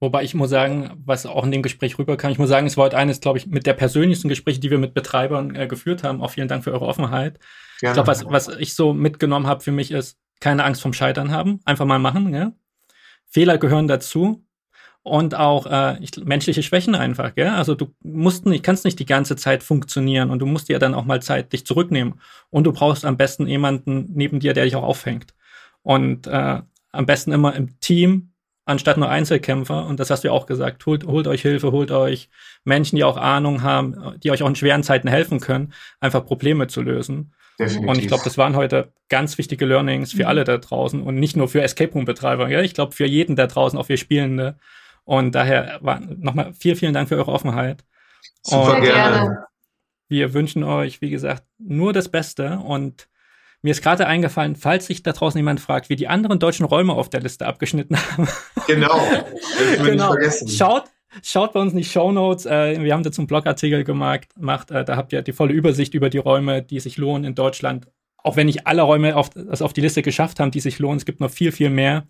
[0.01, 2.85] Wobei ich muss sagen, was auch in dem Gespräch rüberkam, ich muss sagen, es war
[2.85, 6.23] heute eines, glaube ich, mit der persönlichsten Gespräche, die wir mit Betreibern äh, geführt haben.
[6.23, 7.41] Auch vielen Dank für eure Offenheit.
[7.81, 7.93] Gerne.
[7.93, 11.33] Ich glaube, was, was ich so mitgenommen habe für mich ist, keine Angst vom Scheitern
[11.33, 12.33] haben, einfach mal machen.
[12.33, 12.53] Ja?
[13.27, 14.45] Fehler gehören dazu
[15.03, 17.35] und auch äh, ich, menschliche Schwächen einfach.
[17.35, 17.49] Gell?
[17.49, 20.95] Also du musst nicht, kannst nicht die ganze Zeit funktionieren und du musst dir dann
[20.95, 22.21] auch mal Zeit dich zurücknehmen.
[22.51, 25.35] Und du brauchst am besten jemanden neben dir, der dich auch auffängt.
[25.83, 26.63] Und äh,
[26.93, 28.33] am besten immer im Team
[28.69, 29.87] anstatt nur Einzelkämpfer.
[29.87, 30.85] Und das hast du ja auch gesagt.
[30.85, 32.29] Holt, holt euch Hilfe, holt euch
[32.65, 36.67] Menschen, die auch Ahnung haben, die euch auch in schweren Zeiten helfen können, einfach Probleme
[36.67, 37.33] zu lösen.
[37.59, 37.89] Definitiv.
[37.89, 40.29] Und ich glaube, das waren heute ganz wichtige Learnings für mhm.
[40.29, 42.49] alle da draußen und nicht nur für Escape Room Betreiber.
[42.51, 42.61] Ja?
[42.61, 44.59] Ich glaube, für jeden da draußen, auch für Spielende.
[45.05, 45.81] Und daher
[46.19, 47.85] nochmal vielen, vielen Dank für eure Offenheit.
[48.43, 49.45] Super und gerne.
[50.09, 53.09] Wir wünschen euch, wie gesagt, nur das Beste und
[53.63, 56.93] mir ist gerade eingefallen, falls sich da draußen jemand fragt, wie die anderen deutschen Räume
[56.93, 58.29] auf der Liste abgeschnitten haben.
[58.67, 59.01] Genau.
[59.85, 60.15] genau.
[60.49, 60.85] Schaut,
[61.23, 62.47] schaut bei uns in die Show Notes.
[62.47, 64.29] Äh, wir haben dazu einen Blogartikel gemacht.
[64.39, 67.35] Macht, äh, da habt ihr die volle Übersicht über die Räume, die sich lohnen in
[67.35, 67.89] Deutschland.
[68.19, 70.99] Auch wenn nicht alle Räume auf, das auf die Liste geschafft haben, die sich lohnen.
[70.99, 72.07] Es gibt noch viel, viel mehr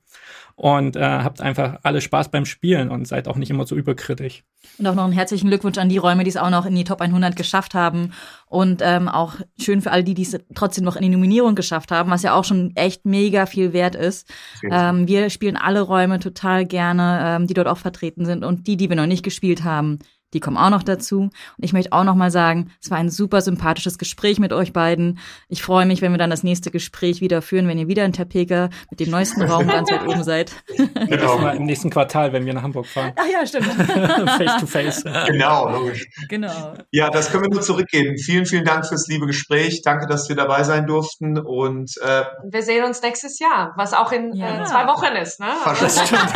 [0.58, 4.42] und äh, habt einfach alle Spaß beim Spielen und seid auch nicht immer so überkritisch.
[4.76, 6.82] Und auch noch einen herzlichen Glückwunsch an die Räume, die es auch noch in die
[6.82, 8.12] Top 100 geschafft haben
[8.48, 11.92] und ähm, auch schön für all die, die es trotzdem noch in die Nominierung geschafft
[11.92, 14.28] haben, was ja auch schon echt mega viel wert ist.
[14.68, 18.76] Ähm, wir spielen alle Räume total gerne, ähm, die dort auch vertreten sind und die,
[18.76, 20.00] die wir noch nicht gespielt haben,
[20.34, 21.20] die kommen auch noch dazu.
[21.22, 24.72] Und ich möchte auch noch mal sagen, es war ein super sympathisches Gespräch mit euch
[24.72, 25.18] beiden.
[25.48, 28.12] Ich freue mich, wenn wir dann das nächste Gespräch wieder führen, wenn ihr wieder in
[28.12, 30.52] Topeka mit dem neuesten Raum ganz weit oben seid.
[31.08, 33.12] Genau, im nächsten Quartal, wenn wir nach Hamburg fahren.
[33.16, 33.66] Ach ja, stimmt.
[34.36, 35.04] face to face.
[35.26, 36.06] Genau, logisch.
[36.28, 36.74] Genau.
[36.90, 38.18] Ja, das können wir nur zurückgeben.
[38.18, 39.82] Vielen, vielen Dank fürs liebe Gespräch.
[39.82, 41.38] Danke, dass wir dabei sein durften.
[41.38, 44.62] Und äh, wir sehen uns nächstes Jahr, was auch in ja.
[44.62, 45.40] äh, zwei Wochen ist.
[45.40, 45.48] Ne?
[45.80, 46.34] Das stimmt.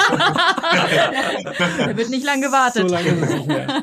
[1.79, 2.89] da wird nicht lang gewartet.
[2.89, 3.82] So lange ist es nicht mehr.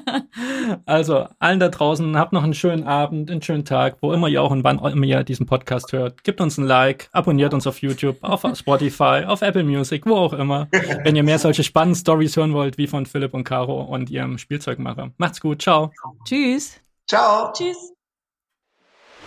[0.85, 4.41] Also, allen da draußen, habt noch einen schönen Abend, einen schönen Tag, wo immer ihr
[4.41, 6.23] auch und wann immer ihr diesen Podcast hört.
[6.23, 10.33] Gebt uns ein Like, abonniert uns auf YouTube, auf Spotify, auf Apple Music, wo auch
[10.33, 10.67] immer.
[11.03, 14.37] Wenn ihr mehr solche spannenden Stories hören wollt, wie von Philipp und Caro und ihrem
[14.37, 15.11] Spielzeugmacher.
[15.17, 15.91] Macht's gut, ciao.
[16.25, 16.79] Tschüss.
[17.07, 17.51] Ciao.
[17.53, 17.93] Tschüss.